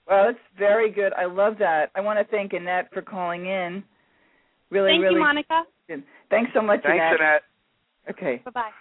Well, 0.07 0.25
that's 0.25 0.39
very 0.57 0.89
good. 0.89 1.13
I 1.13 1.25
love 1.25 1.57
that. 1.59 1.91
I 1.95 2.01
want 2.01 2.19
to 2.19 2.25
thank 2.25 2.53
Annette 2.53 2.91
for 2.91 3.01
calling 3.01 3.45
in. 3.45 3.83
Really, 4.69 4.91
Thank 4.91 5.03
really 5.03 5.15
you, 5.15 5.21
Monica. 5.21 5.65
good. 5.87 6.03
Thanks 6.29 6.51
so 6.53 6.61
much, 6.61 6.83
Annette. 6.83 6.97
Thanks, 6.97 7.19
Annette. 7.19 7.21
Annette. 7.21 7.43
Okay. 8.09 8.35
Bye 8.37 8.51
bye. 8.51 8.71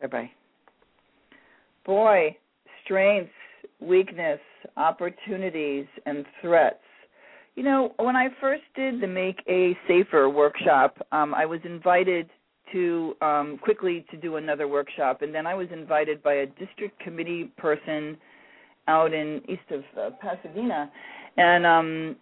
Bye 0.00 0.06
bye. 0.06 0.30
Boy, 1.84 2.36
strengths, 2.84 3.32
weakness, 3.80 4.40
opportunities, 4.76 5.86
and 6.06 6.24
threats. 6.40 6.78
You 7.56 7.64
know, 7.64 7.92
when 7.98 8.16
I 8.16 8.28
first 8.40 8.62
did 8.74 9.00
the 9.00 9.06
Make 9.06 9.42
a 9.48 9.76
Safer 9.88 10.28
workshop, 10.28 10.96
um, 11.12 11.34
I 11.34 11.46
was 11.46 11.60
invited 11.64 12.30
to 12.72 13.14
um, 13.20 13.58
quickly 13.62 14.04
to 14.10 14.16
do 14.16 14.36
another 14.36 14.68
workshop, 14.68 15.22
and 15.22 15.34
then 15.34 15.46
I 15.46 15.54
was 15.54 15.68
invited 15.72 16.22
by 16.22 16.34
a 16.34 16.46
district 16.46 16.98
committee 17.00 17.50
person 17.56 18.16
out 18.86 19.12
in 19.12 19.42
east 19.48 19.70
of 19.70 19.82
uh, 19.98 20.10
Pasadena, 20.20 20.90
and 21.36 21.66
um, 21.66 22.16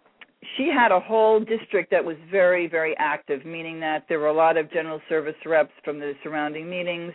she 0.57 0.69
had 0.73 0.91
a 0.91 0.99
whole 0.99 1.39
district 1.39 1.91
that 1.91 2.03
was 2.03 2.15
very, 2.31 2.67
very 2.67 2.95
active, 2.97 3.45
meaning 3.45 3.79
that 3.81 4.05
there 4.07 4.19
were 4.19 4.27
a 4.27 4.33
lot 4.33 4.57
of 4.57 4.71
general 4.71 5.01
service 5.09 5.35
reps 5.45 5.71
from 5.83 5.99
the 5.99 6.13
surrounding 6.23 6.69
meetings, 6.69 7.13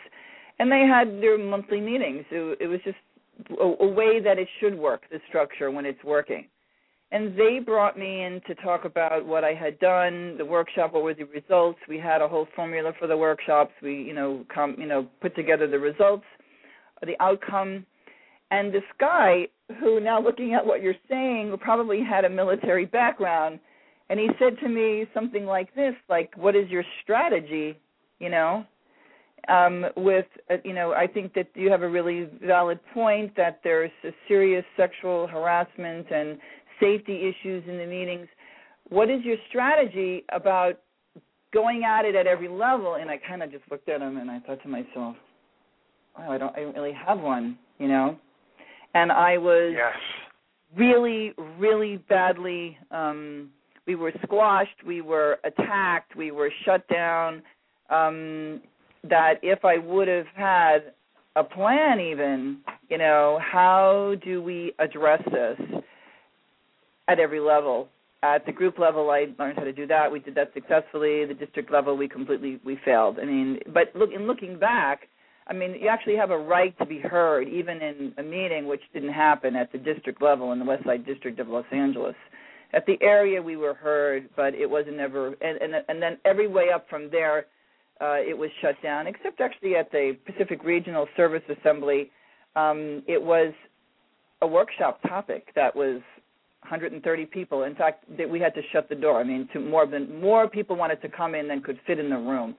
and 0.59 0.71
they 0.71 0.87
had 0.87 1.21
their 1.21 1.39
monthly 1.39 1.81
meetings. 1.81 2.25
It, 2.31 2.59
it 2.61 2.67
was 2.67 2.81
just 2.85 2.97
a, 3.61 3.85
a 3.85 3.87
way 3.87 4.20
that 4.20 4.38
it 4.38 4.49
should 4.61 4.79
work, 4.79 5.03
the 5.11 5.20
structure 5.29 5.70
when 5.70 5.87
it's 5.87 6.03
working. 6.05 6.47
And 7.12 7.38
they 7.38 7.61
brought 7.64 7.97
me 7.97 8.25
in 8.25 8.40
to 8.47 8.55
talk 8.57 8.85
about 8.85 9.25
what 9.25 9.44
I 9.44 9.55
had 9.55 9.79
done, 9.79 10.37
the 10.37 10.44
workshop, 10.44 10.94
what 10.94 11.05
were 11.05 11.14
the 11.14 11.25
results. 11.25 11.79
We 11.88 11.99
had 11.99 12.20
a 12.20 12.27
whole 12.27 12.49
formula 12.57 12.92
for 12.99 13.07
the 13.07 13.16
workshops. 13.16 13.73
We, 13.81 14.03
you 14.03 14.14
know, 14.14 14.44
come, 14.53 14.75
you 14.79 14.87
know, 14.87 15.07
put 15.20 15.37
together 15.37 15.68
the 15.68 15.79
results, 15.79 16.25
the 17.03 17.14
outcome. 17.20 17.87
And 18.51 18.75
this 18.75 18.83
guy, 18.99 19.47
who 19.79 20.01
now 20.01 20.20
looking 20.20 20.55
at 20.55 20.66
what 20.66 20.83
you're 20.83 20.94
saying, 21.09 21.57
probably 21.61 22.03
had 22.03 22.25
a 22.25 22.29
military 22.29 22.85
background, 22.85 23.61
and 24.11 24.18
he 24.18 24.29
said 24.38 24.59
to 24.61 24.68
me 24.68 25.07
something 25.14 25.47
like 25.47 25.75
this, 25.75 25.94
like, 26.09 26.37
"What 26.37 26.55
is 26.55 26.68
your 26.68 26.85
strategy?" 27.03 27.79
You 28.18 28.29
know, 28.29 28.64
um, 29.48 29.87
with 29.96 30.26
uh, 30.50 30.57
you 30.64 30.72
know, 30.72 30.92
I 30.92 31.07
think 31.07 31.35
that 31.35 31.48
you 31.54 31.70
have 31.70 31.83
a 31.83 31.88
really 31.88 32.28
valid 32.42 32.78
point 32.92 33.37
that 33.37 33.61
there's 33.64 33.90
a 34.04 34.11
serious 34.28 34.64
sexual 34.76 35.26
harassment 35.26 36.11
and 36.11 36.38
safety 36.80 37.28
issues 37.28 37.64
in 37.68 37.78
the 37.78 37.87
meetings. 37.87 38.28
what 38.88 39.09
is 39.11 39.22
your 39.24 39.37
strategy 39.48 40.24
about 40.33 40.80
going 41.52 41.85
at 41.85 42.04
it 42.04 42.14
at 42.14 42.26
every 42.26 42.48
level? 42.48 42.96
And 42.96 43.11
I 43.11 43.18
kind 43.18 43.42
of 43.42 43.50
just 43.50 43.64
looked 43.70 43.88
at 43.88 44.00
him 44.00 44.16
and 44.18 44.30
I 44.30 44.40
thought 44.40 44.62
to 44.62 44.68
myself, 44.68 45.16
wow, 46.16 46.30
I 46.30 46.38
don't, 46.38 46.57
I 46.57 46.61
don't 46.61 46.74
really 46.74 46.92
have 46.92 47.20
one, 47.20 47.59
you 47.78 47.88
know. 47.88 48.18
And 48.94 49.11
I 49.11 49.38
was 49.38 49.72
yes. 49.74 49.92
really, 50.76 51.33
really 51.59 51.96
badly. 52.09 52.76
um 52.90 53.50
We 53.87 53.94
were 53.96 54.12
squashed. 54.22 54.85
We 54.87 55.00
were 55.00 55.38
attacked. 55.44 56.16
We 56.16 56.30
were 56.30 56.50
shut 56.64 56.87
down. 56.88 57.42
Um 57.90 58.61
That 59.09 59.35
if 59.43 59.64
I 59.64 59.79
would 59.79 60.09
have 60.09 60.27
had 60.35 60.93
a 61.37 61.45
plan, 61.45 62.01
even, 62.01 62.59
you 62.88 62.99
know, 62.99 63.38
how 63.43 64.14
do 64.25 64.43
we 64.43 64.73
address 64.79 65.23
this 65.31 65.59
at 67.09 67.19
every 67.19 67.40
level? 67.40 67.88
At 68.23 68.47
the 68.47 68.53
group 68.53 68.79
level, 68.79 69.11
I 69.11 69.27
learned 69.38 69.59
how 69.59 69.64
to 69.64 69.73
do 69.73 69.87
that. 69.88 70.11
We 70.11 70.21
did 70.21 70.35
that 70.37 70.53
successfully. 70.55 71.27
The 71.27 71.35
district 71.35 71.71
level, 71.71 71.97
we 71.97 72.09
completely 72.09 72.59
we 72.64 72.79
failed. 72.83 73.19
I 73.21 73.27
mean, 73.27 73.59
but 73.75 73.95
look 73.95 74.11
in 74.14 74.27
looking 74.27 74.59
back, 74.59 75.09
I 75.47 75.53
mean, 75.53 75.77
you 75.79 75.88
actually 75.88 76.17
have 76.17 76.31
a 76.31 76.38
right 76.38 76.77
to 76.79 76.87
be 76.87 76.99
heard, 76.99 77.49
even 77.49 77.83
in 77.83 78.14
a 78.17 78.23
meeting, 78.23 78.67
which 78.67 78.81
didn't 78.95 79.12
happen 79.12 79.57
at 79.57 79.71
the 79.73 79.79
district 79.79 80.23
level 80.23 80.53
in 80.53 80.59
the 80.59 80.64
West 80.64 80.85
Side 80.85 81.05
District 81.05 81.38
of 81.38 81.49
Los 81.49 81.67
Angeles. 81.71 82.14
At 82.73 82.87
the 82.87 82.97
area, 83.03 83.43
we 83.43 83.57
were 83.57 83.75
heard, 83.75 84.31
but 84.35 84.55
it 84.55 84.69
wasn't 84.69 84.99
ever. 85.01 85.35
And 85.43 85.59
and, 85.61 85.75
and 85.88 86.03
then 86.03 86.17
every 86.25 86.49
way 86.49 86.71
up 86.75 86.88
from 86.88 87.11
there, 87.11 87.45
uh, 88.00 88.16
it 88.18 88.37
was 88.37 88.50
shut 88.61 88.74
down. 88.83 89.07
Except 89.07 89.40
actually 89.40 89.76
at 89.76 89.90
the 89.90 90.16
Pacific 90.26 90.64
Regional 90.64 91.07
Service 91.16 91.42
Assembly, 91.61 92.11
um, 92.57 93.02
it 93.07 93.22
was 93.22 93.52
a 94.42 94.46
workshop 94.46 95.00
topic 95.02 95.48
that 95.54 95.74
was 95.74 96.00
130 96.62 97.26
people. 97.26 97.64
In 97.64 97.74
fact, 97.74 98.04
that 98.16 98.28
we 98.28 98.40
had 98.40 98.54
to 98.54 98.62
shut 98.72 98.88
the 98.88 98.94
door. 98.94 99.20
I 99.20 99.24
mean, 99.24 99.48
to 99.52 99.61
more 99.61 99.87
than 99.87 100.20
more 100.20 100.48
people 100.48 100.76
wanted 100.76 101.00
to 101.02 101.09
come 101.09 101.35
in 101.35 101.48
than 101.48 101.62
could 101.62 101.78
fit 101.87 101.98
in 101.98 102.11
the 102.11 102.16
room 102.16 102.57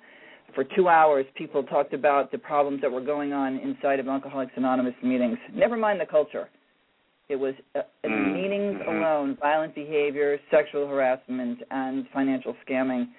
for 0.56 0.64
two 0.64 0.88
hours, 0.88 1.26
people 1.36 1.64
talked 1.64 1.94
about 1.94 2.32
the 2.32 2.38
problems 2.38 2.82
that 2.82 2.92
were 2.92 3.02
going 3.02 3.34
on 3.34 3.58
inside 3.58 4.00
of 4.00 4.08
Alcoholics 4.08 4.54
Anonymous 4.56 4.94
meetings. 5.04 5.38
Never 5.54 5.76
mind 5.76 6.00
the 6.00 6.06
culture. 6.06 6.48
It 7.28 7.36
was 7.36 7.54
uh, 7.76 7.82
in 8.04 8.12
the 8.12 8.18
Mm, 8.18 8.34
meetings 8.34 8.82
mhm. 8.82 8.88
alone 8.88 9.36
violent 9.36 9.76
behavior, 9.76 10.40
sexual 10.52 10.88
harassment, 10.88 11.62
and 11.72 12.08
financial 12.10 12.56
scamming. 12.66 13.10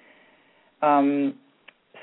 Um, 0.81 1.35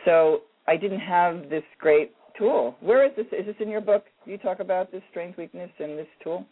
so 0.04 0.42
I 0.66 0.76
didn't 0.76 1.00
have 1.00 1.48
this 1.50 1.62
great 1.78 2.12
tool. 2.38 2.76
Where 2.80 3.06
is 3.06 3.12
this? 3.16 3.26
Is 3.32 3.46
this 3.46 3.56
in 3.60 3.68
your 3.68 3.80
book? 3.80 4.04
You 4.24 4.38
talk 4.38 4.60
about 4.60 4.90
this 4.92 5.02
strength, 5.10 5.38
weakness, 5.38 5.70
and 5.78 5.98
this 5.98 6.06
tool? 6.22 6.46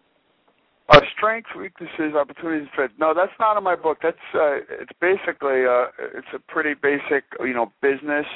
Uh, 0.88 1.00
strengths, 1.16 1.50
weaknesses, 1.56 2.14
opportunities, 2.18 2.68
fit. 2.76 2.90
No, 2.98 3.14
that's 3.14 3.32
not 3.38 3.56
in 3.56 3.64
my 3.64 3.76
book. 3.76 3.98
That's 4.02 4.16
uh, 4.34 4.56
it's 4.80 4.92
basically 5.00 5.64
uh, 5.64 5.86
it's 6.14 6.26
a 6.34 6.38
pretty 6.48 6.74
basic, 6.74 7.24
you 7.40 7.54
know, 7.54 7.72
business 7.80 8.26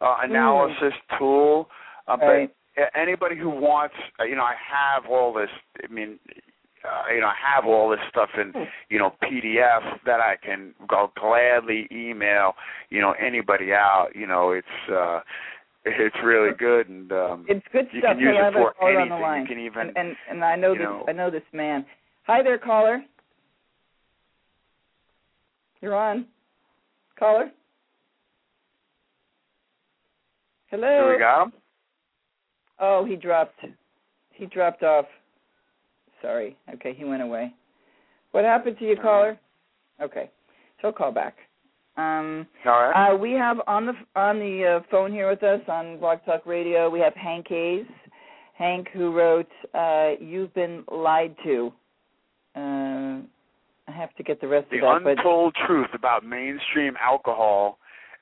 uh, 0.00 0.18
analysis 0.22 0.94
tool. 1.18 1.68
Uh, 2.08 2.16
Right. 2.20 2.50
But 2.76 2.90
anybody 2.94 3.36
who 3.36 3.50
wants, 3.50 3.94
uh, 4.18 4.24
you 4.24 4.36
know, 4.36 4.42
I 4.42 4.54
have 4.54 5.04
all 5.10 5.32
this. 5.32 5.50
I 5.82 5.92
mean, 5.92 6.18
uh, 6.84 7.12
you 7.12 7.20
know, 7.20 7.26
I 7.28 7.34
have 7.54 7.66
all 7.66 7.90
this 7.90 8.00
stuff 8.08 8.30
in, 8.38 8.52
you 8.88 8.98
know, 8.98 9.14
PDF 9.22 9.98
that 10.06 10.20
I 10.20 10.36
can 10.42 10.74
go 10.88 11.10
gladly 11.20 11.86
email, 11.92 12.54
you 12.88 13.00
know, 13.00 13.12
anybody 13.12 13.72
out. 13.72 14.08
You 14.14 14.26
know, 14.26 14.52
it's 14.52 14.90
uh, 14.90 15.20
it's 15.84 16.16
really 16.24 16.50
good 16.58 16.88
and. 16.88 17.10
um 17.12 17.44
It's 17.48 17.64
good 17.72 17.86
stuff. 17.90 17.94
you 17.94 18.00
can 18.02 18.18
use 18.20 18.36
it 18.38 18.52
for 18.54 18.74
anything. 18.82 19.12
on 19.12 19.18
the 19.18 19.22
line. 19.22 19.40
You 19.42 19.46
can 19.48 19.58
even, 19.58 19.88
and, 19.88 19.96
and 19.96 20.16
and 20.30 20.44
I 20.44 20.56
know 20.56 20.74
this 20.74 20.82
know- 20.82 21.04
I 21.08 21.12
know 21.12 21.30
this 21.30 21.42
man. 21.52 21.84
Hi 22.24 22.42
there, 22.42 22.58
caller. 22.58 23.02
You're 25.80 25.94
on. 25.96 26.26
Caller. 27.18 27.50
Hello. 30.70 30.86
here 30.88 31.16
we 31.18 31.24
'em. 31.24 31.52
Oh, 32.78 33.04
he 33.04 33.16
dropped. 33.16 33.60
He 34.32 34.46
dropped 34.46 34.82
off. 34.82 35.06
Sorry. 36.22 36.56
Okay, 36.74 36.94
he 36.94 37.04
went 37.04 37.22
away. 37.22 37.52
What 38.32 38.44
happened 38.44 38.78
to 38.78 38.84
you, 38.84 38.92
Uh-huh. 38.92 39.02
caller? 39.02 39.38
Okay, 40.00 40.30
so 40.80 40.88
I'll 40.88 40.92
call 40.94 41.12
back. 41.12 41.36
Um, 41.96 42.46
All 42.64 42.72
right. 42.72 43.12
uh, 43.12 43.16
we 43.16 43.32
have 43.32 43.60
on 43.66 43.86
the 43.86 43.94
on 44.16 44.38
the 44.38 44.64
uh, 44.80 44.80
phone 44.90 45.12
here 45.12 45.28
with 45.28 45.42
us 45.42 45.60
on 45.68 45.98
Blog 45.98 46.18
Talk 46.24 46.46
Radio. 46.46 46.88
We 46.88 47.00
have 47.00 47.14
Hank 47.14 47.46
Hayes, 47.48 47.86
Hank 48.54 48.88
who 48.92 49.12
wrote 49.12 49.50
uh, 49.74 50.12
"You've 50.20 50.54
Been 50.54 50.84
Lied 50.90 51.34
to." 51.44 51.72
Uh, 52.56 53.20
I 53.88 53.92
have 53.92 54.14
to 54.16 54.22
get 54.22 54.40
the 54.40 54.48
rest 54.48 54.70
the 54.70 54.76
of 54.76 54.82
that, 54.82 55.04
but 55.04 55.18
untold 55.18 55.54
truth 55.66 55.90
about 55.92 56.24
mainstream 56.24 56.96
alcohol 57.02 57.78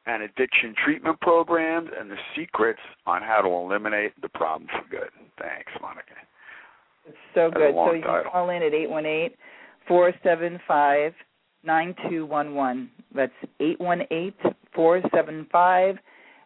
and 0.06 0.22
addiction 0.22 0.74
treatment 0.82 1.20
programs 1.20 1.90
and 1.98 2.10
the 2.10 2.16
secrets 2.34 2.80
on 3.06 3.20
how 3.22 3.42
to 3.42 3.48
eliminate 3.48 4.18
the 4.22 4.28
problem 4.30 4.66
for 4.72 4.88
good. 4.88 5.10
Thanks, 5.38 5.70
Monica. 5.80 6.14
It's 7.08 7.18
so 7.34 7.50
good. 7.50 7.74
So 7.74 7.92
you 7.92 8.02
can 8.02 8.24
call 8.30 8.50
in 8.50 8.62
at 8.62 8.74
eight 8.74 8.90
one 8.90 9.06
eight 9.06 9.36
four 9.86 10.12
seven 10.22 10.58
five 10.66 11.12
nine 11.64 11.94
two 12.08 12.26
one 12.26 12.54
one. 12.54 12.90
That's 13.14 13.32
eight 13.60 13.80
one 13.80 14.02
eight 14.10 14.36
four 14.74 15.00
seven 15.14 15.46
five 15.50 15.96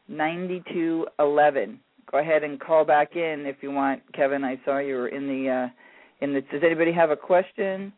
ninety 0.08 0.62
two 0.72 1.06
eleven. 1.18 1.80
Go 2.10 2.18
ahead 2.18 2.44
and 2.44 2.60
call 2.60 2.84
back 2.84 3.16
in 3.16 3.46
if 3.46 3.56
you 3.62 3.70
want, 3.70 4.00
Kevin. 4.12 4.44
I 4.44 4.60
saw 4.64 4.78
you 4.78 4.96
were 4.96 5.08
in 5.08 5.26
the 5.26 5.50
uh, 5.50 6.24
in 6.24 6.34
the. 6.34 6.40
Does 6.40 6.62
anybody 6.64 6.92
have 6.92 7.10
a 7.10 7.16
question? 7.16 7.92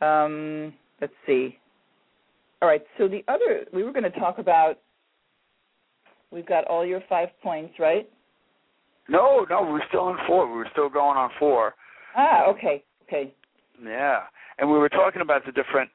Um, 0.00 0.72
let's 1.00 1.12
see. 1.26 1.58
All 2.62 2.68
right. 2.68 2.82
So 2.98 3.08
the 3.08 3.24
other 3.28 3.66
we 3.72 3.82
were 3.82 3.92
going 3.92 4.10
to 4.10 4.18
talk 4.18 4.38
about. 4.38 4.78
We've 6.32 6.46
got 6.46 6.64
all 6.66 6.86
your 6.86 7.02
five 7.08 7.28
points, 7.42 7.74
right? 7.80 8.08
No, 9.08 9.44
no, 9.50 9.62
we're 9.62 9.84
still 9.88 10.10
in 10.10 10.16
four. 10.28 10.46
We 10.46 10.58
were 10.58 10.68
still 10.70 10.88
going 10.88 11.16
on 11.16 11.30
four. 11.40 11.74
Ah, 12.16 12.46
okay, 12.46 12.84
okay. 13.04 13.32
Yeah, 13.82 14.22
and 14.58 14.70
we 14.70 14.78
were 14.78 14.88
talking 14.88 15.22
about 15.22 15.44
the 15.46 15.52
different. 15.52 15.90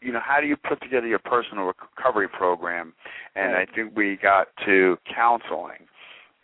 You 0.00 0.12
know, 0.12 0.20
how 0.20 0.40
do 0.40 0.48
you 0.48 0.56
put 0.56 0.80
together 0.80 1.06
your 1.06 1.20
personal 1.20 1.64
recovery 1.64 2.28
program? 2.28 2.92
And 3.36 3.52
Right. 3.52 3.68
I 3.68 3.74
think 3.74 3.96
we 3.96 4.16
got 4.16 4.48
to 4.64 4.98
counseling. 5.14 5.86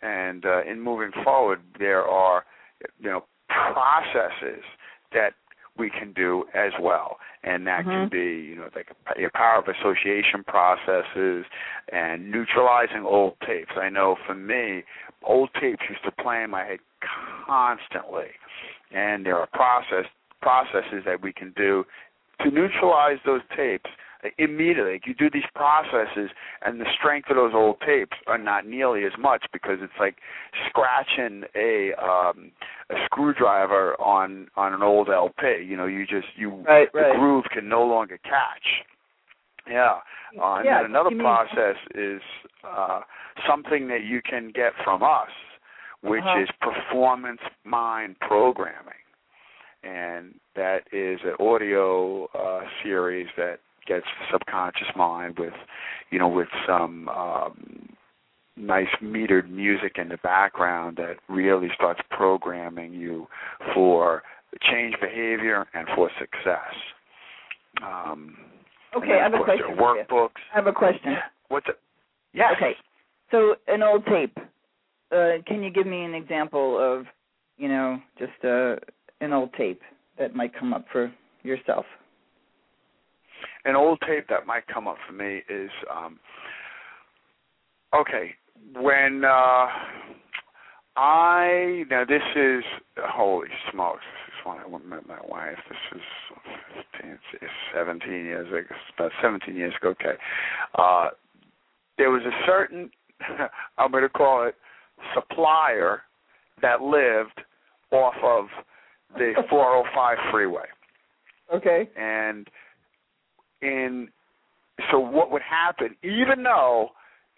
And 0.01 0.45
uh, 0.45 0.63
in 0.63 0.79
moving 0.79 1.11
forward, 1.23 1.61
there 1.77 2.05
are, 2.07 2.45
you 2.99 3.09
know, 3.09 3.25
processes 3.49 4.63
that 5.11 5.33
we 5.77 5.89
can 5.89 6.13
do 6.13 6.45
as 6.53 6.71
well, 6.79 7.17
and 7.43 7.65
that 7.67 7.83
can 7.83 8.07
Mhm. 8.07 8.11
be, 8.11 8.41
you 8.49 8.55
know, 8.55 8.69
like 8.75 8.91
a, 8.91 9.19
your 9.19 9.31
power 9.31 9.57
of 9.57 9.67
association 9.67 10.43
processes 10.43 11.45
and 11.91 12.29
neutralizing 12.31 13.03
old 13.05 13.39
tapes. 13.41 13.75
I 13.75 13.89
know 13.89 14.15
for 14.15 14.35
me, 14.35 14.83
old 15.23 15.53
tapes 15.55 15.83
used 15.89 16.03
to 16.03 16.11
play 16.11 16.43
in 16.43 16.49
my 16.51 16.63
head 16.63 16.79
constantly, 17.01 18.31
and 18.93 19.25
there 19.25 19.37
are 19.37 19.47
process 19.47 20.05
processes 20.41 21.03
that 21.05 21.21
we 21.21 21.31
can 21.33 21.53
do 21.55 21.85
to 22.41 22.51
neutralize 22.51 23.17
those 23.25 23.41
tapes 23.55 23.89
immediately. 24.37 24.99
You 25.05 25.13
do 25.13 25.29
these 25.29 25.43
processes, 25.55 26.29
and 26.65 26.79
the 26.79 26.85
strength 26.97 27.29
of 27.29 27.35
those 27.35 27.53
old 27.53 27.77
tapes 27.85 28.15
are 28.27 28.37
not 28.37 28.65
nearly 28.65 29.05
as 29.05 29.11
much 29.19 29.45
because 29.53 29.79
it's 29.81 29.93
like 29.99 30.15
scratching 30.69 31.43
a 31.55 31.93
um, 32.01 32.51
a 32.89 32.95
screwdriver 33.05 33.99
on 34.01 34.47
on 34.55 34.73
an 34.73 34.81
old 34.81 35.09
LP. 35.09 35.63
You 35.65 35.77
know, 35.77 35.85
you 35.85 36.05
just 36.05 36.27
you 36.35 36.49
Right, 36.67 36.91
the 36.93 36.99
right. 36.99 37.15
groove 37.19 37.45
can 37.53 37.67
no 37.69 37.83
longer 37.85 38.17
catch. 38.23 38.85
Yeah. 39.69 39.99
Uh, 40.41 40.55
and 40.55 40.65
Yeah, 40.65 40.81
then 40.81 40.91
another 40.91 41.11
you 41.11 41.17
mean- 41.17 41.25
process 41.25 41.75
is 41.95 42.21
uh, 42.67 43.01
something 43.47 43.87
that 43.87 44.03
you 44.03 44.21
can 44.21 44.51
get 44.53 44.73
from 44.83 45.03
us, 45.03 45.29
which 46.03 46.23
Uh-huh. 46.23 46.39
is 46.39 46.49
performance 46.61 47.41
mind 47.63 48.19
programming, 48.19 48.93
and 49.83 50.35
that 50.55 50.83
is 50.91 51.19
an 51.23 51.35
audio 51.39 52.25
uh, 52.33 52.61
series 52.83 53.27
that 53.37 53.59
gets 53.85 54.05
the 54.19 54.25
subconscious 54.31 54.87
mind 54.95 55.37
with, 55.39 55.53
you 56.09 56.19
know, 56.19 56.27
with 56.27 56.47
some 56.65 57.09
um, 57.09 57.89
nice 58.55 58.87
metered 59.01 59.49
music 59.49 59.97
in 59.97 60.07
the 60.09 60.17
background 60.17 60.95
that 60.97 61.17
really 61.27 61.69
starts 61.75 61.99
programming 62.11 62.93
you 62.93 63.27
for 63.73 64.23
change 64.61 64.95
behavior 65.01 65.65
and 65.73 65.87
for 65.95 66.09
success. 66.19 66.73
Um, 67.81 68.37
Okay, 68.95 69.13
I 69.19 69.23
have 69.23 69.33
a 69.33 69.43
question 69.43 69.65
there 69.75 69.85
are 69.87 69.95
for 69.95 69.97
you. 69.97 70.03
workbooks. 70.03 70.41
I 70.53 70.55
have 70.55 70.67
a 70.67 70.71
question. 70.71 71.15
What's 71.47 71.67
it? 71.67 71.79
Yes. 72.33 72.53
Okay. 72.55 72.75
So 73.31 73.55
an 73.67 73.81
old 73.81 74.05
tape. 74.05 74.37
Uh, 75.13 75.41
can 75.45 75.61
you 75.61 75.69
give 75.69 75.85
me 75.85 76.03
an 76.03 76.15
example 76.15 76.77
of, 76.79 77.05
you 77.57 77.67
know, 77.67 77.99
just 78.17 78.31
uh, 78.43 78.75
an 79.21 79.31
old 79.33 79.53
tape 79.53 79.81
that 80.17 80.35
might 80.35 80.57
come 80.57 80.73
up 80.73 80.85
for 80.91 81.13
yourself? 81.43 81.85
An 83.65 83.75
old 83.75 83.99
tape 84.07 84.27
that 84.29 84.45
might 84.45 84.65
come 84.67 84.87
up 84.87 84.97
for 85.07 85.13
me 85.13 85.41
is 85.49 85.69
um 85.93 86.19
okay, 87.95 88.31
when 88.79 89.23
uh 89.23 89.67
I 90.95 91.83
now 91.89 92.05
this 92.05 92.21
is 92.35 92.63
holy 92.97 93.47
smokes, 93.71 94.03
this 94.25 94.33
is 94.33 94.45
when 94.45 94.57
I 94.57 94.89
met 94.89 95.07
my 95.07 95.19
wife. 95.27 95.57
This 95.69 95.77
is 95.99 96.01
15, 96.99 97.17
17 97.73 98.11
years 98.11 98.47
ago, 98.47 98.75
about 98.97 99.11
17 99.21 99.55
years 99.55 99.73
ago. 99.79 99.89
Okay, 99.89 100.15
uh, 100.75 101.09
there 101.97 102.11
was 102.11 102.21
a 102.23 102.45
certain, 102.45 102.91
I'm 103.77 103.91
going 103.91 104.03
to 104.03 104.09
call 104.09 104.47
it, 104.47 104.55
supplier 105.13 106.01
that 106.61 106.81
lived 106.81 107.41
off 107.91 108.15
of 108.23 108.45
the 109.17 109.33
405 109.49 110.17
freeway. 110.31 110.65
Okay. 111.53 111.89
And 111.97 112.47
in 113.61 114.09
so 114.91 114.99
what 114.99 115.31
would 115.31 115.41
happen, 115.43 115.95
even 116.03 116.43
though 116.43 116.89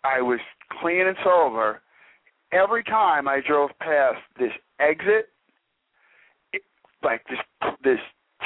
I 0.04 0.22
was 0.22 0.40
clean 0.82 1.08
and 1.08 1.18
sober, 1.24 1.82
every 2.52 2.84
time 2.84 3.28
I 3.28 3.42
drove 3.46 3.72
past 3.80 4.20
this 4.40 4.52
exit, 4.80 5.30
it, 6.54 6.62
like 7.04 7.24
this 7.30 7.40
this 7.84 8.00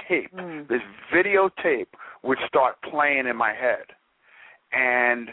tape, 0.07 0.33
Mm. 0.33 0.67
this 0.67 0.81
videotape 1.13 1.87
would 2.23 2.39
start 2.47 2.81
playing 2.81 3.27
in 3.27 3.35
my 3.35 3.53
head, 3.53 3.85
and 4.73 5.29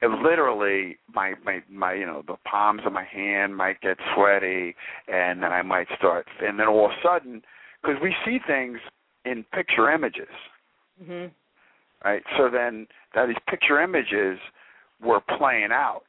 it 0.00 0.10
literally 0.22 0.98
my 1.12 1.34
my 1.44 1.62
my 1.68 1.94
you 1.94 2.06
know 2.06 2.22
the 2.26 2.36
palms 2.44 2.82
of 2.86 2.92
my 2.92 3.04
hand 3.04 3.56
might 3.56 3.80
get 3.80 3.96
sweaty, 4.14 4.74
and 5.08 5.42
then 5.42 5.52
I 5.52 5.62
might 5.62 5.88
start, 5.96 6.26
and 6.40 6.58
then 6.58 6.68
all 6.68 6.86
of 6.86 6.92
a 6.92 7.02
sudden, 7.02 7.42
because 7.82 8.00
we 8.02 8.14
see 8.24 8.38
things 8.46 8.78
in 9.24 9.44
picture 9.52 9.90
images, 9.90 10.28
Mhm. 11.02 11.30
right? 12.04 12.22
So 12.36 12.48
then 12.48 12.86
that 13.14 13.26
these 13.26 13.38
picture 13.48 13.80
images 13.80 14.38
were 15.00 15.20
playing 15.20 15.72
out 15.72 16.04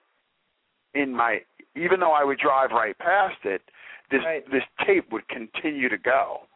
in 0.94 1.14
my 1.14 1.44
even 1.76 2.00
though 2.00 2.14
I 2.14 2.24
would 2.24 2.40
drive 2.40 2.72
right 2.72 2.98
past 2.98 3.44
it, 3.46 3.62
this 4.10 4.24
Right. 4.24 4.50
this 4.52 4.64
tape 4.86 5.12
would 5.12 5.28
continue 5.28 5.90
to 5.90 5.98
go 5.98 6.48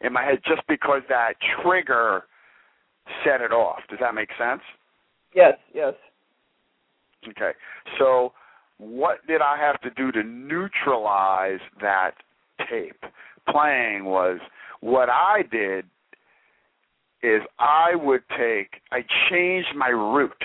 in 0.00 0.12
my 0.12 0.22
head 0.22 0.42
just 0.44 0.66
because 0.66 1.02
that 1.08 1.40
trigger 1.40 2.26
set 3.24 3.40
it 3.40 3.52
off. 3.52 3.86
Does 3.88 3.98
that 3.98 4.14
make 4.14 4.32
sense? 4.34 4.62
Yes, 5.32 5.58
yes. 5.72 5.94
Okay. 7.26 7.52
So 7.98 8.32
what 8.78 9.26
did 9.26 9.40
I 9.40 9.56
have 9.58 9.80
to 9.82 9.90
do 9.90 10.12
to 10.12 10.22
neutralize 10.22 11.60
that 11.80 12.12
tape 12.70 13.02
playing 13.50 14.04
was 14.04 14.38
what 14.80 15.08
I 15.08 15.42
did 15.50 15.86
is 17.22 17.42
I 17.58 17.94
would 17.94 18.22
take 18.36 18.80
I 18.92 19.04
changed 19.30 19.68
my 19.76 19.88
route. 19.88 20.44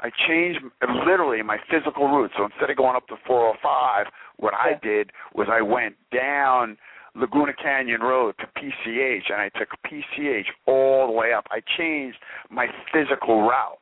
I 0.00 0.10
changed 0.26 0.60
literally 1.06 1.42
my 1.42 1.58
physical 1.70 2.08
route. 2.08 2.30
So 2.36 2.44
instead 2.44 2.70
of 2.70 2.76
going 2.76 2.96
up 2.96 3.06
to 3.08 3.16
405, 3.26 4.06
what 4.38 4.54
I 4.54 4.72
did 4.82 5.10
was 5.34 5.46
I 5.50 5.60
went 5.60 5.94
down 6.12 6.78
Laguna 7.14 7.52
Canyon 7.52 8.00
Road 8.00 8.34
to 8.38 8.46
PCH 8.60 9.30
and 9.30 9.40
I 9.40 9.50
took 9.58 9.68
PCH 9.86 10.46
all 10.66 11.06
the 11.06 11.12
way 11.12 11.32
up. 11.32 11.46
I 11.50 11.60
changed 11.76 12.18
my 12.50 12.66
physical 12.92 13.42
route. 13.42 13.79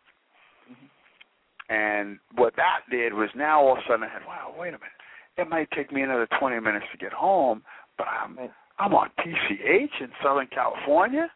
And 1.69 2.19
what 2.35 2.57
that 2.57 2.81
did 2.91 3.13
was 3.13 3.29
now 3.37 3.61
all 3.61 3.73
of 3.73 3.79
a 3.79 3.83
sudden 3.89 4.05
I 4.05 4.09
had, 4.09 4.23
wow, 4.27 4.55
wait 4.57 4.69
a 4.69 4.73
minute. 4.73 4.99
It 5.37 5.49
might 5.49 5.71
take 5.71 5.93
me 5.93 6.03
another 6.03 6.27
20 6.39 6.61
minutes 6.61 6.87
to 6.93 6.99
get 6.99 7.13
home, 7.13 7.63
but 7.97 8.07
I'm 8.09 8.37
Right. 8.37 8.51
I'm 8.81 8.95
on 8.95 9.11
PCH 9.19 10.01
in 10.01 10.13
Southern 10.23 10.47
California. 10.47 11.29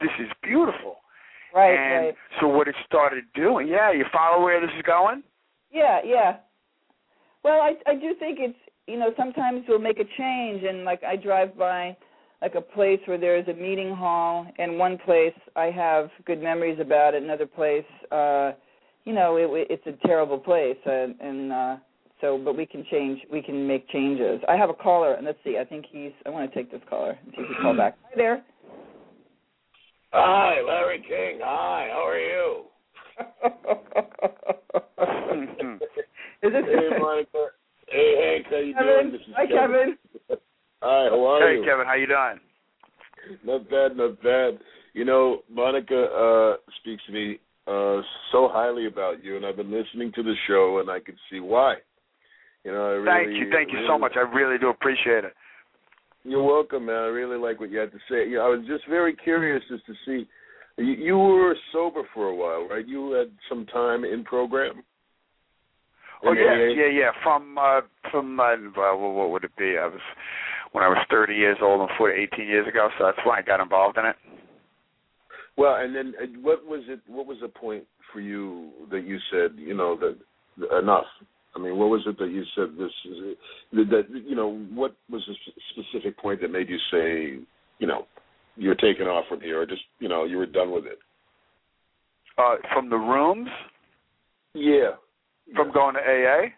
This 0.00 0.10
is 0.18 0.28
beautiful. 0.42 0.96
Right, 1.54 1.74
and 1.74 2.06
right. 2.06 2.14
so 2.40 2.48
what 2.48 2.68
it 2.68 2.74
started 2.86 3.24
doing, 3.34 3.68
yeah, 3.68 3.92
you 3.92 4.04
follow 4.12 4.42
where 4.42 4.60
this 4.60 4.70
is 4.76 4.82
going? 4.82 5.22
Yeah, 5.70 6.00
yeah. 6.04 6.36
Well, 7.44 7.60
I 7.60 7.74
I 7.86 7.94
do 7.94 8.14
think 8.18 8.38
it's 8.40 8.58
you 8.86 8.98
know 8.98 9.12
sometimes 9.16 9.64
we'll 9.68 9.78
make 9.78 10.00
a 10.00 10.04
change 10.18 10.64
and 10.64 10.84
like 10.84 11.02
I 11.04 11.16
drive 11.16 11.56
by 11.56 11.96
like 12.42 12.54
a 12.54 12.60
place 12.60 13.00
where 13.06 13.18
there 13.18 13.36
is 13.38 13.48
a 13.48 13.54
meeting 13.54 13.94
hall 13.94 14.46
and 14.58 14.78
one 14.78 14.98
place 14.98 15.34
I 15.54 15.66
have 15.66 16.10
good 16.24 16.42
memories 16.42 16.78
about 16.80 17.14
it 17.14 17.22
another 17.22 17.46
place 17.46 17.84
uh 18.10 18.52
you 19.06 19.14
know 19.14 19.36
it 19.36 19.48
it's 19.70 19.86
a 19.86 20.06
terrible 20.06 20.36
place 20.38 20.76
and 20.84 21.14
and 21.20 21.52
uh 21.52 21.76
so 22.20 22.38
but 22.44 22.56
we 22.56 22.66
can 22.66 22.84
change 22.90 23.20
we 23.32 23.40
can 23.40 23.66
make 23.66 23.88
changes. 23.88 24.40
I 24.48 24.56
have 24.56 24.68
a 24.68 24.74
caller 24.74 25.14
and 25.14 25.24
let's 25.24 25.38
see 25.44 25.56
I 25.58 25.64
think 25.64 25.86
he's 25.90 26.12
I 26.26 26.30
want 26.30 26.50
to 26.50 26.54
take 26.54 26.70
this 26.70 26.82
caller 26.90 27.16
and 27.22 27.32
see 27.34 27.42
if 27.42 27.48
he 27.48 27.54
call 27.62 27.76
back. 27.76 27.96
Hi 28.04 28.12
there. 28.16 28.42
Hi, 30.12 30.62
Larry 30.66 30.98
King. 31.00 31.40
Hi, 31.42 31.88
how 31.92 32.06
are 32.06 32.18
you? 32.18 32.64
is 36.42 36.52
this 36.52 36.64
Hey, 36.64 36.98
Monica. 36.98 37.46
Hey, 37.88 38.14
Hank, 38.22 38.46
how 38.50 38.56
you 38.56 38.74
doing? 38.74 39.12
This 39.12 39.20
is 39.20 39.34
Hi 39.36 39.46
Kevin. 39.46 39.98
Hi, 40.30 40.36
how 41.10 41.26
are 41.26 41.52
you? 41.52 41.60
hey. 41.60 41.68
Kevin, 41.68 41.86
how 41.86 41.94
you 41.94 42.06
doing? 42.06 42.40
Not 43.44 43.68
bad, 43.68 43.96
not 43.96 44.22
bad. 44.22 44.58
You 44.94 45.04
know, 45.04 45.42
Monica 45.50 46.04
uh 46.04 46.56
speaks 46.80 47.04
to 47.06 47.12
me 47.12 47.38
uh 47.66 48.00
so 48.32 48.48
highly 48.52 48.86
about 48.86 49.24
you, 49.24 49.36
and 49.36 49.44
I've 49.44 49.56
been 49.56 49.72
listening 49.72 50.12
to 50.14 50.22
the 50.22 50.34
show, 50.46 50.78
and 50.80 50.90
I 50.90 51.00
can 51.00 51.16
see 51.30 51.40
why. 51.40 51.76
You 52.64 52.72
know, 52.72 52.84
I 52.84 52.90
really, 52.90 53.06
thank 53.06 53.30
you, 53.38 53.50
thank 53.52 53.72
you 53.72 53.86
so 53.88 53.98
much. 53.98 54.12
I 54.16 54.20
really 54.20 54.58
do 54.58 54.68
appreciate 54.68 55.24
it. 55.24 55.34
You're 56.24 56.42
welcome, 56.42 56.86
man. 56.86 56.96
I 56.96 57.06
really 57.06 57.38
like 57.38 57.60
what 57.60 57.70
you 57.70 57.78
had 57.78 57.92
to 57.92 57.98
say. 58.10 58.28
You 58.28 58.38
know, 58.38 58.46
I 58.46 58.48
was 58.48 58.66
just 58.66 58.88
very 58.88 59.14
curious 59.14 59.62
as 59.72 59.78
to 59.86 59.92
see. 60.04 60.26
You, 60.76 60.92
you 60.92 61.16
were 61.16 61.54
sober 61.72 62.02
for 62.12 62.26
a 62.28 62.34
while, 62.34 62.68
right? 62.68 62.86
You 62.86 63.12
had 63.12 63.30
some 63.48 63.64
time 63.66 64.04
in 64.04 64.24
program. 64.24 64.82
Oh 66.24 66.32
yeah, 66.32 66.56
yeah, 66.74 66.90
yeah. 66.90 67.10
From 67.22 67.56
uh 67.58 67.82
from 68.10 68.40
uh, 68.40 68.56
well, 68.76 69.12
what 69.12 69.30
would 69.30 69.44
it 69.44 69.56
be? 69.56 69.76
I 69.80 69.86
was 69.86 70.00
when 70.72 70.82
I 70.82 70.88
was 70.88 70.98
30 71.10 71.34
years 71.34 71.58
old 71.62 71.80
and 71.80 71.90
40, 71.96 72.20
18 72.34 72.46
years 72.46 72.66
ago, 72.66 72.88
so 72.98 73.04
that's 73.04 73.18
when 73.24 73.38
I 73.38 73.42
got 73.42 73.60
involved 73.60 73.96
in 73.98 74.06
it. 74.06 74.16
Well, 75.56 75.76
and 75.76 75.94
then 75.94 76.14
uh, 76.22 76.26
what 76.42 76.66
was 76.66 76.82
it? 76.88 77.00
What 77.06 77.26
was 77.26 77.38
the 77.40 77.48
point 77.48 77.84
for 78.12 78.20
you 78.20 78.70
that 78.90 79.04
you 79.06 79.18
said, 79.30 79.52
you 79.56 79.74
know, 79.74 79.98
that 79.98 80.78
enough? 80.78 81.06
I 81.54 81.58
mean, 81.58 81.78
what 81.78 81.88
was 81.88 82.02
it 82.06 82.18
that 82.18 82.30
you 82.30 82.44
said? 82.54 82.76
This 82.78 82.92
is 83.06 83.36
that, 83.72 83.90
that 83.90 84.22
you 84.26 84.34
know, 84.36 84.58
what 84.74 84.94
was 85.10 85.22
the 85.26 85.34
specific 85.70 86.18
point 86.18 86.42
that 86.42 86.50
made 86.50 86.68
you 86.68 86.78
say, 86.90 87.42
you 87.78 87.86
know, 87.86 88.06
you're 88.56 88.74
taking 88.74 89.06
off 89.06 89.24
from 89.28 89.40
here, 89.40 89.62
or 89.62 89.66
just 89.66 89.82
you 89.98 90.08
know, 90.08 90.24
you 90.24 90.36
were 90.36 90.46
done 90.46 90.70
with 90.70 90.84
it? 90.84 90.98
Uh 92.38 92.56
from 92.74 92.90
the 92.90 92.96
rooms, 92.96 93.48
Yeah. 94.52 94.96
from 95.54 95.72
going 95.72 95.94
to 95.94 96.00
AA. 96.00 96.48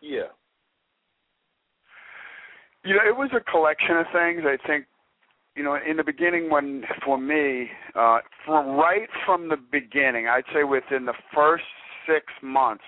Yeah. 0.00 0.28
You 2.84 2.94
know, 2.94 3.00
it 3.06 3.16
was 3.16 3.30
a 3.34 3.50
collection 3.50 3.96
of 3.96 4.06
things. 4.12 4.42
I 4.46 4.56
think, 4.66 4.86
you 5.56 5.64
know, 5.64 5.76
in 5.88 5.96
the 5.96 6.04
beginning, 6.04 6.50
when 6.50 6.84
for 7.04 7.18
me, 7.18 7.68
uh, 7.94 8.18
from 8.44 8.76
right 8.76 9.08
from 9.24 9.48
the 9.48 9.56
beginning, 9.56 10.28
I'd 10.28 10.44
say 10.54 10.64
within 10.64 11.06
the 11.06 11.14
first 11.34 11.64
six 12.06 12.26
months, 12.42 12.84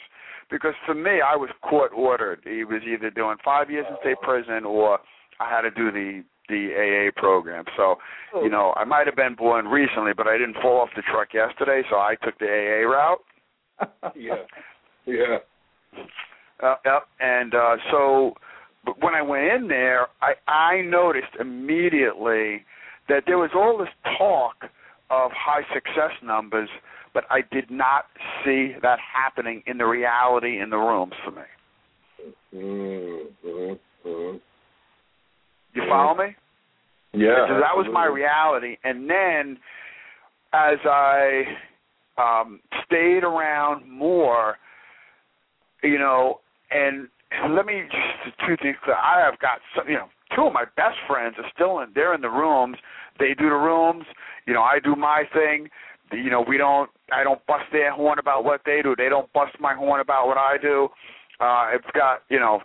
because 0.51 0.75
for 0.87 0.95
me, 0.95 1.21
I 1.27 1.35
was 1.35 1.51
court 1.63 1.93
ordered. 1.95 2.41
He 2.45 2.65
was 2.65 2.83
either 2.87 3.11
doing 3.11 3.37
five 3.45 3.71
years 3.71 3.87
in 3.89 3.97
state 4.01 4.21
prison 4.23 4.65
or 4.65 4.99
I 5.41 5.51
had 5.51 5.63
to 5.63 5.71
do 5.71 5.91
the 5.91 6.23
the 6.49 7.11
AA 7.13 7.21
program. 7.21 7.65
So, 7.77 7.97
you 8.43 8.49
know, 8.49 8.73
I 8.75 8.85
might 8.85 9.07
have 9.07 9.17
been 9.17 9.35
born 9.35 9.67
recently, 9.67 10.13
but 10.17 10.27
I 10.27 10.39
didn't 10.39 10.57
fall 10.63 10.81
off 10.81 10.89
the 10.97 11.03
truck 11.03 11.35
yesterday, 11.35 11.83
so 11.91 11.97
I 11.97 12.17
took 12.25 12.39
the 12.39 12.47
AA 12.47 12.89
route. 12.89 13.21
Yeah. 14.17 14.35
Yeah. 15.07 15.39
Uh, 16.63 16.75
yep. 16.85 17.03
And 17.21 17.55
uh, 17.55 17.77
so, 17.91 18.33
but 18.89 19.05
when 19.05 19.15
I 19.15 19.23
went 19.23 19.45
in 19.45 19.69
there, 19.69 20.07
I 20.23 20.33
I 20.51 20.83
noticed 20.83 21.35
immediately 21.39 22.65
that 23.09 23.25
there 23.27 23.39
was 23.39 23.51
all 23.55 23.77
this 23.79 23.89
talk 24.17 24.55
of 25.11 25.31
high 25.35 25.63
success 25.75 26.13
numbers, 26.23 26.69
but 27.13 27.25
I 27.31 27.41
did 27.53 27.71
not 27.71 28.05
see 28.45 28.73
that 28.83 28.99
happening 28.99 29.63
in 29.67 29.79
the 29.79 29.85
reality 29.85 30.61
in 30.61 30.71
the 30.71 30.77
rooms 30.77 31.13
for 31.25 31.31
me. 31.31 31.43
Mm-hmm. 32.55 33.49
Mm-hmm. 34.09 34.37
You 35.75 35.83
follow 35.89 36.17
me? 36.17 36.35
Yeah. 37.13 37.47
So 37.49 37.55
that 37.55 37.75
was 37.77 37.87
my 37.93 38.07
reality. 38.07 38.77
And 38.85 39.09
then 39.09 39.59
as 40.53 40.79
I 40.85 41.43
um 42.17 42.61
stayed 42.87 43.23
around 43.23 43.89
more, 43.91 44.57
you 45.83 45.99
know, 45.99 46.41
and 46.71 47.09
let 47.51 47.67
me 47.67 47.83
just 47.91 48.39
two 48.47 48.57
things. 48.63 48.77
I 48.87 49.21
have 49.25 49.39
got 49.39 49.61
some, 49.77 49.89
you 49.89 49.95
know, 49.95 50.09
two 50.35 50.43
of 50.47 50.53
my 50.53 50.65
best 50.77 50.97
friends 51.07 51.37
are 51.39 51.51
still 51.55 51.81
in. 51.81 51.89
They're 51.95 52.15
in 52.15 52.21
the 52.21 52.31
rooms. 52.31 52.77
They 53.19 53.35
do 53.39 53.49
the 53.49 53.57
rooms. 53.57 54.05
You 54.47 54.55
know, 54.55 54.63
I 54.63 54.79
do 54.83 54.97
my 54.97 55.25
thing. 55.33 55.69
You 56.13 56.31
know, 56.31 56.45
we 56.47 56.57
don't. 56.57 56.91
I 57.13 57.23
don't 57.23 57.45
bust 57.47 57.65
their 57.73 57.93
horn 57.93 58.19
about 58.19 58.45
what 58.45 58.63
they 58.65 58.81
do. 58.83 58.95
They 58.97 59.09
don't 59.09 59.31
bust 59.33 59.53
my 59.61 59.75
horn 59.75 60.01
about 60.01 60.27
what 60.27 60.39
I 60.39 60.57
do. 60.61 60.89
Uh, 61.41 61.45
I've 61.45 61.93
got 61.95 62.23
you 62.31 62.39
know 62.39 62.61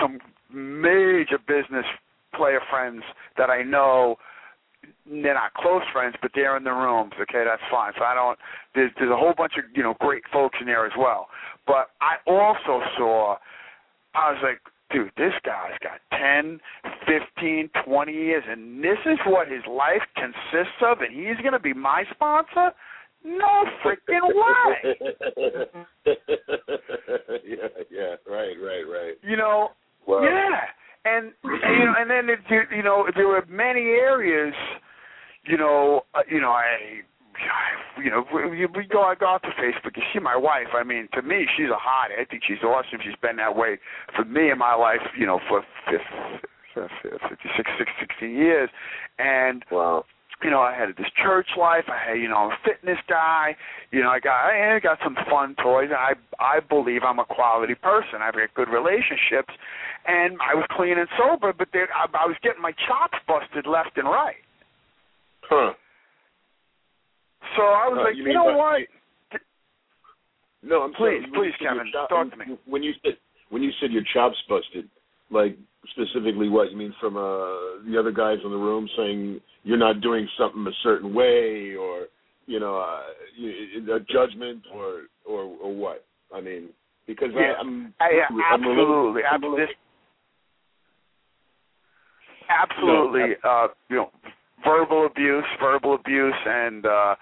some 0.00 0.18
major 0.52 1.38
business 1.46 1.84
player 2.34 2.60
friends 2.70 3.02
that 3.36 3.50
I 3.50 3.62
know 3.62 4.16
they're 5.06 5.34
not 5.34 5.54
close 5.54 5.82
friends, 5.92 6.16
but 6.22 6.30
they're 6.34 6.56
in 6.56 6.64
the 6.64 6.72
rooms. 6.72 7.12
Okay, 7.20 7.44
that's 7.44 7.62
fine. 7.70 7.92
So 7.98 8.04
I 8.04 8.14
don't. 8.14 8.38
There's 8.74 8.90
there's 8.98 9.10
a 9.10 9.16
whole 9.16 9.34
bunch 9.36 9.52
of 9.58 9.64
you 9.74 9.82
know 9.82 9.94
great 10.00 10.22
folks 10.32 10.56
in 10.60 10.66
there 10.66 10.86
as 10.86 10.92
well. 10.98 11.28
But 11.66 11.90
I 12.00 12.16
also 12.26 12.84
saw. 12.96 13.36
I 14.16 14.30
was 14.32 14.40
like, 14.42 14.60
dude, 14.90 15.10
this 15.16 15.32
guy's 15.44 15.78
got 15.82 16.00
ten, 16.10 16.60
fifteen, 17.06 17.68
twenty 17.84 18.12
years, 18.12 18.44
and 18.48 18.82
this 18.82 18.98
is 19.04 19.18
what 19.26 19.48
his 19.48 19.62
life 19.68 20.02
consists 20.14 20.80
of, 20.82 21.00
and 21.00 21.14
he's 21.14 21.36
going 21.42 21.52
to 21.52 21.58
be 21.60 21.74
my 21.74 22.04
sponsor? 22.14 22.72
No 23.24 23.64
freaking 23.84 24.22
way. 24.22 24.94
yeah, 27.44 27.68
yeah, 27.90 28.14
right, 28.28 28.54
right, 28.62 28.84
right. 28.88 29.14
You 29.22 29.36
know, 29.36 29.70
Wow. 30.06 30.22
yeah, 30.22 30.60
and, 31.04 31.32
and 31.42 31.78
you 31.80 31.84
know, 31.86 31.94
and 31.98 32.08
then 32.10 32.28
if 32.30 32.38
you, 32.48 32.62
you 32.76 32.82
know, 32.82 33.06
there 33.16 33.26
were 33.26 33.44
many 33.48 33.80
areas, 33.80 34.54
you 35.44 35.56
know, 35.56 36.02
uh, 36.14 36.20
you 36.30 36.40
know, 36.40 36.50
I. 36.50 37.02
You 38.02 38.10
know, 38.10 38.24
we, 38.32 38.66
we 38.66 38.86
go. 38.86 39.02
I 39.02 39.14
go 39.14 39.26
out 39.28 39.42
to 39.42 39.48
Facebook. 39.60 39.96
You 39.96 40.02
see 40.12 40.18
my 40.20 40.36
wife. 40.36 40.68
I 40.74 40.84
mean, 40.84 41.08
to 41.14 41.22
me, 41.22 41.46
she's 41.56 41.68
a 41.68 41.80
hottie. 41.80 42.20
I 42.20 42.24
think 42.24 42.42
she's 42.46 42.62
awesome. 42.62 42.98
She's 43.02 43.16
been 43.22 43.36
that 43.36 43.56
way 43.56 43.78
for 44.14 44.24
me 44.24 44.50
in 44.50 44.58
my 44.58 44.74
life. 44.74 45.00
You 45.18 45.26
know, 45.26 45.40
for 45.48 45.64
56, 46.74 47.90
16 48.00 48.30
years, 48.34 48.70
and 49.18 49.64
Wow. 49.70 50.04
you 50.42 50.50
know, 50.50 50.60
I 50.60 50.74
had 50.74 50.88
this 50.96 51.10
church 51.16 51.48
life. 51.58 51.84
I 51.88 52.10
had, 52.10 52.18
you 52.20 52.28
know, 52.28 52.36
I'm 52.36 52.50
a 52.52 52.58
fitness 52.64 52.98
guy. 53.08 53.56
You 53.90 54.02
know, 54.02 54.10
I 54.10 54.20
got 54.20 54.44
I 54.52 54.78
got 54.80 54.98
some 55.02 55.16
fun 55.30 55.54
toys. 55.62 55.88
I 55.96 56.12
I 56.38 56.60
believe 56.60 57.02
I'm 57.02 57.18
a 57.18 57.24
quality 57.24 57.74
person. 57.74 58.20
I've 58.20 58.34
got 58.34 58.52
good 58.54 58.68
relationships, 58.68 59.54
and 60.06 60.36
I 60.42 60.54
was 60.54 60.66
clean 60.70 60.98
and 60.98 61.08
sober. 61.16 61.52
But 61.56 61.68
there, 61.72 61.88
I, 61.96 62.04
I 62.12 62.26
was 62.26 62.36
getting 62.42 62.60
my 62.60 62.72
chops 62.86 63.18
busted 63.26 63.66
left 63.66 63.96
and 63.96 64.06
right. 64.06 64.36
Huh. 65.48 65.72
So 67.54 67.62
I 67.62 67.88
was 67.88 67.98
Uh, 67.98 68.04
like, 68.04 68.16
you 68.16 68.26
you, 68.26 68.32
know 68.34 68.46
by- 68.46 68.54
what? 68.56 69.40
No, 70.62 70.82
I'm 70.82 70.92
sorry. 70.94 71.20
Please, 71.20 71.30
When 71.30 71.40
please, 71.42 71.54
Kevin, 71.60 71.92
chop- 71.92 72.08
talk 72.08 72.30
to 72.30 72.36
me. 72.36 72.58
When 72.64 72.82
you 72.82 72.92
said 73.04 73.16
when 73.50 73.62
you 73.62 73.70
said 73.78 73.92
your 73.92 74.02
chops 74.12 74.36
busted, 74.48 74.88
like 75.30 75.56
specifically 75.90 76.48
what 76.48 76.70
you 76.72 76.76
mean 76.76 76.92
from 76.98 77.16
uh 77.16 77.78
the 77.86 77.96
other 77.98 78.10
guys 78.10 78.38
in 78.44 78.50
the 78.50 78.56
room 78.56 78.88
saying 78.96 79.40
you're 79.62 79.76
not 79.78 80.00
doing 80.00 80.28
something 80.36 80.66
a 80.66 80.72
certain 80.82 81.14
way, 81.14 81.76
or 81.76 82.06
you 82.46 82.58
know, 82.58 82.76
uh, 82.76 83.02
a 83.94 84.00
judgment, 84.00 84.64
or 84.72 85.02
or 85.24 85.42
or 85.62 85.72
what? 85.74 86.04
I 86.34 86.40
mean, 86.40 86.70
because 87.06 87.30
Yeah. 87.34 87.52
I, 87.56 87.60
I'm 87.60 87.94
I, 88.00 88.10
yeah, 88.10 88.26
I'm 88.50 88.64
a 88.64 88.68
little- 88.68 89.16
absolutely, 89.16 89.24
I'm 89.24 89.40
little- 89.42 89.66
absolutely, 92.48 93.22
absolutely. 93.22 93.36
uh, 93.44 93.68
you 93.88 93.96
know, 93.96 94.10
verbal 94.64 95.06
abuse, 95.06 95.44
verbal 95.60 95.94
abuse, 95.94 96.34
and 96.46 96.86
uh, 96.86 97.14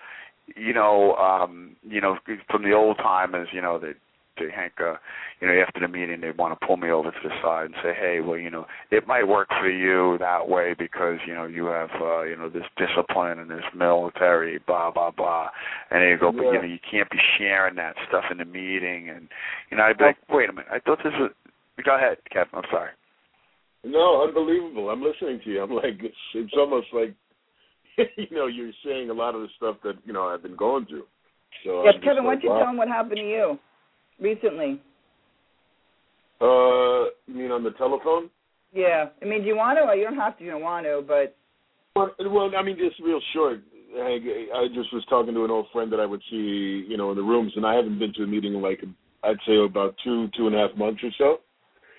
you 0.57 0.72
know, 0.72 1.14
um, 1.16 1.76
you 1.82 2.01
know, 2.01 2.18
from 2.51 2.62
the 2.62 2.72
old 2.72 2.99
timers, 2.99 3.49
you 3.53 3.62
know, 3.62 3.78
they 3.78 3.93
they 4.37 4.51
Hank, 4.55 4.72
uh, 4.80 4.95
you 5.41 5.47
know, 5.47 5.55
after 5.64 5.80
the 5.80 5.89
meeting, 5.89 6.20
they 6.20 6.32
want 6.32 6.59
to 6.59 6.66
pull 6.66 6.76
me 6.76 6.91
over 6.91 7.11
to 7.11 7.16
the 7.22 7.30
side 7.41 7.66
and 7.66 7.74
say, 7.82 7.93
hey, 7.95 8.18
well, 8.20 8.39
you 8.39 8.51
know, 8.51 8.66
it 8.91 9.07
might 9.07 9.28
work 9.28 9.49
for 9.49 9.70
you 9.70 10.18
that 10.18 10.49
way 10.49 10.74
because 10.76 11.18
you 11.26 11.35
know 11.35 11.47
you 11.47 11.66
have 11.66 11.91
uh, 12.01 12.22
you 12.22 12.37
know 12.37 12.49
this 12.49 12.64
discipline 12.76 13.39
and 13.39 13.51
this 13.51 13.64
military, 13.76 14.59
blah 14.66 14.91
blah 14.91 15.11
blah, 15.11 15.49
and 15.91 16.03
they 16.03 16.18
go, 16.18 16.32
but 16.32 16.43
you 16.43 16.55
know, 16.55 16.62
you 16.62 16.78
can't 16.91 17.11
be 17.11 17.18
sharing 17.39 17.76
that 17.76 17.95
stuff 18.09 18.24
in 18.30 18.39
the 18.39 18.45
meeting, 18.45 19.09
and 19.09 19.28
you 19.70 19.76
know, 19.76 19.85
I'd 19.85 19.99
be 19.99 20.05
like, 20.05 20.16
wait 20.28 20.49
a 20.49 20.53
minute, 20.53 20.68
I 20.70 20.80
thought 20.80 20.99
this 21.05 21.14
was. 21.18 21.30
Go 21.85 21.97
ahead, 21.97 22.18
Kevin. 22.32 22.51
I'm 22.55 22.62
sorry. 22.70 22.91
No, 23.85 24.22
unbelievable. 24.22 24.91
I'm 24.91 25.03
listening 25.03 25.41
to 25.45 25.51
you. 25.51 25.62
I'm 25.62 25.70
like, 25.70 26.01
it's, 26.01 26.16
it's 26.35 26.55
almost 26.57 26.87
like, 26.95 27.14
you 28.16 28.36
know, 28.36 28.47
you're 28.47 28.72
saying 28.84 29.11
a 29.11 29.14
lot 29.14 29.34
of 29.34 29.42
the 29.42 29.49
stuff 29.57 29.76
that 29.84 29.95
you 30.05 30.12
know 30.12 30.24
I've 30.24 30.42
been 30.42 30.57
going 30.57 30.86
through. 30.86 31.05
So 31.64 31.84
Yes, 31.84 31.95
I'm 31.97 32.03
Kevin, 32.03 32.24
why 32.24 32.34
don't 32.34 32.45
you 32.45 32.51
wow. 32.51 32.59
tell 32.59 32.70
him 32.70 32.76
what 32.76 32.88
happened 32.88 33.16
to 33.16 33.22
you 33.22 33.59
recently? 34.20 34.80
Uh, 36.40 37.11
you 37.26 37.34
mean 37.34 37.51
on 37.51 37.62
the 37.62 37.70
telephone? 37.78 38.28
Yeah. 38.72 39.07
I 39.22 39.24
mean, 39.24 39.42
do 39.42 39.47
you 39.47 39.57
want 39.57 39.78
to? 39.78 39.97
You 39.97 40.05
don't 40.05 40.16
have 40.18 40.36
to. 40.38 40.45
You 40.45 40.51
don't 40.51 40.62
want 40.62 40.84
to, 40.84 41.03
but 41.07 41.36
Well, 41.95 42.11
well, 42.18 42.51
I 42.59 42.62
mean, 42.62 42.76
just 42.76 43.01
real 43.01 43.20
short. 43.32 43.61
I, 43.97 44.18
I 44.55 44.66
just 44.74 44.92
was 44.92 45.05
talking 45.09 45.34
to 45.34 45.45
an 45.45 45.51
old 45.51 45.66
friend 45.72 45.92
that 45.92 46.01
I 46.01 46.07
would 46.07 46.22
see, 46.28 46.84
you 46.88 46.97
know, 46.97 47.11
in 47.12 47.16
the 47.16 47.22
rooms, 47.22 47.53
and 47.55 47.64
I 47.64 47.74
haven't 47.74 48.01
been 48.01 48.12
to 48.14 48.24
a 48.24 48.26
meeting 48.26 48.55
in 48.55 48.61
like 48.61 48.82
I'd 49.22 49.36
say 49.47 49.57
about 49.64 49.95
two, 50.03 50.28
two 50.36 50.49
and 50.49 50.57
a 50.57 50.66
half 50.66 50.76
months 50.76 51.01
or 51.05 51.11
so. 51.16 51.36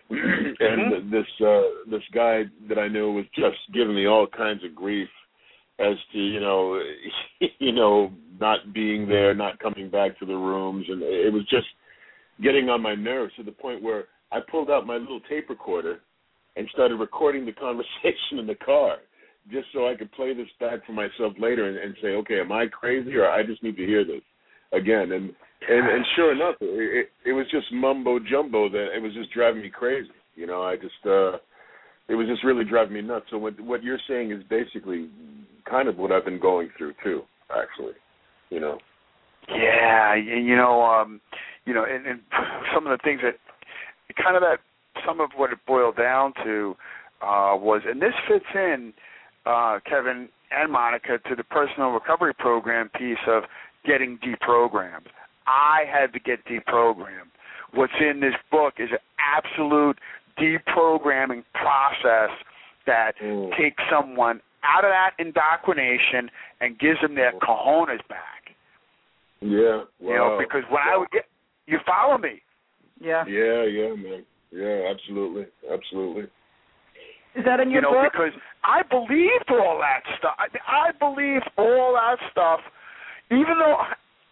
and 0.09 1.11
this 1.11 1.25
uh 1.41 1.61
this 1.89 2.03
guy 2.13 2.43
that 2.69 2.77
I 2.77 2.87
knew 2.87 3.11
was 3.11 3.25
just 3.33 3.57
giving 3.73 3.95
me 3.95 4.05
all 4.05 4.27
kinds 4.27 4.63
of 4.63 4.75
grief 4.75 5.09
as 5.80 5.95
to 6.13 6.17
you 6.19 6.39
know 6.39 6.80
you 7.59 7.71
know 7.71 8.11
not 8.39 8.73
being 8.73 9.07
there, 9.07 9.34
not 9.34 9.59
coming 9.59 9.89
back 9.89 10.17
to 10.19 10.26
the 10.26 10.36
rooms, 10.36 10.86
and 10.89 11.01
it 11.01 11.32
was 11.32 11.43
just 11.49 11.67
getting 12.43 12.69
on 12.69 12.82
my 12.82 12.95
nerves 12.95 13.34
to 13.38 13.43
the 13.43 13.51
point 13.51 13.82
where 13.82 14.05
I 14.32 14.39
pulled 14.51 14.69
out 14.69 14.86
my 14.86 14.97
little 14.97 15.21
tape 15.30 15.49
recorder 15.49 15.99
and 16.55 16.67
started 16.73 16.95
recording 16.95 17.45
the 17.45 17.51
conversation 17.65 18.39
in 18.39 18.47
the 18.47 18.55
car 18.55 18.97
just 19.51 19.67
so 19.73 19.88
I 19.88 19.95
could 19.95 20.11
play 20.11 20.34
this 20.34 20.47
back 20.59 20.86
for 20.86 20.93
myself 20.93 21.34
later 21.39 21.69
and, 21.69 21.78
and 21.78 21.95
say, 22.01 22.09
okay, 22.09 22.39
am 22.39 22.51
I 22.51 22.65
crazy 22.67 23.15
or 23.15 23.30
I 23.30 23.43
just 23.43 23.61
need 23.61 23.78
to 23.78 23.86
hear 23.86 24.03
this 24.03 24.21
again? 24.73 25.11
And 25.11 25.34
and 25.67 25.88
and 25.88 26.05
sure 26.15 26.32
enough, 26.32 26.55
it, 26.61 27.09
it, 27.26 27.30
it 27.30 27.34
was 27.34 27.45
just 27.51 27.71
mumbo 27.71 28.19
jumbo 28.19 28.69
that 28.69 28.95
it 28.95 29.01
was 29.01 29.13
just 29.13 29.32
driving 29.32 29.61
me 29.61 29.69
crazy. 29.69 30.09
You 30.36 30.47
know, 30.47 30.63
I 30.63 30.76
just 30.76 31.05
uh 31.05 31.38
it 32.07 32.15
was 32.15 32.28
just 32.28 32.43
really 32.43 32.65
driving 32.65 32.93
me 32.93 33.01
nuts. 33.01 33.26
So 33.30 33.38
what 33.38 33.59
what 33.59 33.84
you're 33.84 33.99
saying 34.07 34.32
is 34.32 34.43
basically 34.49 35.09
kind 35.70 35.88
of 35.88 35.97
what 35.97 36.11
I've 36.11 36.26
been 36.26 36.39
going 36.39 36.70
through 36.78 36.93
too, 37.03 37.22
actually. 37.49 37.93
You 38.49 38.59
know. 38.59 38.78
Yeah, 39.49 40.13
and 40.16 40.45
you 40.47 40.55
know, 40.55 40.84
um, 40.84 41.22
you 41.66 41.74
know, 41.74 41.86
and, 41.86 42.05
and 42.05 42.20
some 42.74 42.88
of 42.88 42.97
the 42.97 43.03
things 43.03 43.22
that 43.24 43.36
kind 44.22 44.36
of 44.36 44.41
that 44.41 44.59
some 45.05 45.20
of 45.20 45.32
what 45.36 45.51
it 45.51 45.59
boiled 45.68 45.97
down 45.97 46.34
to 46.43 46.76
uh, 47.22 47.55
was, 47.57 47.82
and 47.88 48.01
this 48.01 48.13
fits 48.28 48.45
in, 48.53 48.93
uh, 49.45 49.80
Kevin 49.88 50.30
and 50.51 50.72
Monica, 50.72 51.18
to 51.30 51.36
the 51.36 51.43
personal 51.43 51.89
recovery 51.89 52.34
program 52.34 52.89
piece 52.97 53.18
of 53.28 53.43
getting 53.86 54.18
deprogrammed. 54.20 55.07
I 55.47 55.84
had 55.91 56.13
to 56.13 56.20
get 56.20 56.45
deprogrammed. 56.45 57.30
What's 57.74 57.93
in 57.99 58.20
this 58.20 58.34
book 58.51 58.76
is 58.80 58.89
an 58.91 58.99
absolute 59.20 59.99
deprogramming 60.39 61.43
process 61.53 62.30
that 62.86 63.18
Mm. 63.22 63.55
takes 63.57 63.84
someone 63.89 64.41
out 64.66 64.84
of 64.84 64.91
that 64.91 65.11
indoctrination 65.20 66.30
and 66.61 66.80
gives 66.80 66.99
them 67.01 67.16
their 67.16 67.34
cojones 67.34 68.01
back. 68.09 68.53
Yeah. 69.41 69.84
Wow. 69.99 70.09
You 70.09 70.16
know, 70.16 70.38
because 70.39 70.63
when 70.70 70.82
I 70.82 70.97
would 70.97 71.11
get, 71.11 71.26
you 71.68 71.78
follow 71.86 72.18
me. 72.18 72.41
yeah. 72.99 73.26
Yeah, 73.28 73.63
yeah, 73.63 73.93
man. 73.95 74.26
Yeah, 74.51 74.89
absolutely, 74.89 75.45
absolutely. 75.72 76.24
Is 77.36 77.43
that 77.43 77.59
in 77.59 77.70
your 77.70 77.84
you 77.84 77.91
know, 77.91 78.01
book? 78.03 78.13
because 78.13 78.32
I 78.63 78.82
believed 78.88 79.51
all 79.51 79.78
that 79.84 80.01
stuff. 80.18 80.36
I, 80.39 80.47
I 80.63 80.91
believed 80.97 81.49
all 81.57 81.93
that 81.93 82.18
stuff, 82.32 82.61
even 83.30 83.59
though, 83.59 83.84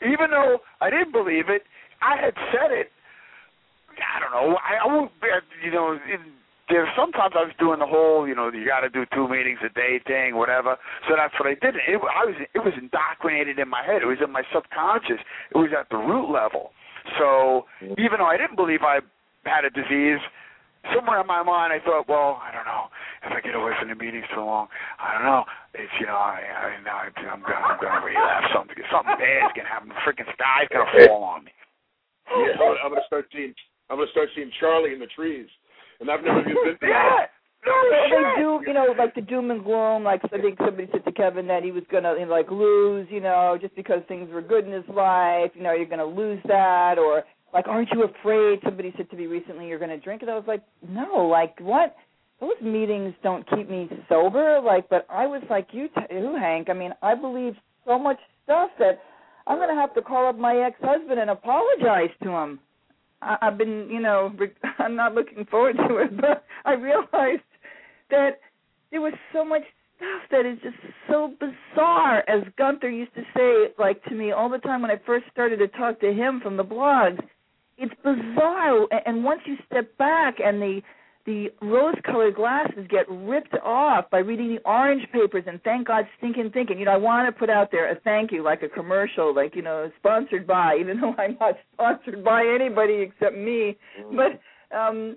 even 0.01 0.31
though 0.31 0.59
I 0.79 0.89
didn't 0.89 1.11
believe 1.11 1.49
it. 1.49 1.63
I 2.01 2.15
had 2.19 2.33
said 2.51 2.71
it. 2.71 2.91
I 3.95 4.19
don't 4.19 4.31
know. 4.31 4.57
I, 4.57 4.83
I 4.83 4.87
won't. 4.87 5.11
You 5.63 5.71
know, 5.71 5.93
in, 5.93 6.31
there 6.69 6.87
sometimes 6.95 7.33
I 7.35 7.43
was 7.43 7.53
doing 7.59 7.79
the 7.79 7.87
whole, 7.87 8.27
you 8.27 8.35
know, 8.35 8.51
you 8.51 8.65
got 8.65 8.81
to 8.81 8.89
do 8.89 9.05
two 9.13 9.27
meetings 9.27 9.59
a 9.65 9.69
day 9.69 9.99
thing, 10.05 10.35
whatever. 10.35 10.77
So 11.09 11.15
that's 11.15 11.33
what 11.39 11.47
I 11.47 11.55
did. 11.59 11.75
It, 11.75 11.99
I 11.99 12.23
was, 12.23 12.35
it 12.39 12.59
was 12.63 12.73
indoctrinated 12.79 13.59
in 13.59 13.67
my 13.67 13.83
head. 13.83 14.01
It 14.01 14.07
was 14.07 14.19
in 14.23 14.31
my 14.31 14.43
subconscious. 14.53 15.19
It 15.51 15.57
was 15.57 15.71
at 15.77 15.89
the 15.89 15.97
root 15.97 16.31
level. 16.31 16.71
So 17.19 17.65
even 17.83 18.23
though 18.23 18.31
I 18.31 18.37
didn't 18.37 18.55
believe 18.55 18.81
I 18.81 19.03
had 19.43 19.65
a 19.65 19.69
disease, 19.69 20.23
somewhere 20.95 21.19
in 21.19 21.27
my 21.27 21.43
mind 21.43 21.71
I 21.71 21.83
thought, 21.83 22.07
well, 22.07 22.39
I 22.39 22.51
don't 22.55 22.67
know 22.67 22.87
if 23.27 23.31
I 23.31 23.39
get 23.43 23.55
away 23.55 23.71
from 23.79 23.89
the 23.91 23.95
meetings 23.95 24.27
too 24.33 24.43
long. 24.43 24.67
I 24.99 25.15
don't 25.15 25.27
know. 25.27 25.43
It's 25.75 25.91
you 25.99 26.07
know, 26.07 26.15
I, 26.15 26.43
I 26.43 26.79
now 26.83 27.07
I'm 27.07 27.43
gonna 27.43 27.59
I'm 27.59 27.79
gonna 27.79 28.03
relapse. 28.03 28.51
Something 28.55 28.75
something 28.91 29.15
bad's 29.19 29.51
gonna 29.55 29.67
happen. 29.67 29.89
The 29.91 29.99
freaking 30.03 30.27
sky's 30.31 30.67
gonna 30.71 31.07
fall 31.07 31.23
on 31.23 31.43
me. 31.43 31.51
Yeah, 32.31 32.55
I'm, 32.55 32.87
I'm 32.87 32.91
gonna 32.91 33.07
start 33.07 33.27
seeing. 33.31 33.53
I'm 33.89 33.97
gonna 33.99 34.11
start 34.11 34.29
seeing 34.35 34.51
Charlie 34.59 34.93
in 34.93 34.99
the 34.99 35.11
trees, 35.11 35.47
and 36.03 36.11
I've 36.11 36.23
never 36.23 36.41
even 36.41 36.55
been 36.63 36.77
to 36.79 36.87
Yeah. 36.87 37.25
No 37.65 37.71
Well, 37.71 38.03
shit. 38.03 38.11
they 38.11 38.41
do, 38.41 38.59
you 38.67 38.73
know, 38.73 38.93
like 38.97 39.15
the 39.15 39.21
doom 39.21 39.49
and 39.49 39.63
gloom. 39.63 40.03
Like 40.03 40.19
I 40.25 40.37
think 40.37 40.57
somebody 40.59 40.89
said 40.91 41.05
to 41.05 41.11
Kevin 41.13 41.47
that 41.47 41.63
he 41.63 41.71
was 41.71 41.83
gonna 41.89 42.13
you 42.19 42.25
know, 42.25 42.31
like 42.31 42.51
lose, 42.51 43.07
you 43.09 43.21
know, 43.21 43.57
just 43.59 43.73
because 43.75 44.01
things 44.09 44.29
were 44.31 44.41
good 44.41 44.65
in 44.67 44.71
his 44.73 44.87
life. 44.89 45.51
You 45.55 45.63
know, 45.63 45.71
you're 45.73 45.85
gonna 45.87 46.03
lose 46.05 46.41
that, 46.45 46.99
or 46.99 47.23
like, 47.53 47.67
aren't 47.69 47.89
you 47.91 48.03
afraid? 48.03 48.59
Somebody 48.65 48.93
said 48.97 49.09
to 49.11 49.15
me 49.15 49.27
recently, 49.27 49.67
you're 49.67 49.79
gonna 49.79 49.97
drink, 49.97 50.21
and 50.23 50.29
I 50.31 50.35
was 50.35 50.43
like, 50.47 50.61
no, 50.87 51.25
like 51.25 51.57
what? 51.61 51.95
Those 52.41 52.59
meetings 52.61 53.13
don't 53.23 53.49
keep 53.49 53.69
me 53.69 53.87
sober. 54.09 54.59
Like, 54.59 54.89
but 54.89 55.05
I 55.09 55.25
was 55.25 55.41
like 55.49 55.67
you, 55.71 55.87
too, 56.09 56.35
Hank. 56.37 56.69
I 56.69 56.73
mean, 56.73 56.91
I 57.01 57.15
believe 57.15 57.55
so 57.85 57.97
much 57.97 58.17
stuff 58.43 58.71
that 58.79 58.99
I'm 59.47 59.57
gonna 59.57 59.79
have 59.79 59.93
to 59.95 60.01
call 60.01 60.27
up 60.27 60.37
my 60.37 60.57
ex-husband 60.57 61.17
and 61.17 61.29
apologize 61.29 62.09
to 62.23 62.29
him. 62.29 62.59
I, 63.23 63.37
I've 63.47 63.57
been, 63.57 63.87
you 63.89 63.99
know, 63.99 64.31
I'm 64.79 64.95
not 64.95 65.13
looking 65.13 65.45
forward 65.45 65.77
to 65.77 65.97
it, 65.97 66.15
but 66.21 66.45
I 66.65 66.73
realized 66.73 67.41
that 68.09 68.39
there 68.91 69.01
was 69.01 69.13
so 69.33 69.43
much 69.43 69.63
stuff 69.97 70.21
that 70.31 70.45
is 70.45 70.59
just 70.61 70.75
so 71.09 71.33
bizarre. 71.39 72.23
As 72.29 72.43
Gunther 72.57 72.89
used 72.89 73.13
to 73.15 73.23
say, 73.35 73.73
like 73.79 74.03
to 74.05 74.15
me 74.15 74.31
all 74.31 74.49
the 74.49 74.59
time 74.59 74.81
when 74.81 74.91
I 74.91 74.99
first 75.05 75.25
started 75.31 75.57
to 75.57 75.67
talk 75.69 75.99
to 76.01 76.13
him 76.13 76.39
from 76.41 76.57
the 76.57 76.63
blogs, 76.63 77.19
it's 77.77 77.93
bizarre. 78.03 78.87
And 79.05 79.23
once 79.23 79.41
you 79.45 79.55
step 79.67 79.97
back 79.97 80.35
and 80.43 80.61
the 80.61 80.81
the 81.25 81.47
rose-colored 81.61 82.35
glasses 82.35 82.85
get 82.89 83.05
ripped 83.09 83.55
off 83.63 84.09
by 84.09 84.17
reading 84.17 84.55
the 84.55 84.61
orange 84.69 85.03
papers 85.13 85.43
and 85.47 85.61
thank 85.63 85.87
God 85.87 86.05
stinking 86.17 86.51
thinking. 86.51 86.77
You 86.77 86.85
know, 86.85 86.91
I 86.91 86.97
want 86.97 87.33
to 87.33 87.39
put 87.39 87.49
out 87.49 87.71
there 87.71 87.89
a 87.91 87.99
thank 88.01 88.31
you, 88.31 88.43
like 88.43 88.61
a 88.61 88.69
commercial, 88.69 89.33
like 89.33 89.55
you 89.55 89.61
know, 89.61 89.89
sponsored 89.99 90.45
by, 90.45 90.77
even 90.79 90.99
though 90.99 91.15
I'm 91.17 91.37
not 91.39 91.55
sponsored 91.73 92.23
by 92.23 92.45
anybody 92.45 92.95
except 92.95 93.37
me. 93.37 93.77
Mm. 94.01 94.15
But 94.15 94.77
um 94.77 95.15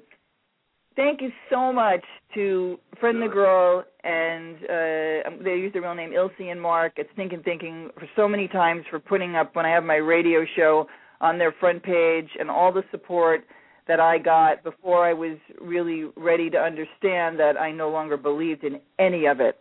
thank 0.95 1.21
you 1.21 1.31
so 1.51 1.73
much 1.73 2.05
to 2.35 2.79
Fred 3.01 3.17
the 3.17 3.29
Girl 3.29 3.85
and 4.05 4.57
uh 4.57 5.43
they 5.43 5.57
use 5.57 5.73
their 5.73 5.83
real 5.83 5.95
name 5.95 6.13
Ilse 6.13 6.33
and 6.39 6.61
Mark 6.61 6.99
at 6.99 7.07
Stinking 7.15 7.43
Thinking 7.43 7.91
for 7.99 8.09
so 8.15 8.29
many 8.29 8.47
times 8.47 8.85
for 8.91 9.01
putting 9.01 9.35
up 9.35 9.57
when 9.57 9.67
I 9.67 9.71
have 9.71 9.83
my 9.83 9.97
radio 9.97 10.45
show 10.55 10.87
on 11.21 11.39
their 11.39 11.53
front 11.59 11.83
page 11.83 12.29
and 12.39 12.51
all 12.51 12.73
the 12.73 12.85
support 12.91 13.45
that 13.89 14.01
I 14.01 14.19
got 14.19 14.65
before 14.65 15.07
I 15.07 15.13
was 15.13 15.39
really 15.61 16.11
ready 16.17 16.51
to 16.51 16.59
understand 16.59 17.39
that 17.39 17.57
I 17.59 17.71
no 17.71 17.91
longer 17.91 18.17
believed 18.17 18.65
in 18.65 18.81
any 18.99 19.27
of 19.27 19.41
it. 19.41 19.59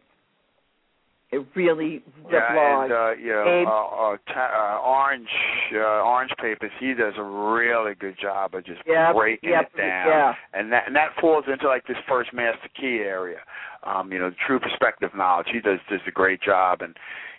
It 1.32 1.46
really 1.56 2.04
yeah, 2.32 2.84
and 2.84 2.94
uh, 2.94 3.12
you 3.20 3.34
know, 3.34 3.66
uh, 3.68 4.14
uh, 4.14 4.18
ta- 4.32 4.78
uh, 4.80 4.88
orange 4.88 5.28
uh, 5.74 6.04
orange 6.04 6.32
papers. 6.40 6.72
He 6.80 6.94
does 6.94 7.16
a 7.18 7.24
really 7.24 7.94
good 7.96 8.16
job 8.22 8.54
of 8.54 8.64
just 8.64 8.82
yep, 8.88 9.16
breaking 9.16 9.50
yep, 9.50 9.72
it 9.74 9.78
down, 9.78 10.08
yeah. 10.08 10.34
and 10.54 10.72
that 10.72 10.84
and 10.86 10.96
that 10.96 11.10
falls 11.20 11.46
into 11.52 11.68
like 11.68 11.88
this 11.88 11.98
first 12.08 12.32
master 12.32 12.70
key 12.80 13.02
area. 13.04 13.40
Um, 13.84 14.14
you 14.14 14.20
know, 14.20 14.32
true 14.48 14.60
perspective 14.60 15.10
knowledge. 15.16 15.48
He 15.52 15.60
does 15.60 15.80
does 15.90 16.00
a 16.08 16.12
great 16.12 16.42
job, 16.42 16.82
and 16.82 16.96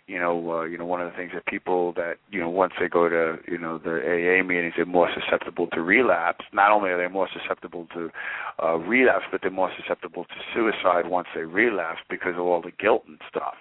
you 0.06 0.20
know, 0.20 0.60
uh, 0.60 0.64
you 0.64 0.78
know, 0.78 0.86
one 0.86 1.00
of 1.00 1.10
the 1.10 1.16
things 1.16 1.32
that 1.34 1.46
people 1.46 1.92
that 1.94 2.14
you 2.30 2.38
know 2.38 2.48
once 2.48 2.72
they 2.80 2.88
go 2.88 3.08
to 3.08 3.38
you 3.50 3.58
know 3.58 3.78
the 3.78 3.90
AA 3.90 4.44
meetings, 4.44 4.74
they're 4.76 4.86
more 4.86 5.08
susceptible 5.12 5.66
to 5.68 5.82
relapse. 5.82 6.44
Not 6.52 6.70
only 6.70 6.90
are 6.90 6.98
they 6.98 7.12
more 7.12 7.28
susceptible 7.32 7.88
to 7.94 8.10
uh, 8.62 8.76
relapse, 8.76 9.24
but 9.32 9.40
they're 9.42 9.50
more 9.50 9.72
susceptible 9.80 10.24
to 10.24 10.34
suicide 10.54 11.10
once 11.10 11.26
they 11.34 11.42
relapse 11.42 12.00
because 12.08 12.34
of 12.34 12.40
all 12.40 12.62
the 12.62 12.70
guilt 12.78 13.02
and 13.08 13.18
stuff. 13.28 13.54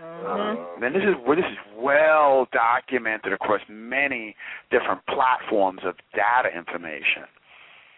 Mm-hmm. 0.00 0.82
Uh, 0.82 0.86
and 0.86 0.94
this 0.94 1.02
is 1.02 1.16
well, 1.26 1.36
this 1.36 1.44
is 1.50 1.58
well 1.76 2.46
documented 2.52 3.32
across 3.32 3.60
many 3.68 4.36
different 4.70 5.00
platforms 5.06 5.80
of 5.84 5.96
data 6.14 6.56
information. 6.56 7.26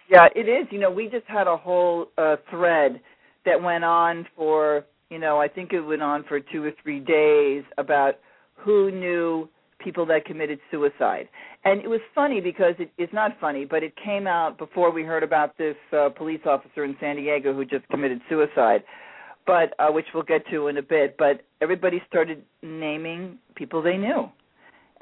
Yeah, 0.08 0.28
it 0.34 0.48
is. 0.48 0.66
You 0.70 0.80
know, 0.80 0.90
we 0.90 1.08
just 1.08 1.26
had 1.26 1.46
a 1.46 1.56
whole 1.56 2.06
uh, 2.16 2.36
thread 2.50 3.00
that 3.44 3.62
went 3.62 3.84
on 3.84 4.26
for 4.36 4.84
you 5.10 5.18
know, 5.18 5.40
I 5.40 5.48
think 5.48 5.72
it 5.72 5.80
went 5.80 6.02
on 6.02 6.24
for 6.24 6.40
two 6.40 6.64
or 6.64 6.72
three 6.82 7.00
days 7.00 7.64
about 7.78 8.14
who 8.54 8.90
knew 8.90 9.48
people 9.78 10.06
that 10.06 10.24
committed 10.24 10.58
suicide. 10.70 11.28
And 11.64 11.80
it 11.80 11.88
was 11.88 12.00
funny 12.14 12.40
because 12.40 12.74
it, 12.78 12.90
it's 12.98 13.12
not 13.12 13.32
funny, 13.40 13.64
but 13.64 13.82
it 13.82 13.94
came 14.02 14.26
out 14.26 14.58
before 14.58 14.90
we 14.90 15.02
heard 15.02 15.22
about 15.22 15.56
this 15.58 15.76
uh, 15.92 16.08
police 16.08 16.40
officer 16.46 16.84
in 16.84 16.96
San 17.00 17.16
Diego 17.16 17.54
who 17.54 17.64
just 17.64 17.86
committed 17.88 18.20
suicide. 18.28 18.82
But 19.46 19.74
uh, 19.78 19.92
which 19.92 20.06
we'll 20.14 20.22
get 20.22 20.42
to 20.50 20.68
in 20.68 20.78
a 20.78 20.82
bit. 20.82 21.16
But 21.18 21.42
everybody 21.60 22.02
started 22.08 22.42
naming 22.62 23.38
people 23.54 23.82
they 23.82 23.98
knew, 23.98 24.30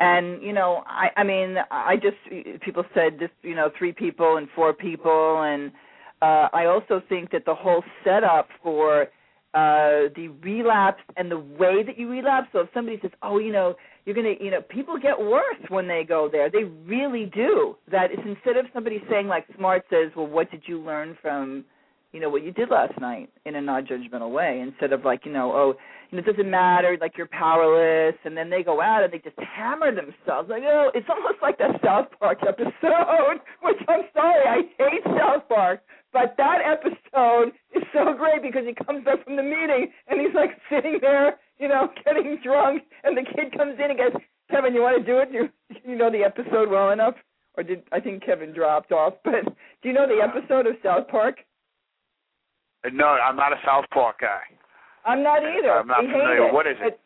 and 0.01 0.43
you 0.43 0.53
know, 0.53 0.83
I, 0.85 1.11
I 1.17 1.23
mean, 1.23 1.55
I 1.71 1.95
just 1.95 2.17
people 2.61 2.83
said 2.93 3.21
this, 3.21 3.31
you 3.43 3.55
know, 3.55 3.71
three 3.79 3.93
people 3.93 4.39
and 4.39 4.49
four 4.57 4.73
people, 4.73 5.43
and 5.43 5.71
uh, 6.23 6.49
I 6.53 6.67
also 6.67 7.01
think 7.09 7.31
that 7.31 7.45
the 7.45 7.55
whole 7.55 7.85
setup 8.05 8.49
for 8.65 9.07
uh 9.55 10.09
the 10.17 10.29
relapse 10.43 11.03
and 11.17 11.31
the 11.31 11.39
way 11.39 11.83
that 11.83 11.99
you 11.99 12.09
relapse. 12.11 12.49
So 12.53 12.61
if 12.61 12.69
somebody 12.73 12.99
says, 13.03 13.11
"Oh, 13.23 13.39
you 13.39 13.53
know, 13.53 13.75
you're 14.05 14.15
to, 14.15 14.43
you 14.43 14.51
know, 14.51 14.63
people 14.63 14.99
get 14.99 15.19
worse 15.19 15.63
when 15.69 15.87
they 15.87 16.05
go 16.05 16.29
there. 16.31 16.51
They 16.51 16.65
really 16.65 17.27
do." 17.27 17.77
That 17.91 18.13
is 18.13 18.19
instead 18.25 18.57
of 18.57 18.67
somebody 18.73 19.03
saying 19.11 19.29
like 19.29 19.47
Smart 19.57 19.85
says, 19.91 20.11
"Well, 20.17 20.27
what 20.27 20.51
did 20.51 20.63
you 20.67 20.81
learn 20.81 21.17
from, 21.21 21.65
you 22.13 22.21
know, 22.21 22.29
what 22.29 22.43
you 22.43 22.53
did 22.53 22.71
last 22.71 22.99
night?" 23.01 23.31
in 23.45 23.57
a 23.57 23.61
non-judgmental 23.61 24.31
way, 24.31 24.61
instead 24.61 24.93
of 24.93 25.05
like, 25.05 25.25
you 25.25 25.33
know, 25.33 25.53
"Oh, 25.53 25.75
you 26.11 26.17
know, 26.17 26.25
it 26.25 26.27
doesn't 26.27 26.51
matter, 26.51 26.97
like 27.01 27.17
you're 27.17 27.29
powerless," 27.29 28.17
and 28.25 28.37
then 28.37 28.51
they 28.51 28.63
go 28.63 28.81
out 28.81 29.03
and 29.03 29.13
they 29.13 29.19
just 29.19 29.39
hammer 29.39 29.95
themselves. 29.95 30.49
Like, 30.49 30.63
oh, 30.65 30.91
it's 30.95 31.09
almost 31.09 31.43
like 31.43 31.59
that 31.59 31.81
South 31.85 32.09
Park 32.19 32.39
episode, 32.47 33.41
which 33.63 33.79
I'm 33.89 34.03
sorry, 34.15 34.47
I 34.47 34.63
hate 34.79 35.05
South 35.05 35.49
Park 35.49 35.81
but 36.13 36.35
that 36.37 36.59
episode 36.61 37.53
is 37.75 37.83
so 37.93 38.13
great 38.13 38.43
because 38.43 38.65
he 38.67 38.75
comes 38.85 39.05
back 39.05 39.25
from 39.25 39.37
the 39.37 39.43
meeting 39.43 39.89
and 40.09 40.21
he's 40.21 40.35
like 40.35 40.51
sitting 40.71 40.99
there, 41.01 41.39
you 41.59 41.69
know, 41.69 41.89
getting 42.05 42.39
drunk, 42.45 42.83
and 43.03 43.17
the 43.17 43.23
kid 43.23 43.57
comes 43.57 43.77
in 43.83 43.91
and 43.91 43.99
goes, 43.99 44.23
"Kevin, 44.51 44.75
you 44.75 44.83
want 44.83 45.01
to 45.01 45.05
do 45.05 45.19
it? 45.19 45.29
You 45.33 45.49
you 45.85 45.97
know 45.97 46.11
the 46.11 46.23
episode 46.23 46.69
well 46.69 46.91
enough?" 46.91 47.15
Or 47.57 47.63
did 47.63 47.83
I 47.93 48.01
think 48.01 48.25
Kevin 48.25 48.53
dropped 48.53 48.93
off? 48.93 49.15
But 49.25 49.45
do 49.45 49.89
you 49.89 49.93
know 49.93 50.07
the 50.07 50.23
uh-huh. 50.23 50.39
episode 50.39 50.67
of 50.67 50.77
South 50.83 51.09
Park? 51.09 51.37
No, 52.91 53.07
I'm 53.07 53.37
not 53.37 53.53
a 53.53 53.61
South 53.65 53.85
Park 53.93 54.17
guy. 54.21 54.41
I'm 55.05 55.23
not 55.23 55.43
either. 55.43 55.73
I'm 55.73 55.87
not 55.87 56.01
familiar. 56.01 56.49
It. 56.49 56.55
What 56.55 56.67
is 56.67 56.77
it? 56.81 56.99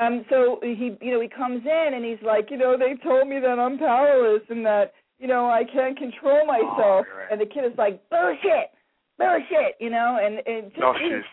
Um, 0.00 0.24
so 0.30 0.60
he, 0.62 0.96
you 1.00 1.12
know, 1.12 1.20
he 1.20 1.28
comes 1.28 1.62
in 1.64 1.94
and 1.94 2.04
he's 2.04 2.22
like, 2.24 2.50
you 2.50 2.56
know, 2.56 2.76
they 2.78 2.94
told 3.02 3.26
me 3.26 3.40
that 3.40 3.58
I'm 3.58 3.78
powerless 3.78 4.42
and 4.48 4.64
that 4.64 4.92
you 5.18 5.26
know, 5.26 5.46
I 5.46 5.64
can't 5.64 5.98
control 5.98 6.46
myself. 6.46 6.70
Oh, 6.78 7.18
right. 7.18 7.28
And 7.30 7.40
the 7.40 7.46
kid 7.46 7.64
is 7.64 7.76
like, 7.76 8.00
bullshit, 8.08 8.70
bullshit, 9.18 9.74
you 9.80 9.90
know, 9.90 10.18
and, 10.22 10.38
and 10.46 10.70
just, 10.70 10.80
no, 10.80 10.94
it's, 10.96 11.26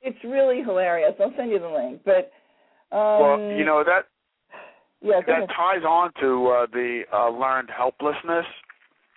it's 0.00 0.18
really 0.24 0.62
hilarious. 0.62 1.12
I'll 1.20 1.32
send 1.36 1.50
you 1.50 1.58
the 1.58 1.68
link. 1.68 2.00
But 2.04 2.32
um, 2.96 3.20
well, 3.20 3.38
you 3.52 3.64
know 3.64 3.84
that 3.84 4.06
yeah, 5.02 5.20
that 5.26 5.48
ties 5.48 5.84
on 5.86 6.10
to 6.20 6.46
uh, 6.48 6.66
the 6.72 7.02
uh, 7.12 7.28
learned 7.28 7.68
helplessness. 7.76 8.46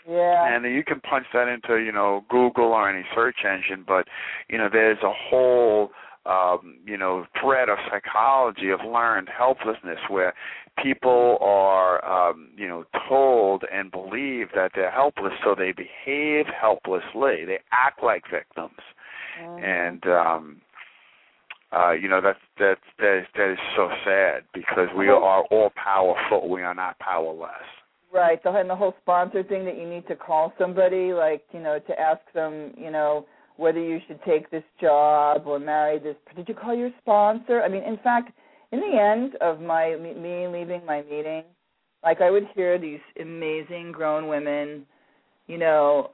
Yeah. 0.07 0.55
And 0.55 0.65
you 0.65 0.83
can 0.83 0.99
punch 1.01 1.27
that 1.33 1.47
into, 1.47 1.83
you 1.83 1.91
know, 1.91 2.25
Google 2.29 2.73
or 2.73 2.89
any 2.89 3.05
search 3.13 3.45
engine, 3.45 3.83
but 3.87 4.07
you 4.49 4.57
know, 4.57 4.69
there's 4.71 4.99
a 5.03 5.13
whole 5.13 5.91
um, 6.23 6.77
you 6.85 6.97
know, 6.97 7.25
thread 7.41 7.67
of 7.67 7.79
psychology 7.89 8.69
of 8.69 8.79
learned 8.85 9.27
helplessness 9.35 9.97
where 10.07 10.35
people 10.81 11.37
are 11.41 12.03
um, 12.05 12.49
you 12.55 12.67
know 12.67 12.85
told 13.07 13.63
and 13.71 13.91
believe 13.91 14.47
that 14.55 14.71
they're 14.75 14.91
helpless 14.91 15.33
so 15.43 15.55
they 15.57 15.71
behave 15.71 16.45
helplessly 16.47 17.45
they 17.45 17.59
act 17.71 18.03
like 18.03 18.23
victims 18.31 18.79
mm-hmm. 19.41 19.63
and 19.63 20.05
um 20.07 20.61
uh 21.73 21.91
you 21.91 22.07
know 22.07 22.21
that's 22.21 22.39
that's 22.57 22.79
that 22.99 23.19
is 23.19 23.27
that 23.35 23.51
is 23.51 23.59
so 23.75 23.89
sad 24.05 24.43
because 24.53 24.87
we 24.97 25.07
are 25.07 25.43
all 25.43 25.71
powerful 25.75 26.49
we 26.49 26.61
are 26.61 26.75
not 26.75 26.97
powerless 26.99 27.51
right 28.13 28.41
the 28.43 28.51
and 28.51 28.69
the 28.69 28.75
whole 28.75 28.93
sponsor 29.01 29.43
thing 29.43 29.65
that 29.65 29.77
you 29.77 29.87
need 29.87 30.07
to 30.07 30.15
call 30.15 30.53
somebody 30.59 31.13
like 31.13 31.43
you 31.51 31.59
know 31.59 31.79
to 31.79 31.99
ask 31.99 32.21
them 32.33 32.73
you 32.77 32.91
know 32.91 33.25
whether 33.57 33.79
you 33.79 33.99
should 34.07 34.19
take 34.23 34.49
this 34.49 34.63
job 34.79 35.43
or 35.45 35.59
marry 35.59 35.99
this 35.99 36.15
did 36.35 36.47
you 36.47 36.55
call 36.55 36.75
your 36.75 36.91
sponsor? 37.01 37.61
I 37.61 37.69
mean 37.69 37.83
in 37.83 37.97
fact 37.97 38.31
in 38.71 38.79
the 38.79 38.97
end 38.97 39.35
of 39.41 39.59
my 39.59 39.95
me 39.97 40.47
leaving 40.47 40.85
my 40.85 41.01
meeting, 41.03 41.43
like 42.03 42.21
I 42.21 42.31
would 42.31 42.47
hear 42.55 42.79
these 42.79 43.01
amazing 43.19 43.91
grown 43.91 44.27
women, 44.27 44.85
you 45.47 45.57
know, 45.57 46.11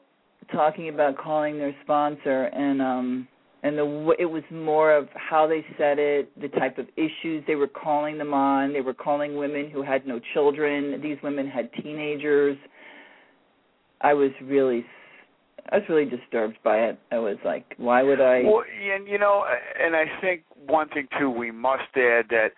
talking 0.52 0.90
about 0.90 1.18
calling 1.18 1.58
their 1.58 1.76
sponsor 1.84 2.46
and 2.46 2.82
um 2.82 3.28
and 3.64 3.78
the 3.78 4.16
it 4.20 4.26
was 4.26 4.44
more 4.52 4.96
of 4.96 5.08
how 5.16 5.48
they 5.48 5.66
said 5.78 5.98
it, 6.00 6.30
the 6.40 6.50
type 6.50 6.78
of 6.78 6.88
issues 6.96 7.44
they 7.48 7.56
were 7.56 7.68
calling 7.68 8.18
them 8.18 8.34
on. 8.34 8.74
They 8.74 8.82
were 8.82 8.94
calling 8.94 9.36
women 9.36 9.70
who 9.70 9.82
had 9.82 10.06
no 10.06 10.20
children. 10.34 11.02
These 11.02 11.18
women 11.24 11.48
had 11.48 11.70
teenagers. 11.74 12.58
I 14.02 14.14
was 14.14 14.32
really 14.44 14.86
I 15.70 15.78
was 15.78 15.86
really 15.90 16.06
disturbed 16.06 16.58
by 16.64 16.78
it. 16.78 17.00
I 17.12 17.20
was 17.20 17.38
like, 17.44 17.74
why 17.78 18.02
would 18.02 18.22
I? 18.22 18.42
Well, 18.44 18.64
and 18.96 19.08
you 19.08 19.18
know, 19.18 19.44
and 19.80 19.96
I 19.96 20.06
think 20.22 20.44
one 20.66 20.88
thing 20.90 21.08
too, 21.20 21.30
we 21.30 21.52
must 21.52 21.84
add 21.96 22.28
that 22.30 22.50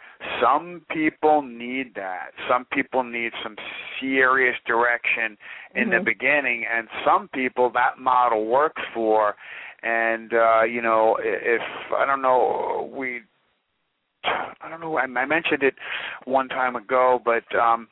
some 0.41 0.85
people 0.91 1.41
need 1.41 1.95
that. 1.95 2.31
Some 2.47 2.65
people 2.71 3.03
need 3.03 3.31
some 3.41 3.55
serious 3.99 4.55
direction 4.67 5.37
in 5.73 5.85
mm-hmm. 5.85 5.91
the 5.91 5.99
beginning, 6.03 6.65
and 6.71 6.87
some 7.05 7.29
people 7.33 7.71
that 7.73 7.99
model 7.99 8.45
works 8.45 8.81
for. 8.93 9.35
And 9.83 10.33
uh, 10.33 10.63
you 10.63 10.81
know, 10.81 11.17
if 11.21 11.61
I 11.95 12.05
don't 12.05 12.21
know, 12.21 12.91
we, 12.93 13.21
I 14.23 14.69
don't 14.69 14.81
know, 14.81 14.97
I, 14.97 15.03
I 15.03 15.25
mentioned 15.25 15.63
it 15.63 15.75
one 16.25 16.49
time 16.49 16.75
ago, 16.75 17.21
but 17.23 17.43
um, 17.57 17.87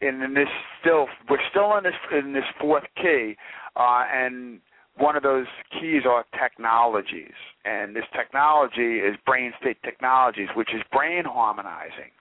in, 0.00 0.22
in 0.22 0.34
this 0.34 0.48
still, 0.80 1.06
we're 1.28 1.38
still 1.50 1.76
in 1.76 1.84
this 1.84 1.94
in 2.12 2.32
this 2.32 2.44
fourth 2.60 2.84
key 2.96 3.36
uh, 3.76 4.04
and 4.12 4.60
one 4.98 5.16
of 5.16 5.22
those 5.22 5.46
keys 5.78 6.02
are 6.08 6.24
technologies, 6.40 7.36
and 7.64 7.94
this 7.94 8.04
technology 8.16 8.98
is 8.98 9.14
brain 9.26 9.52
state 9.60 9.76
technologies, 9.84 10.48
which 10.56 10.70
is 10.74 10.80
brain 10.90 11.24
harmonizing. 11.26 12.15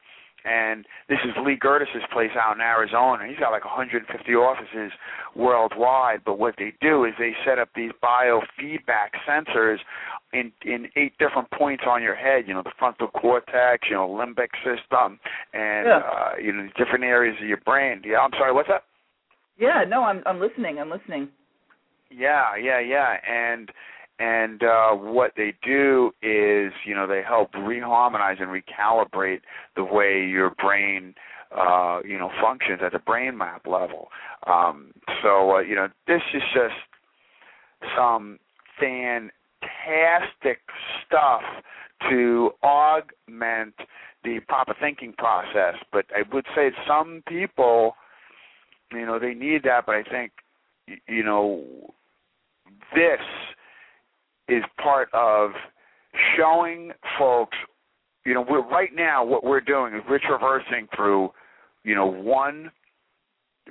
And 0.46 0.86
this 1.10 1.20
is 1.26 1.32
Lee 1.44 1.58
Gerdes's 1.58 2.06
place 2.14 2.32
out 2.40 2.56
in 2.56 2.62
Arizona. 2.62 3.28
He's 3.28 3.40
got 3.40 3.52
like 3.52 3.66
150 3.66 4.06
offices 4.34 4.92
worldwide. 5.36 6.22
But 6.24 6.38
what 6.38 6.56
they 6.58 6.74
do 6.82 7.04
is 7.06 7.14
they 7.18 7.34
set 7.46 7.60
up 7.60 7.70
these 7.76 7.92
biofeedback 8.04 9.18
sensors 9.28 9.78
in 10.34 10.52
in 10.64 10.88
eight 10.96 11.18
different 11.18 11.50
points 11.52 11.84
on 11.88 12.04
your 12.04 12.16
head. 12.16 12.44
You 12.48 12.54
know, 12.54 12.62
the 12.64 12.72
frontal 12.78 13.08
cortex, 13.08 13.88
you 13.90 13.96
know, 13.96 14.08
limbic 14.08 14.54
system, 14.64 15.20
and 15.54 15.88
yeah. 15.88 16.02
uh, 16.06 16.32
you 16.42 16.54
know, 16.54 16.68
different 16.78 17.04
areas 17.04 17.38
of 17.42 17.48
your 17.48 17.62
brain. 17.66 18.02
Yeah, 18.06 18.20
I'm 18.20 18.32
sorry. 18.38 18.54
What's 18.54 18.70
that? 18.70 18.84
Yeah, 19.58 19.84
no, 19.88 20.04
I'm 20.04 20.22
I'm 20.26 20.40
listening. 20.40 20.80
I'm 20.80 20.90
listening. 20.90 21.30
Yeah, 22.12 22.56
yeah, 22.56 22.80
yeah, 22.80 23.18
and 23.28 23.72
and 24.20 24.64
uh, 24.64 24.92
what 24.92 25.34
they 25.36 25.54
do 25.64 26.12
is, 26.22 26.72
you 26.86 26.96
know, 26.96 27.06
they 27.08 27.22
help 27.22 27.52
reharmonize 27.54 28.42
and 28.42 28.50
recalibrate 28.50 29.42
the 29.76 29.84
way 29.84 30.26
your 30.26 30.52
brain, 30.52 31.16
uh, 31.56 32.00
you 32.06 32.18
know, 32.18 32.30
functions 32.42 32.80
at 32.84 32.94
the 32.94 33.00
brain 33.00 33.38
map 33.38 33.68
level. 33.68 34.08
Um, 34.48 34.94
so, 35.22 35.58
uh, 35.58 35.60
you 35.60 35.76
know, 35.76 35.90
this 36.08 36.22
is 36.34 36.42
just 36.54 36.76
some 37.98 38.40
fantastic 38.80 40.60
stuff 41.06 41.42
to 42.10 42.52
augment 42.64 43.74
the 44.24 44.40
proper 44.48 44.76
thinking 44.80 45.14
process. 45.18 45.76
But 45.92 46.06
I 46.16 46.24
would 46.34 46.46
say 46.56 46.72
some 46.88 47.22
people, 47.28 47.96
you 48.94 49.06
know, 49.06 49.20
they 49.20 49.34
need 49.34 49.64
that. 49.64 49.86
But 49.86 49.96
I 49.96 50.04
think, 50.04 50.32
you 51.08 51.24
know, 51.24 51.64
this 52.94 53.20
is 54.48 54.64
part 54.82 55.10
of 55.14 55.52
showing 56.38 56.92
folks. 57.18 57.58
You 58.26 58.34
know, 58.34 58.46
we're 58.48 58.68
right 58.68 58.90
now 58.94 59.24
what 59.24 59.44
we're 59.44 59.62
doing 59.62 59.94
is 59.96 60.02
we're 60.10 60.20
traversing 60.20 60.88
through, 60.96 61.30
you 61.84 61.94
know, 61.94 62.08
one, 62.08 62.72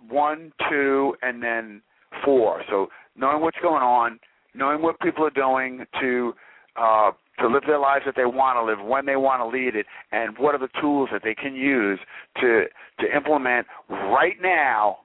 one, 0.08 0.52
two, 0.70 1.14
and 1.22 1.42
then 1.42 1.82
four. 2.24 2.62
So 2.70 2.88
knowing 3.16 3.42
what's 3.42 3.58
going 3.62 3.82
on, 3.82 4.20
knowing 4.54 4.82
what 4.82 5.00
people 5.00 5.24
are 5.24 5.30
doing 5.30 5.84
to 6.00 6.34
uh, 6.76 7.12
to 7.40 7.48
live 7.48 7.62
their 7.66 7.78
lives 7.78 8.04
that 8.06 8.14
they 8.16 8.24
want 8.24 8.56
to 8.56 8.64
live, 8.64 8.84
when 8.84 9.06
they 9.06 9.16
want 9.16 9.40
to 9.40 9.46
lead 9.46 9.74
it, 9.74 9.86
and 10.12 10.36
what 10.38 10.54
are 10.54 10.58
the 10.58 10.68
tools 10.80 11.08
that 11.12 11.22
they 11.24 11.34
can 11.34 11.54
use 11.54 11.98
to 12.40 12.64
to 13.00 13.16
implement 13.16 13.66
right 13.90 14.36
now 14.40 14.98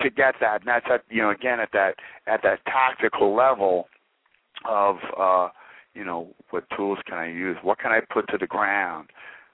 to 0.00 0.10
get 0.10 0.34
that. 0.40 0.60
And 0.60 0.68
that's 0.68 0.86
at 0.92 1.04
you 1.08 1.22
know 1.22 1.30
again 1.30 1.60
at 1.60 1.70
that 1.72 1.94
at 2.26 2.42
that 2.42 2.60
tactical 2.66 3.34
level 3.34 3.86
of 4.68 4.96
uh, 5.18 5.48
you 5.94 6.04
know 6.04 6.28
what 6.50 6.64
tools 6.76 6.98
can 7.06 7.18
I 7.18 7.28
use? 7.28 7.56
What 7.62 7.78
can 7.78 7.92
I 7.92 8.00
put 8.12 8.28
to 8.28 8.38
the 8.38 8.46
ground? 8.46 9.08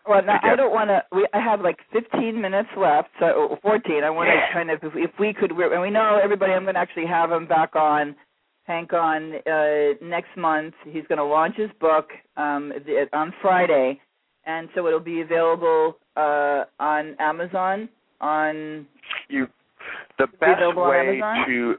Well, 0.08 0.22
now, 0.24 0.38
I 0.42 0.56
don't 0.56 0.72
want 0.72 0.88
to. 0.88 1.02
We 1.12 1.26
I 1.34 1.40
have 1.40 1.60
like 1.60 1.78
15 1.92 2.40
minutes 2.40 2.70
left, 2.78 3.08
so 3.20 3.58
14. 3.60 4.04
I 4.04 4.10
want 4.10 4.28
to 4.28 4.34
yeah. 4.34 4.52
kind 4.52 4.70
of 4.70 4.78
if, 4.82 4.92
if 4.94 5.10
we 5.20 5.34
could, 5.34 5.50
and 5.50 5.82
we 5.82 5.90
know 5.90 6.18
everybody. 6.22 6.52
I'm 6.52 6.62
going 6.62 6.74
to 6.74 6.80
actually 6.80 7.06
have 7.06 7.30
him 7.30 7.46
back 7.46 7.76
on 7.76 8.16
Hank 8.64 8.92
on 8.94 9.34
uh, 9.46 9.94
next 10.02 10.36
month. 10.36 10.74
He's 10.84 11.04
going 11.08 11.18
to 11.18 11.24
launch 11.24 11.56
his 11.56 11.70
book 11.80 12.08
um, 12.36 12.72
on 13.12 13.34
Friday, 13.42 14.00
and 14.46 14.68
so 14.74 14.86
it'll 14.86 15.00
be 15.00 15.20
available 15.20 15.98
uh, 16.16 16.64
on 16.80 17.14
Amazon. 17.18 17.88
On 18.20 18.86
you, 19.28 19.46
the 20.18 20.26
best 20.40 20.60
way 20.74 21.20
to. 21.46 21.76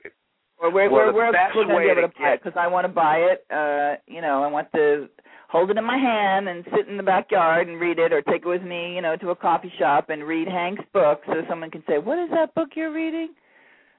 Or 0.62 0.72
where 0.72 0.89
well, 0.89 1.14
where, 1.14 1.32
where 1.32 1.53
going 1.53 1.70
to 1.70 1.78
be 1.78 1.86
able 1.86 2.01
to 2.01 2.07
buy 2.20 2.24
get, 2.26 2.34
it 2.34 2.43
because 2.43 2.60
I 2.60 2.68
want 2.68 2.86
to 2.86 2.91
buy 2.91 3.18
it. 3.18 3.45
Uh, 3.49 3.95
you 4.07 4.22
know, 4.22 4.43
I 4.43 4.47
want 4.47 4.68
to 4.74 5.07
hold 5.47 5.72
it 5.72 5.78
in 5.78 5.86
my 5.86 5.97
hand 5.97 6.49
and 6.49 6.66
sit 6.76 6.88
in 6.88 6.97
the 6.97 7.03
backyard 7.03 7.68
and 7.68 7.80
read 7.80 7.97
it, 7.97 8.12
or 8.12 8.22
take 8.22 8.43
it 8.43 8.47
with 8.47 8.62
me, 8.62 8.93
you 8.93 9.01
know, 9.01 9.16
to 9.18 9.30
a 9.30 9.36
coffee 9.36 9.72
shop 9.80 10.10
and 10.10 10.24
read 10.24 10.47
Hank's 10.47 10.84
book, 10.93 11.22
so 11.28 11.34
someone 11.49 11.72
can 11.72 11.84
say, 11.88 11.97
"What 11.97 12.20
is 12.20 12.30
that 12.32 12.53
book 12.55 12.70
you're 12.76 12.93
reading?" 12.93 13.30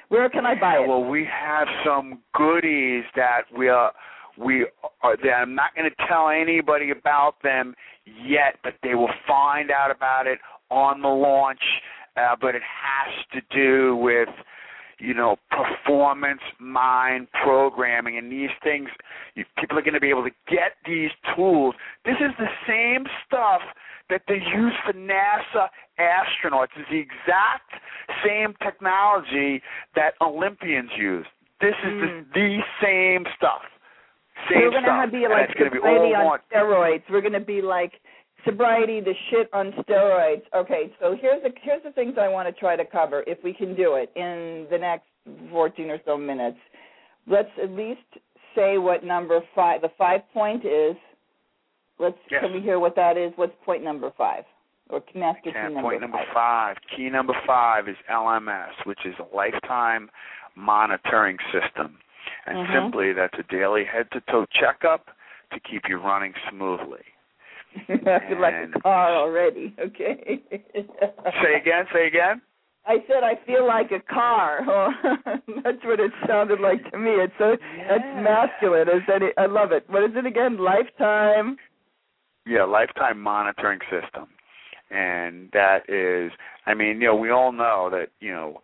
Where 0.08 0.28
can 0.30 0.46
I 0.46 0.54
buy 0.58 0.76
it? 0.76 0.88
Well, 0.88 1.04
we 1.04 1.24
have 1.24 1.66
some 1.84 2.20
goodies 2.32 3.02
that 3.16 3.42
we 3.56 3.68
are 3.68 3.92
we 4.38 4.66
are 5.02 5.16
that 5.16 5.30
I'm 5.30 5.54
not 5.54 5.74
going 5.74 5.90
to 5.90 6.06
tell 6.08 6.28
anybody 6.28 6.90
about 6.90 7.42
them 7.42 7.74
yet, 8.04 8.58
but 8.62 8.74
they 8.82 8.94
will 8.94 9.10
find 9.26 9.70
out 9.72 9.90
about 9.90 10.28
it 10.28 10.38
on 10.70 11.02
the 11.02 11.08
launch. 11.08 11.62
Uh, 12.16 12.36
but 12.40 12.54
it 12.54 12.62
has 12.62 13.12
to 13.32 13.40
do 13.54 13.96
with 13.96 14.28
you 14.98 15.14
know 15.14 15.36
performance 15.50 16.40
mind 16.58 17.28
programming 17.44 18.16
and 18.18 18.30
these 18.32 18.50
things 18.62 18.88
you, 19.34 19.44
people 19.58 19.78
are 19.78 19.82
going 19.82 19.94
to 19.94 20.00
be 20.00 20.10
able 20.10 20.24
to 20.24 20.34
get 20.48 20.72
these 20.86 21.10
tools 21.34 21.74
this 22.04 22.16
is 22.20 22.32
the 22.38 22.48
same 22.66 23.06
stuff 23.26 23.60
that 24.08 24.22
they 24.28 24.34
use 24.34 24.72
for 24.84 24.92
NASA 24.92 25.68
astronauts 25.98 26.68
It's 26.76 26.88
the 26.90 26.98
exact 26.98 27.70
same 28.24 28.54
technology 28.62 29.62
that 29.94 30.14
Olympians 30.20 30.90
use. 30.96 31.26
This 31.60 31.74
is 31.84 31.92
mm. 31.92 32.00
the, 32.00 32.08
hmm. 32.08 32.30
the 32.34 32.60
same 32.82 33.24
stuff. 33.36 33.62
Same 34.50 34.70
We're 34.70 34.82
gonna 34.82 35.10
be 35.10 35.26
like 35.28 35.48
on 35.58 36.38
steroids. 36.52 37.02
We're 37.10 37.22
gonna 37.22 37.40
be 37.40 37.62
like 37.62 37.92
sobriety, 38.46 39.00
the 39.00 39.14
shit 39.30 39.48
on 39.52 39.72
steroids. 39.82 40.42
Okay, 40.54 40.92
so 41.00 41.16
here's 41.20 41.42
the 41.42 41.50
here's 41.62 41.82
the 41.82 41.92
things 41.92 42.14
I 42.18 42.28
want 42.28 42.48
to 42.48 42.58
try 42.58 42.76
to 42.76 42.84
cover 42.84 43.24
if 43.26 43.38
we 43.44 43.52
can 43.52 43.76
do 43.76 43.96
it 43.96 44.10
in 44.16 44.66
the 44.70 44.78
next 44.78 45.06
14 45.50 45.90
or 45.90 45.98
so 46.06 46.16
minutes. 46.16 46.58
Let's 47.26 47.50
at 47.62 47.70
least 47.70 48.00
say 48.54 48.78
what 48.78 49.04
number 49.04 49.40
five, 49.54 49.82
the 49.82 49.90
five 49.98 50.20
point 50.32 50.64
is, 50.64 50.96
Let's 51.98 52.16
yes. 52.30 52.42
can 52.42 52.52
we 52.52 52.60
hear 52.60 52.78
what 52.78 52.94
that 52.96 53.16
is? 53.16 53.32
What's 53.36 53.54
point 53.64 53.82
number 53.82 54.12
five? 54.16 54.44
Or 54.90 55.02
master 55.14 55.50
key 55.50 55.52
number 55.52 55.80
point 55.80 56.00
number 56.00 56.18
five. 56.18 56.34
five. 56.34 56.76
Key 56.94 57.08
number 57.08 57.34
five 57.46 57.88
is 57.88 57.96
LMS, 58.10 58.72
which 58.84 59.00
is 59.04 59.14
a 59.18 59.34
lifetime 59.34 60.10
monitoring 60.54 61.38
system. 61.52 61.98
And 62.46 62.58
mm-hmm. 62.58 62.84
simply 62.84 63.12
that's 63.12 63.34
a 63.38 63.52
daily 63.52 63.84
head 63.84 64.08
to 64.12 64.20
toe 64.30 64.46
checkup 64.52 65.06
to 65.52 65.60
keep 65.60 65.82
you 65.88 65.96
running 65.98 66.34
smoothly. 66.50 67.04
I 67.88 68.28
feel 68.28 68.40
like 68.40 68.54
a 68.54 68.80
car 68.80 69.14
already. 69.14 69.74
Okay. 69.78 70.42
say 70.50 71.54
again, 71.60 71.84
say 71.92 72.06
again. 72.06 72.42
I 72.86 72.98
said 73.08 73.24
I 73.24 73.34
feel 73.44 73.66
like 73.66 73.90
a 73.90 74.00
car. 74.00 74.60
Oh, 74.68 75.62
that's 75.64 75.84
what 75.84 75.98
it 75.98 76.12
sounded 76.26 76.60
like 76.60 76.90
to 76.92 76.98
me. 76.98 77.10
It's 77.10 77.32
so 77.38 77.56
yeah. 77.76 77.88
that's 77.88 78.22
masculine. 78.22 78.88
Is 78.88 79.02
that 79.08 79.22
it? 79.22 79.34
I 79.36 79.46
love 79.46 79.72
it. 79.72 79.84
What 79.88 80.04
is 80.04 80.10
it 80.14 80.26
again? 80.26 80.58
Lifetime 80.58 81.56
yeah, 82.46 82.64
lifetime 82.64 83.20
monitoring 83.20 83.80
system. 83.90 84.28
And 84.90 85.50
that 85.52 85.80
is, 85.88 86.30
I 86.64 86.74
mean, 86.74 87.00
you 87.00 87.08
know, 87.08 87.16
we 87.16 87.30
all 87.30 87.50
know 87.50 87.88
that, 87.90 88.10
you 88.20 88.32
know, 88.32 88.62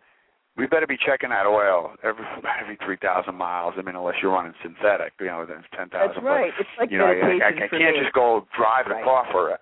we 0.57 0.67
better 0.67 0.85
be 0.85 0.97
checking 0.97 1.29
that 1.29 1.45
oil 1.45 1.93
every 2.03 2.25
every 2.61 2.77
three 2.85 2.97
thousand 2.97 3.35
miles. 3.35 3.73
I 3.77 3.81
mean, 3.81 3.95
unless 3.95 4.15
you're 4.21 4.31
running 4.31 4.53
synthetic, 4.61 5.13
you 5.19 5.27
know, 5.27 5.45
then 5.47 5.59
it's 5.59 5.67
ten 5.75 5.89
thousand. 5.89 6.23
That's 6.23 6.25
right. 6.25 6.51
It's 6.59 6.69
like 6.79 6.91
you 6.91 6.97
know, 6.97 7.07
meditation 7.07 7.41
I, 7.41 7.45
I, 7.45 7.65
I 7.65 7.69
can't 7.69 7.97
me. 7.97 8.01
just 8.03 8.13
go 8.13 8.45
drive 8.55 8.85
right. 8.87 9.03
car 9.03 9.25
for 9.31 9.51
it. 9.51 9.59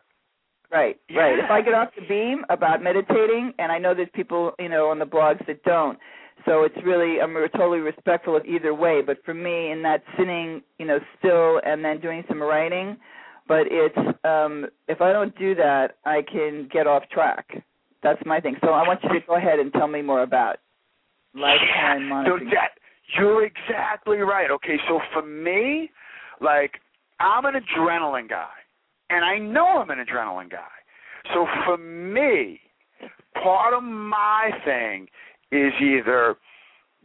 Right, 0.72 0.98
yeah. 1.10 1.20
right. 1.20 1.40
If 1.40 1.52
I 1.52 1.62
get 1.62 1.74
off 1.74 1.90
the 2.00 2.06
beam 2.08 2.46
about 2.50 2.82
meditating, 2.82 3.52
and 3.60 3.74
I 3.74 3.78
know 3.78 3.94
there's 3.94 4.08
people, 4.14 4.54
you 4.58 4.70
know, 4.70 4.88
on 4.88 5.00
the 5.00 5.06
blogs 5.06 5.46
that 5.48 5.62
don't, 5.64 6.00
so 6.46 6.64
it's 6.64 6.78
really 6.86 7.20
I'm 7.20 7.36
totally 7.56 7.80
respectful 7.80 8.38
of 8.38 8.46
either 8.46 8.74
way. 8.74 9.02
But 9.06 9.18
for 9.26 9.34
me, 9.34 9.72
in 9.72 9.82
that 9.84 10.04
sitting, 10.18 10.62
you 10.80 10.86
know, 10.86 11.00
still 11.20 11.60
and 11.66 11.84
then 11.84 12.00
doing 12.00 12.24
some 12.28 12.42
writing, 12.42 12.98
but 13.48 13.68
it's 13.70 13.98
um 14.24 14.68
if 14.88 15.02
I 15.02 15.12
don't 15.12 15.38
do 15.38 15.56
that, 15.56 15.98
I 16.06 16.22
can 16.22 16.70
get 16.72 16.88
off 16.88 17.04
track. 17.12 17.64
That's 18.02 18.22
my 18.26 18.40
thing. 18.40 18.56
So 18.62 18.70
I 18.70 18.88
want 18.88 19.04
you 19.04 19.10
to 19.10 19.20
go 19.28 19.36
ahead 19.36 19.60
and 19.60 19.72
tell 19.74 19.88
me 19.88 20.02
more 20.02 20.24
about 20.24 20.58
lifetime 21.34 22.10
monitoring. 22.10 22.50
So 22.50 22.56
that 22.56 22.70
you're 23.18 23.46
exactly 23.46 24.18
right. 24.18 24.50
Okay, 24.52 24.78
so 24.88 25.00
for 25.14 25.22
me, 25.22 25.90
like 26.40 26.74
I'm 27.20 27.46
an 27.46 27.56
adrenaline 27.56 28.30
guy, 28.30 28.50
and 29.10 29.24
I 29.26 29.38
know 29.38 29.66
I'm 29.80 29.90
an 29.90 30.04
adrenaline 30.04 30.50
guy. 30.50 30.68
So 31.34 31.46
for 31.66 31.78
me, 31.78 32.60
part 33.44 33.74
of 33.74 33.84
my 33.84 34.50
thing 34.66 35.08
is 35.52 35.74
either, 35.82 36.36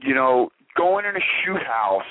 you 0.03 0.15
know, 0.15 0.51
going 0.77 1.05
in 1.05 1.17
a 1.17 1.25
shoot 1.45 1.63
house 1.67 2.03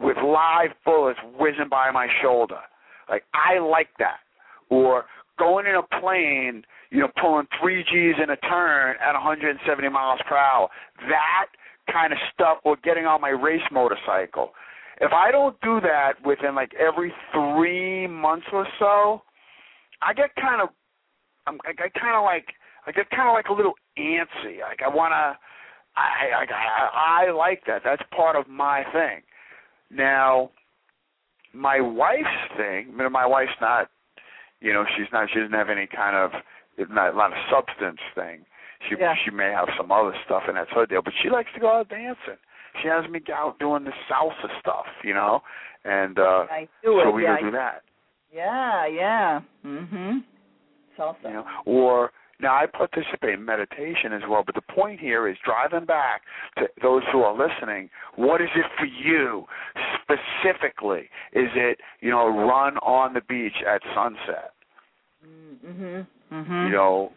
with 0.00 0.16
live 0.16 0.70
bullets 0.84 1.18
whizzing 1.38 1.68
by 1.70 1.90
my 1.90 2.08
shoulder 2.22 2.60
like 3.08 3.24
I 3.34 3.58
like 3.58 3.88
that. 3.98 4.18
Or 4.70 5.04
going 5.38 5.66
in 5.66 5.74
a 5.74 6.00
plane, 6.00 6.62
you 6.94 7.00
know, 7.00 7.08
pulling 7.20 7.46
three 7.60 7.82
G's 7.82 8.14
in 8.22 8.30
a 8.30 8.36
turn 8.36 8.94
at 9.04 9.14
170 9.14 9.88
miles 9.88 10.20
per 10.28 10.36
hour. 10.36 10.68
That 11.08 11.46
kind 11.92 12.12
of 12.12 12.18
stuff. 12.32 12.58
Or 12.62 12.76
getting 12.84 13.04
on 13.04 13.20
my 13.20 13.30
race 13.30 13.66
motorcycle. 13.72 14.52
If 15.00 15.10
I 15.12 15.32
don't 15.32 15.60
do 15.60 15.80
that 15.80 16.12
within 16.24 16.54
like 16.54 16.70
every 16.74 17.12
three 17.32 18.06
months 18.06 18.46
or 18.52 18.64
so, 18.78 19.22
I 20.02 20.14
get 20.14 20.36
kind 20.36 20.62
of, 20.62 20.68
I'm, 21.48 21.58
I 21.66 21.72
get 21.72 21.92
kind 21.94 22.16
of 22.16 22.22
like, 22.22 22.46
I 22.86 22.92
get 22.92 23.10
kind 23.10 23.28
of 23.28 23.32
like 23.32 23.46
a 23.48 23.52
little 23.52 23.74
antsy. 23.98 24.60
Like 24.60 24.78
I 24.84 24.88
want 24.88 25.10
to, 25.10 25.36
I, 25.96 26.44
I 26.46 27.26
I 27.26 27.30
like 27.32 27.62
that. 27.66 27.82
That's 27.84 28.02
part 28.14 28.36
of 28.36 28.46
my 28.48 28.84
thing. 28.92 29.22
Now, 29.90 30.50
my 31.52 31.80
wife's 31.80 32.56
thing, 32.56 32.96
my 32.96 33.26
wife's 33.26 33.50
not, 33.60 33.88
you 34.60 34.72
know, 34.72 34.84
she's 34.96 35.06
not, 35.12 35.28
she 35.32 35.40
doesn't 35.40 35.54
have 35.54 35.70
any 35.70 35.88
kind 35.88 36.14
of, 36.16 36.30
not 36.90 37.14
a 37.14 37.16
lot 37.16 37.32
of 37.32 37.38
substance 37.50 38.00
thing. 38.14 38.44
She 38.88 38.96
yeah. 38.98 39.14
she 39.24 39.30
may 39.30 39.50
have 39.50 39.68
some 39.76 39.90
other 39.90 40.14
stuff 40.24 40.42
in 40.48 40.54
that's 40.56 40.70
her 40.74 40.86
deal, 40.86 41.02
but 41.02 41.14
she 41.22 41.30
likes 41.30 41.48
to 41.54 41.60
go 41.60 41.68
out 41.68 41.88
dancing. 41.88 42.38
She 42.82 42.88
has 42.88 43.08
me 43.10 43.20
out 43.32 43.58
doing 43.58 43.84
the 43.84 43.92
salsa 44.10 44.48
stuff, 44.60 44.86
you 45.02 45.14
know, 45.14 45.40
and 45.84 46.18
uh 46.18 46.46
I 46.50 46.68
do 46.82 47.00
it. 47.00 47.04
so 47.04 47.10
we 47.10 47.22
yeah, 47.22 47.40
go 47.40 47.46
do 47.46 47.52
that. 47.52 47.82
Yeah, 48.32 48.86
yeah. 48.86 49.40
Mhm. 49.64 50.24
Salsa. 50.98 51.24
You 51.24 51.30
know, 51.30 51.44
or 51.64 52.10
Now, 52.40 52.56
I 52.56 52.66
participate 52.66 53.34
in 53.34 53.44
meditation 53.44 54.12
as 54.12 54.22
well, 54.28 54.42
but 54.44 54.56
the 54.56 54.74
point 54.74 54.98
here 54.98 55.28
is 55.28 55.36
driving 55.44 55.86
back 55.86 56.22
to 56.58 56.68
those 56.82 57.02
who 57.12 57.22
are 57.22 57.32
listening. 57.32 57.90
What 58.16 58.40
is 58.42 58.48
it 58.56 58.66
for 58.76 58.86
you 58.86 59.46
specifically? 60.02 61.08
Is 61.32 61.50
it 61.54 61.78
you 62.00 62.10
know 62.10 62.26
run 62.26 62.76
on 62.78 63.14
the 63.14 63.20
beach 63.20 63.62
at 63.66 63.82
sunset? 63.94 64.52
Mhm. 65.24 66.06
Mhm. 66.32 66.66
You 66.66 66.72
know, 66.72 67.12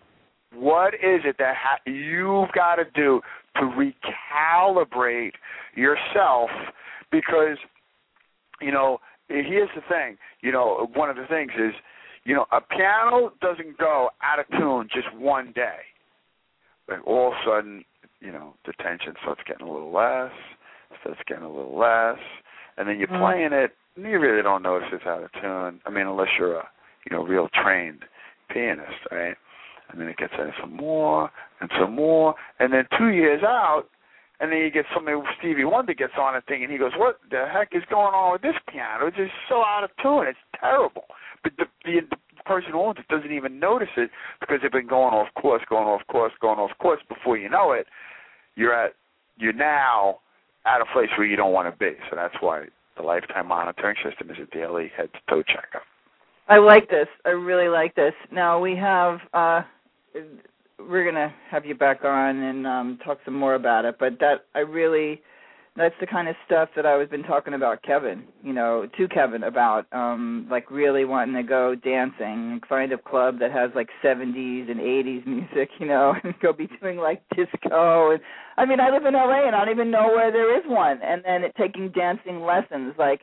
what 0.54 0.94
is 0.96 1.22
it 1.26 1.38
that 1.38 1.56
ha- 1.56 1.80
you've 1.86 2.52
got 2.52 2.76
to 2.76 2.86
do 2.86 3.22
to 3.56 3.62
recalibrate 3.62 5.34
yourself? 5.76 6.50
Because 7.12 7.58
you 8.60 8.72
know, 8.72 9.00
here's 9.30 9.70
the 9.76 9.82
thing. 9.82 10.18
You 10.42 10.52
know, 10.52 10.90
one 10.94 11.10
of 11.10 11.16
the 11.16 11.28
things 11.28 11.52
is 11.58 11.74
you 12.24 12.36
know, 12.36 12.46
a 12.52 12.60
piano 12.60 13.32
doesn't 13.40 13.78
go 13.78 14.10
out 14.22 14.38
of 14.38 14.46
tune 14.60 14.90
just 14.94 15.08
one 15.16 15.54
day. 15.56 15.80
Like 16.90 17.00
all 17.08 17.28
of 17.30 17.34
a 17.34 17.38
sudden, 17.46 17.86
you 18.20 18.34
know, 18.34 18.54
the 18.66 18.74
tension 18.84 19.14
starts 19.22 19.42
getting 19.48 19.66
a 19.66 19.72
little 19.72 19.94
less, 19.94 20.32
starts 21.00 21.22
getting 21.26 21.46
a 21.46 21.50
little 21.50 21.78
less, 21.78 22.20
and 22.76 22.88
then 22.88 23.00
you're 23.00 23.08
Mhm. 23.08 23.20
playing 23.20 23.54
it, 23.54 23.76
and 23.96 24.06
you 24.06 24.20
really 24.20 24.42
don't 24.42 24.62
notice 24.62 24.92
it's 24.92 25.06
out 25.06 25.24
of 25.24 25.32
tune. 25.34 25.82
I 25.86 25.90
mean, 25.90 26.08
unless 26.08 26.38
you're 26.38 26.58
a, 26.58 26.70
you 27.10 27.16
know, 27.16 27.24
real 27.24 27.48
trained 27.50 28.04
pianist, 28.50 29.06
right? 29.12 29.36
And 29.90 30.02
then 30.02 30.08
it 30.08 30.18
gets 30.18 30.34
in 30.38 30.52
some 30.60 30.76
more 30.76 31.30
and 31.62 31.70
some 31.80 31.96
more, 31.96 32.36
and 32.60 32.74
then 32.74 32.86
two 32.98 33.10
years 33.10 33.42
out, 33.44 33.86
and 34.40 34.52
then 34.52 34.60
you 34.60 34.70
get 34.70 34.86
somebody 34.94 35.18
Stevie 35.40 35.66
Wonder 35.66 35.94
gets 35.94 36.14
on 36.20 36.36
a 36.36 36.42
thing, 36.42 36.64
and 36.64 36.72
he 36.72 36.78
goes, 36.78 36.92
"What 36.98 37.20
the 37.32 37.46
heck 37.52 37.70
is 37.72 37.84
going 37.90 38.14
on 38.14 38.34
with 38.34 38.42
this 38.42 38.56
piano? 38.70 39.08
It's 39.08 39.18
just 39.18 39.32
so 39.50 39.64
out 39.64 39.84
of 39.84 39.90
tune. 40.02 40.28
It's 40.28 40.38
terrible." 40.60 41.06
But 41.44 41.54
the, 41.58 41.66
the, 41.86 42.02
the 42.36 42.44
person 42.46 42.72
who 42.72 42.82
owns 42.82 42.98
it 43.00 43.08
doesn't 43.08 43.32
even 43.32 43.60
notice 43.60 43.90
it 43.98 44.12
because 44.40 44.60
they've 44.62 44.72
been 44.72 44.88
going 44.88 45.14
off 45.14 45.34
course, 45.36 45.64
going 45.70 45.88
off 45.88 46.02
course, 46.08 46.34
going 46.42 46.60
off 46.60 46.72
course. 46.80 47.02
Before 47.08 47.38
you 47.38 47.50
know 47.50 47.72
it, 47.72 47.88
you're 48.56 48.74
at 48.74 48.94
you're 49.38 49.54
now 49.54 50.20
at 50.66 50.82
a 50.82 50.86
place 50.94 51.10
where 51.18 51.26
you 51.26 51.36
don't 51.36 51.54
want 51.54 51.72
to 51.72 51.78
be. 51.78 51.98
So 52.10 52.16
that's 52.16 52.36
why 52.40 52.66
the 52.98 53.04
lifetime 53.04 53.48
monitoring 53.48 53.96
system 54.04 54.30
is 54.30 54.38
a 54.42 54.56
daily 54.56 54.92
head 54.96 55.10
to 55.14 55.20
toe 55.30 55.44
checkup. 55.44 55.84
I 56.50 56.58
like 56.58 56.90
this. 56.90 57.08
I 57.26 57.30
really 57.30 57.68
like 57.70 57.96
this. 57.96 58.14
Now 58.32 58.60
we 58.60 58.76
have 58.76 59.20
uh 59.34 59.62
we're 60.80 61.06
gonna 61.06 61.34
have 61.50 61.66
you 61.66 61.76
back 61.76 62.04
on 62.06 62.38
and 62.38 62.66
um 62.66 63.00
talk 63.04 63.20
some 63.26 63.36
more 63.36 63.56
about 63.56 63.86
it, 63.86 63.98
but 64.00 64.20
that 64.20 64.46
I 64.56 64.60
really 64.60 65.22
that's 65.76 65.96
the 66.00 66.08
kind 66.08 66.28
of 66.28 66.36
stuff 66.46 66.70
that 66.76 66.88
I 66.88 66.98
was 66.98 67.08
been 67.10 67.22
talking 67.22 67.54
about 67.54 67.84
Kevin, 67.84 68.24
you 68.44 68.52
know, 68.52 68.88
to 68.98 69.08
Kevin 69.10 69.44
about 69.44 69.88
um 69.92 70.48
like 70.50 70.72
really 70.72 71.04
wanting 71.04 71.36
to 71.36 71.44
go 71.44 71.76
dancing, 71.76 72.62
find 72.70 72.94
a 72.94 72.98
club 72.98 73.40
that 73.40 73.52
has 73.52 73.72
like 73.76 73.90
70s 74.04 74.72
and 74.72 74.80
80s 74.80 75.28
music, 75.28 75.70
you 75.80 75.88
know, 75.88 76.14
and 76.24 76.34
go 76.40 76.54
be 76.54 76.70
doing 76.82 76.98
like 76.98 77.22
disco 77.36 78.12
and 78.12 78.22
I 78.58 78.66
mean, 78.66 78.80
I 78.80 78.90
live 78.90 79.06
in 79.06 79.14
LA 79.14 79.48
and 79.48 79.56
I 79.56 79.66
don't 79.66 79.74
even 79.74 79.92
know 79.92 80.08
where 80.08 80.32
there 80.32 80.58
is 80.58 80.64
one 80.66 81.00
and 81.04 81.24
then 81.26 81.44
it, 81.44 81.54
taking 81.58 81.90
dancing 81.90 82.42
lessons 82.42 82.94
like 82.98 83.22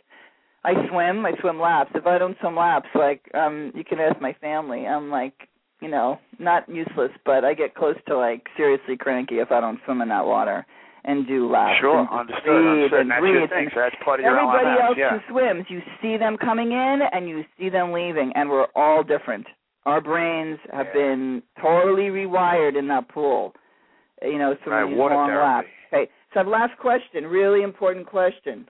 I 0.65 0.73
swim, 0.89 1.27
I 1.27 1.33
swim 1.41 1.61
laps. 1.61 1.91
If 1.95 2.07
I 2.07 2.19
don't 2.19 2.37
swim 2.41 2.57
laps, 2.57 2.89
like 2.95 3.23
um 3.35 3.73
you 3.75 3.85
can 3.85 3.99
ask 4.01 4.21
my 4.21 4.33
family. 4.41 4.87
I'm 4.87 5.11
like, 5.11 5.49
you 5.81 5.89
know, 5.89 6.19
not 6.39 6.69
useless, 6.69 7.11
but 7.25 7.45
I 7.45 7.55
get 7.55 7.75
close 7.75 7.97
to 8.09 8.17
like 8.17 8.47
seriously 8.57 8.97
cranky 8.97 9.39
if 9.41 9.51
I 9.53 9.61
don't 9.61 9.81
swim 9.85 10.01
in 10.01 10.09
that 10.09 10.25
water 10.25 10.65
and 11.05 11.27
do 11.27 11.51
laps. 11.51 11.81
Sure, 11.81 11.99
and 12.01 12.09
understood. 12.09 12.67
understood. 12.67 13.01
and 13.01 13.11
That's 13.11 13.21
breathe. 13.21 13.35
your 13.35 13.49
thing. 13.49 13.69
So 13.75 13.81
that's 13.81 13.97
part 14.03 14.21
of 14.21 14.25
your 14.25 14.39
Everybody 14.39 14.65
LMS, 14.81 14.89
else 14.89 14.97
yeah. 14.99 15.19
who 15.19 15.33
swims, 15.33 15.67
you 15.69 15.81
see 16.01 16.17
them 16.17 16.39
coming 16.39 16.73
in 16.73 17.01
and 17.13 17.29
you 17.29 17.45
see 17.59 17.69
them 17.69 17.93
leaving, 17.93 18.33
and 18.35 18.49
we're 18.49 18.69
all 18.75 19.03
different. 19.03 19.47
Our 19.85 20.01
brains 20.01 20.59
have 20.73 20.87
Yeah. 20.87 20.93
been 20.95 21.43
totally 21.61 22.09
rewired 22.09 22.79
in 22.79 22.89
that 22.89 23.09
pool. 23.09 23.55
You 24.23 24.39
know, 24.39 24.57
some 24.65 24.73
Right, 24.73 24.89
long 24.91 25.11
therapy. 25.29 25.37
laps. 25.45 25.69
Okay, 25.93 26.11
so 26.33 26.41
last 26.41 26.79
question, 26.79 27.27
really 27.27 27.61
important 27.63 28.07
question. 28.07 28.67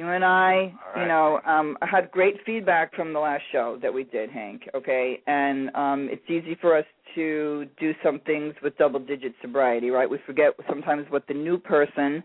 You 0.00 0.08
and 0.08 0.24
I, 0.24 0.72
All 0.96 1.02
you 1.02 1.08
know, 1.08 1.40
um, 1.44 1.76
had 1.82 2.10
great 2.10 2.36
feedback 2.46 2.96
from 2.96 3.12
the 3.12 3.18
last 3.18 3.42
show 3.52 3.78
that 3.82 3.92
we 3.92 4.04
did, 4.04 4.30
Hank. 4.30 4.62
Okay, 4.74 5.20
and 5.26 5.68
um, 5.76 6.08
it's 6.10 6.24
easy 6.26 6.56
for 6.58 6.74
us 6.74 6.86
to 7.16 7.66
do 7.78 7.92
some 8.02 8.18
things 8.20 8.54
with 8.62 8.78
double-digit 8.78 9.34
sobriety, 9.42 9.90
right? 9.90 10.08
We 10.08 10.16
forget 10.24 10.54
sometimes 10.70 11.04
what 11.10 11.26
the 11.26 11.34
new 11.34 11.58
person 11.58 12.24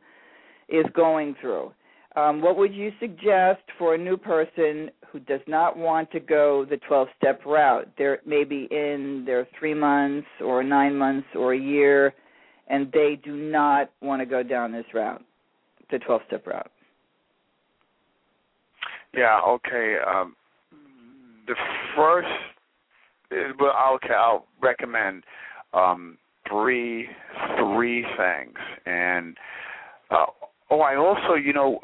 is 0.70 0.86
going 0.96 1.36
through. 1.42 1.74
Um, 2.16 2.42
what 2.42 2.56
would 2.56 2.74
you 2.74 2.94
suggest 2.98 3.64
for 3.78 3.96
a 3.96 3.98
new 3.98 4.16
person 4.16 4.90
who 5.12 5.20
does 5.20 5.42
not 5.46 5.76
want 5.76 6.10
to 6.14 6.22
go 6.22 6.64
the 6.64 6.80
12-step 6.90 7.46
route? 7.46 7.90
They're 7.98 8.20
maybe 8.26 8.70
in 8.72 9.24
their 9.26 9.50
three 9.60 9.74
months 9.74 10.30
or 10.42 10.64
nine 10.64 10.96
months 10.96 11.28
or 11.36 11.54
a 11.54 11.60
year, 11.60 12.14
and 12.70 12.90
they 12.94 13.20
do 13.22 13.36
not 13.36 13.92
want 14.02 14.22
to 14.22 14.26
go 14.26 14.44
down 14.44 14.72
this 14.72 14.86
route, 14.94 15.22
the 15.92 15.98
12-step 15.98 16.48
route. 16.48 16.72
Yeah, 19.16 19.40
okay. 19.48 19.98
Um, 20.06 20.36
the 21.48 21.56
first, 21.96 22.28
uh, 23.32 23.54
well, 23.60 23.74
okay, 23.96 24.14
I'll 24.14 24.46
recommend 24.62 25.24
um, 25.74 26.18
three 26.50 27.08
three 27.58 28.06
things, 28.18 28.56
and 28.86 29.38
uh, 30.12 30.26
oh, 30.70 30.82
I 30.82 30.96
also, 30.96 31.36
you 31.36 31.54
know, 31.54 31.80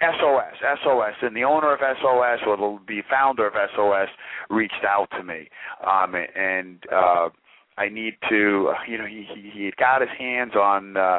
SOS, 0.00 0.54
SOS, 0.82 1.14
and 1.22 1.36
the 1.36 1.44
owner 1.44 1.72
of 1.72 1.80
SOS 1.80 2.40
or 2.46 2.56
the, 2.56 2.78
the 2.88 3.02
founder 3.10 3.46
of 3.46 3.54
SOS 3.76 4.08
reached 4.50 4.84
out 4.86 5.08
to 5.16 5.22
me, 5.22 5.48
um, 5.86 6.14
and 6.14 6.78
uh, 6.92 7.28
I 7.76 7.88
need 7.88 8.14
to, 8.28 8.72
uh, 8.72 8.82
you 8.86 8.98
know, 8.98 9.06
he 9.06 9.26
he, 9.34 9.50
he 9.52 9.64
had 9.64 9.76
got 9.76 10.00
his 10.00 10.10
hands 10.16 10.52
on 10.54 10.96
uh, 10.96 11.18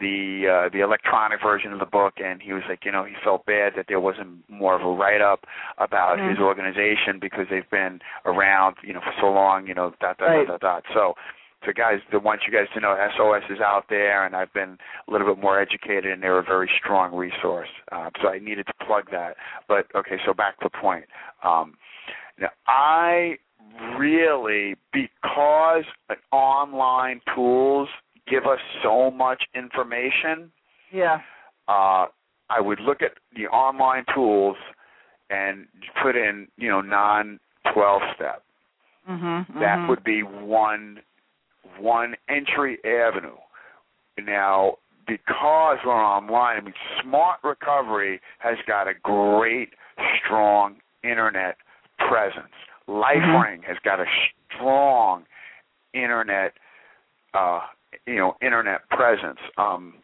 the 0.00 0.66
uh, 0.66 0.68
the 0.72 0.80
electronic 0.80 1.42
version 1.42 1.72
of 1.72 1.80
the 1.80 1.86
book, 1.86 2.14
and 2.22 2.40
he 2.40 2.52
was 2.52 2.62
like, 2.68 2.84
you 2.84 2.92
know, 2.92 3.04
he 3.04 3.14
felt 3.24 3.44
bad 3.46 3.72
that 3.76 3.86
there 3.88 3.98
wasn't 4.00 4.48
more 4.48 4.76
of 4.76 4.82
a 4.82 4.90
write 4.90 5.20
up 5.20 5.44
about 5.78 6.18
Mhm. 6.18 6.30
his 6.30 6.38
organization 6.38 7.18
because 7.20 7.48
they've 7.50 7.68
been 7.70 8.00
around, 8.24 8.76
you 8.82 8.92
know, 8.92 9.00
for 9.00 9.12
so 9.20 9.26
long, 9.32 9.66
you 9.66 9.74
know, 9.74 9.92
dot 10.00 10.18
dot 10.18 10.28
Right. 10.28 10.46
dot 10.46 10.60
dot. 10.60 10.84
dot. 10.84 10.94
So. 10.94 11.16
So 11.64 11.72
guys, 11.72 12.00
I 12.12 12.18
want 12.18 12.42
you 12.46 12.52
guys 12.52 12.68
to 12.74 12.80
know 12.80 12.94
SOS 13.16 13.42
is 13.50 13.60
out 13.60 13.86
there, 13.88 14.24
and 14.24 14.36
I've 14.36 14.52
been 14.52 14.78
a 15.08 15.10
little 15.10 15.26
bit 15.34 15.42
more 15.42 15.58
educated, 15.58 16.04
and 16.12 16.22
they're 16.22 16.38
a 16.38 16.42
very 16.44 16.68
strong 16.78 17.12
resource. 17.14 17.70
Uh, 17.90 18.10
so 18.22 18.28
I 18.28 18.38
needed 18.38 18.66
to 18.66 18.74
plug 18.84 19.10
that. 19.10 19.36
But 19.66 19.86
okay, 19.96 20.20
so 20.24 20.32
back 20.34 20.58
to 20.60 20.68
the 20.70 20.78
point. 20.78 21.06
Um, 21.42 21.76
now 22.38 22.50
I 22.68 23.38
really 23.98 24.74
because 24.92 25.84
online 26.32 27.20
tools 27.34 27.88
give 28.28 28.44
us 28.44 28.58
so 28.82 29.10
much 29.10 29.42
information 29.54 30.50
Yeah. 30.92 31.20
uh 31.68 32.06
i 32.50 32.60
would 32.60 32.80
look 32.80 33.02
at 33.02 33.12
the 33.36 33.46
online 33.48 34.04
tools 34.14 34.56
and 35.30 35.66
put 36.02 36.16
in 36.16 36.48
you 36.56 36.68
know 36.68 36.80
non 36.80 37.38
12 37.72 38.02
step 38.14 38.42
Mm-hmm, 39.08 39.60
that 39.60 39.78
mhm. 39.78 39.88
would 39.88 40.02
be 40.02 40.22
one 40.22 40.98
one 41.78 42.16
entry 42.28 42.78
avenue 42.84 43.36
now 44.20 44.78
because 45.06 45.78
we're 45.84 45.92
online 45.94 46.56
i 46.56 46.60
mean 46.60 46.74
smart 47.02 47.38
recovery 47.44 48.20
has 48.38 48.56
got 48.66 48.88
a 48.88 48.94
great 49.02 49.70
strong 50.24 50.76
internet 51.04 51.56
presence 51.98 52.52
lifeline 52.88 53.62
has 53.62 53.76
got 53.84 54.00
a 54.00 54.04
strong 54.54 55.24
internet 55.94 56.52
uh 57.34 57.60
you 58.06 58.16
know 58.16 58.34
internet 58.42 58.88
presence. 58.90 59.38
Um 59.56 59.94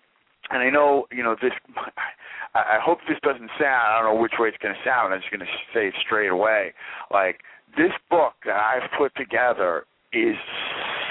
and 0.50 0.62
i 0.62 0.70
know 0.70 1.06
you 1.10 1.22
know 1.22 1.36
this 1.40 1.52
i 1.76 2.00
I 2.54 2.78
hope 2.82 2.98
this 3.08 3.18
doesn't 3.22 3.50
sound 3.58 3.82
i 3.88 4.00
don't 4.02 4.14
know 4.14 4.20
which 4.20 4.32
way 4.38 4.48
it's 4.48 4.58
going 4.58 4.74
to 4.74 4.80
sound 4.88 5.14
i'm 5.14 5.20
just 5.20 5.30
going 5.30 5.40
to 5.40 5.46
say 5.72 5.88
it 5.88 5.94
straight 6.04 6.30
away. 6.30 6.74
Like 7.10 7.40
this 7.76 7.92
book 8.10 8.34
that 8.44 8.56
i've 8.56 8.90
put 8.98 9.14
together 9.16 9.84
is 10.12 10.36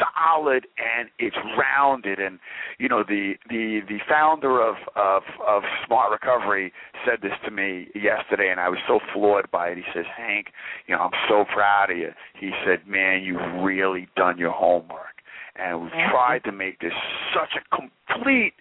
solid 0.01 0.67
and 0.77 1.09
it's 1.19 1.35
rounded. 1.57 2.19
And 2.19 2.39
you 2.79 2.89
know 2.89 3.03
the 3.07 3.33
the 3.49 3.81
the 3.87 3.99
founder 4.09 4.61
of 4.61 4.75
of 4.95 5.23
of 5.47 5.63
smart 5.85 6.11
recovery 6.11 6.73
said 7.05 7.19
this 7.21 7.33
to 7.45 7.51
me 7.51 7.87
yesterday 7.95 8.49
and 8.51 8.59
i 8.59 8.69
was 8.69 8.79
so 8.87 8.99
floored 9.13 9.49
by 9.51 9.69
it. 9.69 9.77
He 9.77 9.83
says 9.93 10.05
hank 10.15 10.47
you 10.87 10.95
know 10.95 11.01
i'm 11.01 11.11
so 11.29 11.45
proud 11.53 11.91
of 11.91 11.97
you. 11.97 12.09
He 12.39 12.51
said 12.65 12.87
man 12.87 13.23
you've 13.23 13.63
really 13.63 14.07
done 14.15 14.37
your 14.37 14.51
homework. 14.51 15.07
And 15.55 15.81
we've 15.81 15.91
tried 16.09 16.43
to 16.45 16.51
make 16.51 16.79
this 16.79 16.93
such 17.33 17.59
a 17.59 17.75
complete 17.75 18.53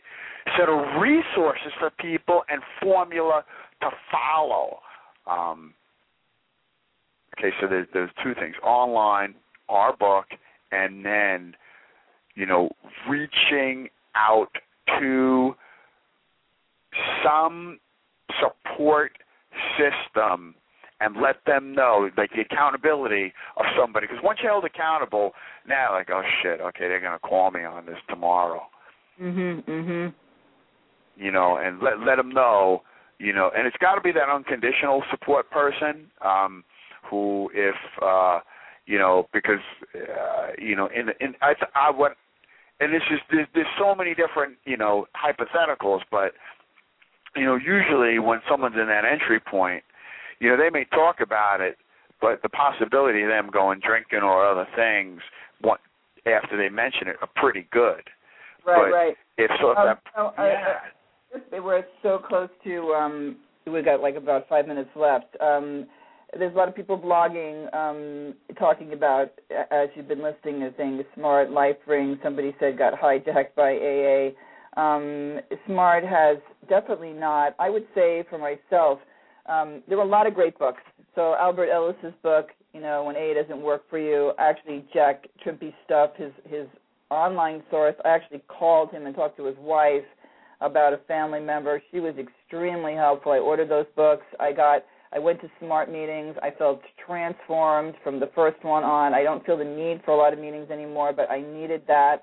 set 0.58 0.68
of 0.68 1.00
resources 1.00 1.72
for 1.78 1.90
people 1.90 2.42
and 2.48 2.62
formula 2.82 3.44
to 3.82 3.90
follow. 4.10 4.78
Um 5.26 5.74
okay 7.38 7.50
so 7.60 7.66
there's 7.68 7.86
there's 7.92 8.10
two 8.22 8.34
things. 8.34 8.54
Online 8.62 9.34
our 9.68 9.96
book 9.96 10.26
and 10.72 11.04
then 11.04 11.54
you 12.34 12.46
know 12.46 12.70
reaching 13.08 13.88
out 14.14 14.50
to 14.98 15.54
some 17.24 17.78
support 18.40 19.12
system 19.76 20.54
and 21.00 21.16
let 21.20 21.36
them 21.46 21.74
know 21.74 22.10
like 22.16 22.30
the 22.34 22.42
accountability 22.42 23.32
of 23.56 23.64
somebody. 23.78 24.06
Because 24.06 24.22
once 24.22 24.38
you're 24.42 24.52
held 24.52 24.64
accountable, 24.64 25.32
now 25.66 25.92
like 25.92 26.08
oh 26.10 26.22
shit, 26.42 26.60
okay, 26.60 26.88
they're 26.88 27.00
gonna 27.00 27.18
call 27.18 27.50
me 27.50 27.64
on 27.64 27.86
this 27.86 27.98
tomorrow. 28.08 28.62
Mhm. 29.20 29.64
Mhm. 29.64 30.14
You 31.16 31.30
know, 31.30 31.56
and 31.56 31.80
let 31.80 32.00
let 32.00 32.16
them 32.16 32.30
know. 32.30 32.82
You 33.18 33.34
know, 33.34 33.50
and 33.54 33.66
it's 33.66 33.76
got 33.76 33.96
to 33.96 34.00
be 34.00 34.12
that 34.12 34.30
unconditional 34.30 35.04
support 35.10 35.50
person 35.50 36.10
um, 36.22 36.64
who, 37.02 37.50
if 37.52 37.76
uh, 38.00 38.40
you 38.90 38.98
know, 38.98 39.28
because 39.32 39.62
uh, 39.94 40.48
you 40.58 40.74
know, 40.74 40.88
in 40.88 41.10
in 41.24 41.34
I, 41.40 41.54
I 41.76 41.90
what, 41.92 42.16
and 42.80 42.92
it's 42.92 43.04
just 43.08 43.22
there's, 43.30 43.46
there's 43.54 43.74
so 43.78 43.94
many 43.94 44.14
different 44.14 44.56
you 44.64 44.76
know 44.76 45.06
hypotheticals, 45.14 46.00
but 46.10 46.32
you 47.36 47.44
know, 47.44 47.54
usually 47.54 48.18
when 48.18 48.40
someone's 48.50 48.74
in 48.74 48.88
that 48.88 49.04
entry 49.04 49.38
point, 49.38 49.84
you 50.40 50.48
know, 50.48 50.56
they 50.56 50.70
may 50.70 50.84
talk 50.86 51.20
about 51.20 51.60
it, 51.60 51.76
but 52.20 52.42
the 52.42 52.48
possibility 52.48 53.22
of 53.22 53.28
them 53.28 53.48
going 53.52 53.78
drinking 53.78 54.20
or 54.24 54.44
other 54.44 54.66
things 54.74 55.20
what 55.60 55.78
after 56.26 56.56
they 56.56 56.68
mention 56.68 57.06
it 57.06 57.16
are 57.22 57.28
pretty 57.36 57.68
good. 57.70 58.02
Right, 58.66 58.76
but 58.76 58.90
right. 58.92 59.16
If 59.38 59.50
so, 59.60 59.70
if 59.70 59.78
Um, 59.78 59.86
that, 59.86 59.98
oh, 60.16 60.34
I- 60.36 60.48
yeah. 60.48 60.80
I- 61.54 61.60
we're 61.60 61.84
so 62.02 62.18
close 62.18 62.50
to 62.64 62.92
um 62.92 63.36
we 63.64 63.82
got 63.82 64.00
like 64.00 64.16
about 64.16 64.48
five 64.48 64.66
minutes 64.66 64.90
left. 64.96 65.36
Um 65.40 65.86
there's 66.38 66.54
a 66.54 66.56
lot 66.56 66.68
of 66.68 66.76
people 66.76 66.98
blogging, 66.98 67.72
um, 67.74 68.34
talking 68.58 68.92
about 68.92 69.30
as 69.70 69.88
you've 69.94 70.08
been 70.08 70.22
listening 70.22 70.60
to 70.60 70.70
things, 70.72 71.02
smart 71.14 71.50
life 71.50 71.76
ring, 71.86 72.18
somebody 72.22 72.54
said 72.60 72.78
got 72.78 72.94
hijacked 72.94 73.54
by 73.56 73.72
AA. 73.72 74.30
Um, 74.80 75.40
smart 75.66 76.04
has 76.04 76.36
definitely 76.68 77.12
not 77.12 77.54
I 77.58 77.70
would 77.70 77.86
say 77.94 78.24
for 78.30 78.38
myself, 78.38 79.00
um, 79.46 79.82
there 79.88 79.98
were 79.98 80.04
a 80.04 80.08
lot 80.08 80.26
of 80.26 80.34
great 80.34 80.58
books. 80.58 80.82
So 81.14 81.34
Albert 81.34 81.70
Ellis's 81.70 82.14
book, 82.22 82.50
you 82.72 82.80
know, 82.80 83.04
when 83.04 83.16
A 83.16 83.34
doesn't 83.34 83.60
work 83.60 83.88
for 83.90 83.98
you, 83.98 84.32
actually 84.38 84.84
Jack 84.94 85.26
Trimpey's 85.44 85.74
stuff, 85.84 86.10
his 86.16 86.32
his 86.48 86.66
online 87.10 87.62
source. 87.70 87.96
I 88.04 88.08
actually 88.10 88.42
called 88.46 88.92
him 88.92 89.06
and 89.06 89.14
talked 89.14 89.36
to 89.38 89.44
his 89.44 89.56
wife 89.58 90.04
about 90.60 90.92
a 90.92 90.98
family 91.08 91.40
member. 91.40 91.82
She 91.90 91.98
was 91.98 92.14
extremely 92.16 92.94
helpful. 92.94 93.32
I 93.32 93.38
ordered 93.38 93.68
those 93.68 93.86
books. 93.96 94.24
I 94.38 94.52
got 94.52 94.84
I 95.12 95.18
went 95.18 95.40
to 95.40 95.50
smart 95.58 95.90
meetings. 95.90 96.36
I 96.42 96.50
felt 96.50 96.82
transformed 97.04 97.94
from 98.04 98.20
the 98.20 98.30
first 98.34 98.62
one 98.64 98.84
on. 98.84 99.12
I 99.12 99.22
don't 99.22 99.44
feel 99.44 99.56
the 99.56 99.64
need 99.64 100.02
for 100.04 100.12
a 100.12 100.16
lot 100.16 100.32
of 100.32 100.38
meetings 100.38 100.70
anymore, 100.70 101.12
but 101.12 101.30
I 101.30 101.40
needed 101.40 101.82
that. 101.88 102.22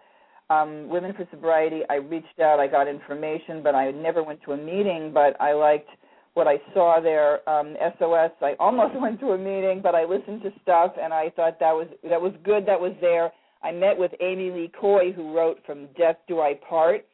Um, 0.50 0.88
Women 0.88 1.14
for 1.14 1.28
Sobriety, 1.30 1.82
I 1.90 1.96
reached 1.96 2.40
out, 2.42 2.60
I 2.60 2.68
got 2.68 2.88
information, 2.88 3.62
but 3.62 3.76
I 3.76 3.92
never 3.92 4.24
went 4.24 4.42
to 4.44 4.54
a 4.54 4.58
meeting, 4.58 5.12
but 5.14 5.40
I 5.42 5.52
liked 5.54 5.90
what 6.36 6.48
I 6.48 6.62
saw 6.74 7.02
there. 7.02 7.48
Um, 7.50 7.76
SOS, 8.00 8.32
I 8.42 8.54
almost 8.60 8.96
went 9.02 9.20
to 9.20 9.32
a 9.32 9.38
meeting, 9.38 9.82
but 9.84 9.94
I 9.94 10.06
listened 10.06 10.42
to 10.44 10.52
stuff 10.62 10.94
and 11.02 11.14
I 11.14 11.32
thought 11.32 11.60
that 11.60 11.74
was 11.74 11.88
that 12.10 12.22
was 12.22 12.32
good 12.46 12.66
that 12.68 12.80
was 12.80 12.94
there. 13.02 13.32
I 13.64 13.72
met 13.72 13.98
with 13.98 14.12
Amy 14.22 14.52
Lee 14.52 14.72
Coy, 14.80 15.12
who 15.12 15.36
wrote 15.36 15.60
From 15.66 15.88
Death 15.98 16.18
Do 16.28 16.40
I 16.40 16.54
Part. 16.70 17.06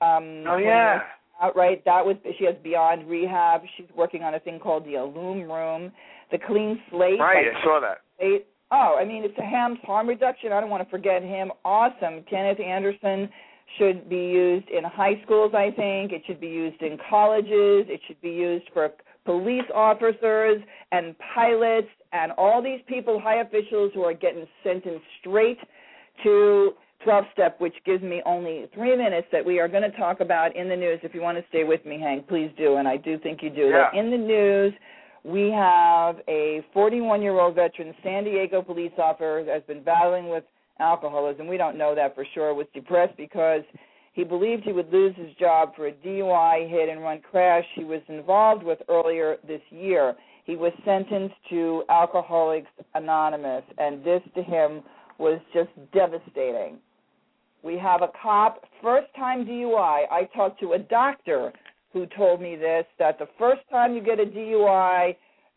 Um, 0.00 0.44
oh 0.48 0.56
yeah. 0.56 1.00
Outright. 1.40 1.84
That 1.84 2.04
was 2.04 2.16
she 2.38 2.44
has 2.44 2.54
Beyond 2.62 3.08
Rehab. 3.08 3.62
She's 3.76 3.86
working 3.96 4.22
on 4.22 4.34
a 4.34 4.40
thing 4.40 4.58
called 4.58 4.84
the 4.84 4.94
Illume 4.94 5.50
Room, 5.50 5.92
the 6.30 6.38
Clean 6.38 6.80
Slate. 6.90 7.18
Right, 7.18 7.46
by 7.52 7.58
I 7.58 7.64
saw 7.64 7.80
that. 7.80 7.98
Slate. 8.18 8.46
Oh, 8.72 8.96
I 9.00 9.04
mean, 9.04 9.24
it's 9.24 9.36
a 9.38 9.42
HAMS 9.42 9.78
harm 9.82 10.08
reduction. 10.08 10.52
I 10.52 10.60
don't 10.60 10.70
want 10.70 10.84
to 10.84 10.90
forget 10.90 11.22
him. 11.22 11.50
Awesome. 11.64 12.22
Kenneth 12.30 12.60
Anderson 12.60 13.28
should 13.78 14.08
be 14.08 14.16
used 14.16 14.68
in 14.68 14.84
high 14.84 15.20
schools. 15.24 15.52
I 15.54 15.70
think 15.70 16.12
it 16.12 16.22
should 16.26 16.40
be 16.40 16.48
used 16.48 16.80
in 16.82 16.96
colleges. 17.08 17.86
It 17.88 18.00
should 18.06 18.20
be 18.20 18.30
used 18.30 18.66
for 18.72 18.90
police 19.24 19.64
officers 19.74 20.62
and 20.92 21.14
pilots 21.34 21.88
and 22.12 22.32
all 22.32 22.62
these 22.62 22.80
people, 22.86 23.20
high 23.20 23.40
officials 23.40 23.92
who 23.94 24.02
are 24.02 24.14
getting 24.14 24.46
sentenced 24.64 25.04
straight 25.20 25.58
to 26.24 26.72
12 27.04 27.24
step, 27.32 27.60
which 27.60 27.74
gives 27.84 28.02
me 28.02 28.22
only 28.26 28.66
three 28.74 28.96
minutes 28.96 29.26
that 29.32 29.44
we 29.44 29.58
are 29.58 29.68
going 29.68 29.82
to 29.82 29.96
talk 29.96 30.20
about 30.20 30.54
in 30.56 30.68
the 30.68 30.76
news. 30.76 31.00
If 31.02 31.14
you 31.14 31.22
want 31.22 31.38
to 31.38 31.44
stay 31.48 31.64
with 31.64 31.84
me, 31.86 31.98
Hank, 32.00 32.28
please 32.28 32.50
do, 32.58 32.76
and 32.76 32.86
I 32.86 32.96
do 32.96 33.18
think 33.18 33.42
you 33.42 33.50
do. 33.50 33.68
Yeah. 33.68 33.90
That 33.92 33.98
in 33.98 34.10
the 34.10 34.18
news, 34.18 34.72
we 35.24 35.50
have 35.50 36.16
a 36.28 36.64
41 36.72 37.22
year 37.22 37.38
old 37.38 37.54
veteran 37.54 37.94
San 38.02 38.24
Diego 38.24 38.62
police 38.62 38.92
officer 38.98 39.44
has 39.46 39.62
been 39.66 39.82
battling 39.82 40.28
with 40.28 40.44
alcoholism. 40.78 41.46
We 41.46 41.56
don't 41.56 41.76
know 41.76 41.94
that 41.94 42.14
for 42.14 42.26
sure. 42.34 42.54
Was 42.54 42.66
depressed 42.74 43.16
because 43.16 43.62
he 44.12 44.24
believed 44.24 44.64
he 44.64 44.72
would 44.72 44.92
lose 44.92 45.14
his 45.16 45.34
job 45.38 45.74
for 45.76 45.86
a 45.86 45.92
DUI 45.92 46.68
hit 46.68 46.88
and 46.88 47.02
run 47.02 47.20
crash 47.20 47.64
he 47.74 47.84
was 47.84 48.00
involved 48.08 48.62
with 48.62 48.78
earlier 48.88 49.36
this 49.46 49.60
year. 49.70 50.14
He 50.44 50.56
was 50.56 50.72
sentenced 50.84 51.34
to 51.50 51.84
Alcoholics 51.88 52.70
Anonymous, 52.94 53.62
and 53.78 54.02
this 54.04 54.22
to 54.34 54.42
him 54.42 54.82
was 55.18 55.38
just 55.52 55.68
devastating. 55.92 56.78
We 57.62 57.78
have 57.78 58.02
a 58.02 58.08
cop, 58.22 58.64
first 58.82 59.08
time 59.16 59.44
DUI. 59.44 60.04
I 60.10 60.28
talked 60.34 60.60
to 60.60 60.72
a 60.72 60.78
doctor 60.78 61.52
who 61.92 62.06
told 62.16 62.40
me 62.40 62.56
this 62.56 62.84
that 62.98 63.18
the 63.18 63.28
first 63.38 63.60
time 63.70 63.94
you 63.94 64.02
get 64.02 64.18
a 64.18 64.24
DUI, 64.24 65.16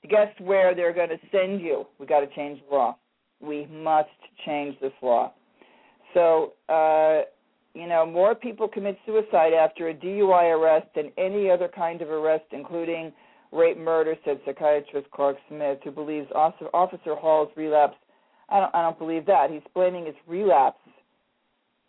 guess 0.10 0.28
where 0.40 0.76
they're 0.76 0.94
going 0.94 1.10
to 1.10 1.20
send 1.32 1.62
you? 1.62 1.86
We 2.00 2.06
got 2.06 2.20
to 2.20 2.28
change 2.36 2.60
the 2.70 2.76
law. 2.76 2.98
We 3.40 3.68
must 3.68 4.10
change 4.46 4.80
this 4.82 4.92
law. 5.02 5.34
So, 6.14 6.54
uh, 6.70 7.22
you 7.74 7.88
know, 7.88 8.06
more 8.06 8.36
people 8.36 8.68
commit 8.68 8.98
suicide 9.06 9.54
after 9.54 9.90
a 9.90 9.94
DUI 9.94 10.58
arrest 10.58 10.88
than 10.96 11.12
any 11.18 11.50
other 11.50 11.70
kind 11.74 12.02
of 12.02 12.10
arrest, 12.10 12.46
including 12.52 13.12
rape, 13.52 13.78
murder, 13.78 14.16
said 14.26 14.40
psychiatrist 14.46 15.10
Clark 15.12 15.38
Smith, 15.48 15.80
who 15.84 15.92
believes 15.92 16.28
Officer 16.36 17.16
Hall's 17.16 17.50
relapse. 17.56 17.96
I 18.50 18.60
don't, 18.60 18.76
I 18.76 18.82
don't 18.82 19.00
believe 19.00 19.26
that. 19.28 19.50
He's 19.50 19.62
blaming 19.74 20.06
his 20.06 20.16
relapse 20.28 20.78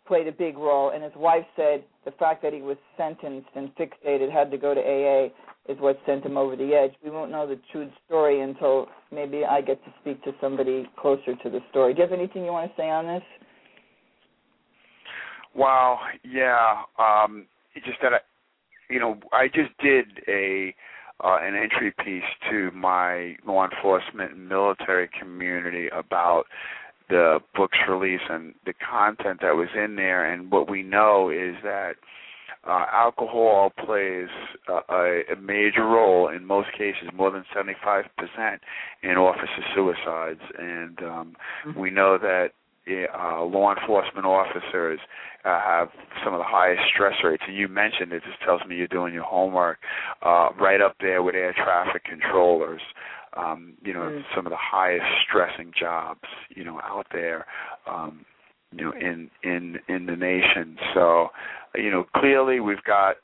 played 0.07 0.27
a 0.27 0.31
big 0.31 0.57
role, 0.57 0.91
and 0.91 1.03
his 1.03 1.13
wife 1.15 1.45
said 1.55 1.83
the 2.05 2.11
fact 2.11 2.41
that 2.43 2.53
he 2.53 2.61
was 2.61 2.77
sentenced 2.97 3.49
and 3.55 3.69
fixated, 3.75 4.31
had 4.31 4.51
to 4.51 4.57
go 4.57 4.73
to 4.73 4.81
AA, 4.81 5.29
is 5.71 5.79
what 5.79 5.99
sent 6.05 6.25
him 6.25 6.37
over 6.37 6.55
the 6.55 6.73
edge. 6.73 6.93
We 7.03 7.09
won't 7.09 7.31
know 7.31 7.47
the 7.47 7.59
true 7.71 7.89
story 8.05 8.41
until 8.41 8.87
maybe 9.11 9.43
I 9.43 9.61
get 9.61 9.83
to 9.85 9.93
speak 10.01 10.23
to 10.23 10.31
somebody 10.39 10.87
closer 10.99 11.35
to 11.35 11.49
the 11.49 11.59
story. 11.71 11.93
Do 11.93 12.01
you 12.01 12.07
have 12.07 12.17
anything 12.17 12.45
you 12.45 12.51
want 12.51 12.69
to 12.71 12.81
say 12.81 12.89
on 12.89 13.05
this? 13.05 13.23
Wow, 15.55 15.99
yeah. 16.23 16.83
Um 16.99 17.47
just 17.75 17.97
that 18.01 18.13
I 18.13 18.19
you 18.89 18.99
know, 18.99 19.17
I 19.33 19.47
just 19.47 19.71
did 19.81 20.05
a 20.27 20.75
uh, 21.23 21.37
an 21.41 21.55
entry 21.55 21.93
piece 22.03 22.23
to 22.51 22.71
my 22.71 23.37
law 23.47 23.65
enforcement 23.65 24.33
and 24.33 24.49
military 24.49 25.09
community 25.17 25.87
about 25.87 26.43
the 27.09 27.39
book's 27.55 27.77
release 27.89 28.21
and 28.29 28.53
the 28.65 28.73
content 28.73 29.39
that 29.41 29.55
was 29.55 29.69
in 29.75 29.95
there. 29.95 30.31
And 30.31 30.51
what 30.51 30.69
we 30.69 30.83
know 30.83 31.29
is 31.29 31.55
that 31.63 31.93
uh, 32.67 32.85
alcohol 32.91 33.71
plays 33.85 34.27
uh, 34.67 34.81
a, 34.89 35.21
a 35.33 35.35
major 35.39 35.85
role 35.85 36.29
in 36.29 36.45
most 36.45 36.71
cases, 36.71 37.09
more 37.15 37.29
than 37.31 37.45
75% 37.55 38.05
in 39.03 39.11
officer 39.11 39.63
suicides. 39.75 40.41
And 40.57 40.99
um, 41.03 41.35
Mm-hmm. 41.65 41.79
we 41.79 41.89
know 41.89 42.17
that 42.17 42.49
uh, 42.87 43.43
law 43.43 43.73
enforcement 43.75 44.25
officers 44.25 44.99
uh, 45.43 45.59
have 45.59 45.89
some 46.23 46.33
of 46.33 46.39
the 46.39 46.45
highest 46.45 46.81
stress 46.93 47.15
rates. 47.23 47.43
And 47.47 47.55
you 47.57 47.67
mentioned 47.67 48.11
it, 48.13 48.23
just 48.23 48.41
tells 48.45 48.61
me 48.67 48.75
you're 48.75 48.87
doing 48.87 49.13
your 49.13 49.23
homework, 49.23 49.79
uh, 50.21 50.49
right 50.59 50.81
up 50.81 50.95
there 50.99 51.23
with 51.23 51.35
air 51.35 51.53
traffic 51.53 52.03
controllers 52.03 52.81
um, 53.35 53.73
you 53.83 53.93
know, 53.93 54.01
Mm. 54.09 54.23
some 54.35 54.45
of 54.45 54.51
the 54.51 54.57
highest 54.57 55.05
stressing 55.27 55.71
jobs, 55.77 56.27
you 56.49 56.63
know, 56.63 56.79
out 56.81 57.07
there, 57.11 57.45
um, 57.87 58.25
you 58.71 58.83
know, 58.85 58.91
in 58.93 59.29
in 59.43 59.79
in 59.87 60.05
the 60.05 60.15
nation. 60.15 60.77
So, 60.93 61.29
you 61.75 61.91
know, 61.91 62.05
clearly 62.15 62.59
we've 62.59 62.83
got 62.83 63.17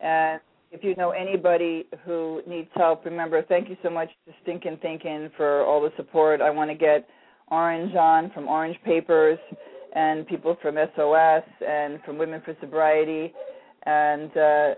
And 0.00 0.40
if 0.70 0.84
you 0.84 0.94
know 0.96 1.10
anybody 1.10 1.86
who 2.04 2.42
needs 2.46 2.68
help, 2.74 3.04
remember, 3.04 3.42
thank 3.42 3.68
you 3.68 3.76
so 3.82 3.90
much 3.90 4.08
to 4.26 4.32
Stinkin' 4.42 4.78
Thinking 4.80 5.30
for 5.36 5.64
all 5.64 5.80
the 5.80 5.92
support. 5.96 6.40
I 6.40 6.50
want 6.50 6.70
to 6.70 6.76
get 6.76 7.08
Orange 7.50 7.94
on 7.94 8.30
from 8.30 8.48
Orange 8.48 8.76
Papers 8.84 9.38
and 9.94 10.26
people 10.26 10.56
from 10.60 10.76
SOS 10.96 11.44
and 11.66 12.00
from 12.04 12.18
Women 12.18 12.42
for 12.44 12.56
Sobriety. 12.60 13.32
And 13.84 14.36
uh, 14.36 14.74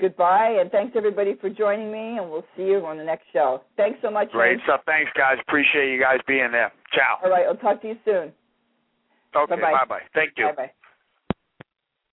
goodbye, 0.00 0.58
and 0.60 0.70
thanks 0.70 0.94
everybody 0.96 1.34
for 1.40 1.48
joining 1.48 1.90
me, 1.90 2.18
and 2.18 2.30
we'll 2.30 2.44
see 2.56 2.64
you 2.64 2.84
on 2.84 2.98
the 2.98 3.04
next 3.04 3.24
show. 3.32 3.62
Thanks 3.76 3.98
so 4.02 4.10
much. 4.10 4.30
Great 4.30 4.60
stuff. 4.64 4.80
Thanks, 4.86 5.10
guys. 5.16 5.36
Appreciate 5.46 5.92
you 5.92 6.00
guys 6.00 6.18
being 6.26 6.50
there. 6.52 6.72
Ciao. 6.92 7.18
All 7.24 7.30
right, 7.30 7.46
I'll 7.46 7.56
talk 7.56 7.80
to 7.82 7.88
you 7.88 7.96
soon. 8.04 8.32
Okay, 9.34 9.60
bye 9.60 9.84
bye. 9.88 10.00
Thank 10.14 10.32
you. 10.36 10.46
Bye 10.46 10.52
bye. 10.66 10.70